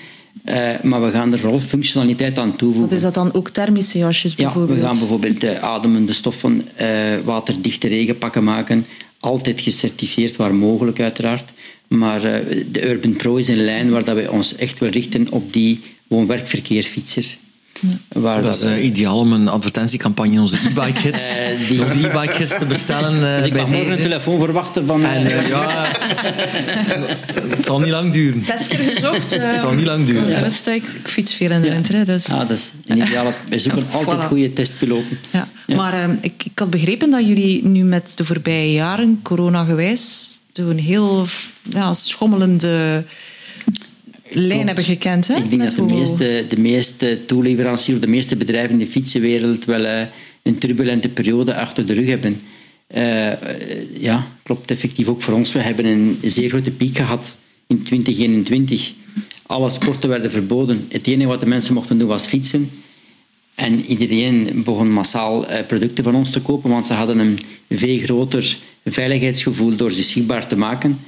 [0.46, 2.90] Uh, maar we gaan er vooral functionaliteit aan toevoegen.
[2.90, 3.34] Wat is dat dan?
[3.34, 4.78] Ook thermische jasjes bijvoorbeeld?
[4.78, 6.88] Ja, we gaan bijvoorbeeld uh, ademende stoffen, uh,
[7.26, 8.86] waterdichte regenpakken maken.
[9.20, 11.54] Altijd gecertificeerd waar mogelijk uiteraard.
[11.88, 12.22] Maar
[12.72, 15.82] de Urban Pro is een lijn waar dat we ons echt wel richten op die
[16.08, 17.38] woon-werkverkeerfietser.
[18.08, 21.84] Waar dat is uh, ideaal om een advertentiecampagne in onze e-bike hits, uh, die...
[21.84, 23.16] onze e-bike hits te bestellen.
[23.16, 23.92] Uh, dus ik bij deze.
[23.92, 25.06] een telefoon verwachten van...
[25.06, 25.88] En, ja,
[27.56, 28.44] het zal niet lang duren.
[28.46, 29.38] Tester gezocht.
[29.38, 30.30] het zal niet lang duren.
[30.30, 32.06] Ja, dat ik, ik fiets veel in de winter.
[32.06, 32.32] Dus.
[32.32, 33.34] Ah, dat is een ideale...
[33.50, 34.28] Wij zoeken altijd voilà.
[34.28, 35.20] goede testpiloten.
[35.32, 35.48] Ja.
[35.76, 40.80] Maar ehm, ik, ik had begrepen dat jullie nu met de voorbije jaren, corona-gewijs, een
[40.80, 41.26] heel
[41.70, 43.04] ja, schommelende
[44.30, 45.28] lijn hebben gekend.
[45.28, 45.36] Hè?
[45.36, 49.86] Ik denk dat de meeste, de meeste toeleveranciers de meeste bedrijven in de fietsenwereld wel
[49.86, 50.02] uh,
[50.44, 52.42] een turbulente periode achter de rug hebben.
[52.96, 53.32] Uh,
[54.00, 55.54] ja, klopt effectief ook voor ons.
[55.54, 57.36] We hebben een zeer grote piek gehad
[57.68, 58.94] in 2021.
[59.46, 60.86] Alle sporten werden verboden.
[60.90, 62.70] Het enige wat de mensen mochten doen was fietsen.
[63.56, 67.40] En iedereen begon massaal producten van ons te kopen, want ze hadden een
[67.70, 71.00] veel groter veiligheidsgevoel door ze zichtbaar te maken.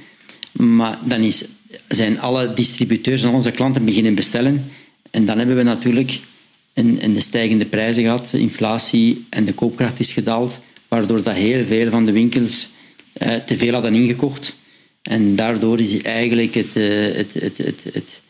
[0.52, 1.44] Maar dan is
[1.88, 4.70] zijn alle distributeurs en onze klanten beginnen bestellen.
[5.10, 6.18] En dan hebben we natuurlijk
[6.74, 11.64] een, een de stijgende prijzen gehad, inflatie en de koopkracht is gedaald, waardoor dat heel
[11.64, 12.70] veel van de winkels
[13.12, 14.56] eh, te veel hadden ingekocht.
[15.02, 18.22] En daardoor is eigenlijk het, uh, het, het, het, het,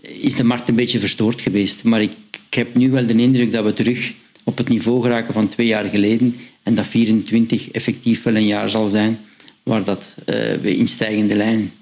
[0.00, 1.84] is de markt een beetje verstoord geweest.
[1.84, 2.12] Maar ik,
[2.48, 4.12] ik heb nu wel de indruk dat we terug
[4.44, 8.70] op het niveau geraken van twee jaar geleden en dat 24 effectief wel een jaar
[8.70, 9.18] zal zijn
[9.62, 11.72] waar dat, uh, we in stijgende lijn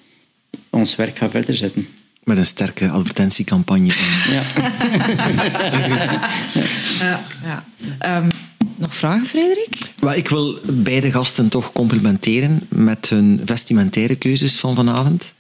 [0.73, 1.89] ons werk gaan verder zetten.
[2.25, 3.93] Met een sterke advertentiecampagne.
[4.31, 4.43] Ja.
[7.01, 8.17] ja, ja.
[8.17, 8.29] Um,
[8.77, 9.69] nog vragen, Frederik?
[9.99, 15.35] Well, ik wil beide gasten toch complimenteren met hun vestimentaire keuzes van vanavond.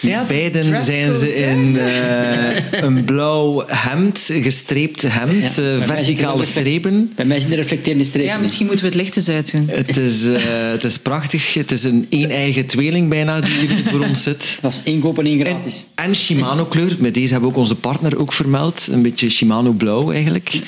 [0.00, 7.12] Ja, Beiden zijn ze in uh, een blauw hemd, gestreept hemd, ja, uh, verticale strepen.
[7.14, 8.30] Bij mij zijn de reflecterende strepen.
[8.30, 9.68] Ja, misschien moeten we het licht eens uitdoen.
[9.68, 10.36] Het is, uh,
[10.70, 11.54] het is prachtig.
[11.54, 14.58] Het is een één-eigen tweeling bijna die hier voor ons zit.
[14.62, 15.86] Dat is één koop en één gratis.
[15.94, 16.96] En, en Shimano kleur.
[16.98, 18.88] Met deze hebben we ook onze partner ook vermeld.
[18.90, 20.60] Een beetje Shimano blauw eigenlijk.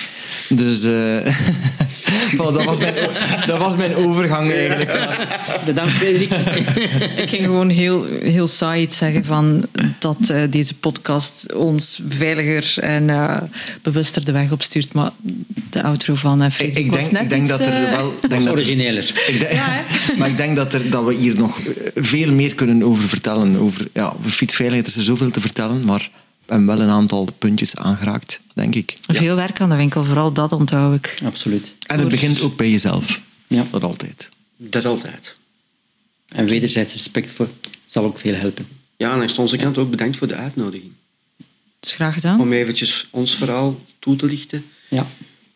[0.48, 0.85] Dus...
[2.38, 2.94] Oh, dat, was mijn,
[3.46, 5.08] dat was mijn overgang eigenlijk.
[5.64, 6.32] Bedankt, Frederik.
[7.22, 9.66] Ik ging gewoon heel, heel saai iets zeggen van
[9.98, 13.36] dat uh, deze podcast ons veiliger en uh,
[13.82, 14.92] bewuster de weg opstuurt.
[14.92, 15.10] Maar
[15.70, 18.14] de outro van uh, Frederik ik, denk, net ik denk iets, dat er wel...
[18.28, 19.22] Denk dat origineler.
[19.26, 19.84] Ik denk, ja,
[20.18, 21.58] maar ik denk dat, er, dat we hier nog
[21.94, 23.56] veel meer kunnen over vertellen.
[23.56, 26.10] Over, ja, over fietsveiligheid is er zoveel te vertellen, maar
[26.47, 28.94] en wel een aantal puntjes aangeraakt, denk ik.
[29.06, 31.14] Veel werk aan de winkel, vooral dat onthoud ik.
[31.24, 31.74] Absoluut.
[31.86, 33.20] En het begint ook bij jezelf.
[33.47, 33.66] Ja.
[33.70, 34.28] Dat altijd.
[34.56, 35.36] Dat altijd.
[36.28, 37.48] En wederzijds respect voor
[37.86, 38.68] zal ook veel helpen.
[38.97, 40.93] Ja, en aan onze kant ook bedankt voor de uitnodiging.
[41.36, 42.40] Dat is graag gedaan.
[42.40, 44.64] Om eventjes ons verhaal toe te lichten.
[44.90, 45.06] Ja.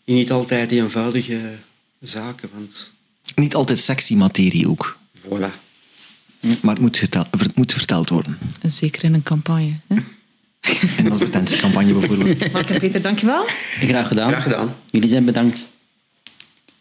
[0.04, 1.58] In niet altijd die eenvoudige
[2.00, 2.92] zaken, want...
[3.34, 4.98] Niet altijd sexy materie ook.
[5.18, 5.50] Voilà.
[6.40, 8.38] Maar het moet, geteld, het moet verteld worden.
[8.60, 9.76] En zeker in een campagne.
[9.86, 9.96] Hè?
[10.98, 12.52] Een advertentiecampagne bijvoorbeeld.
[12.52, 13.44] Mark en Peter, dankjewel.
[13.80, 14.28] Graag gedaan.
[14.30, 14.74] Graag gedaan.
[14.90, 15.66] Jullie zijn bedankt.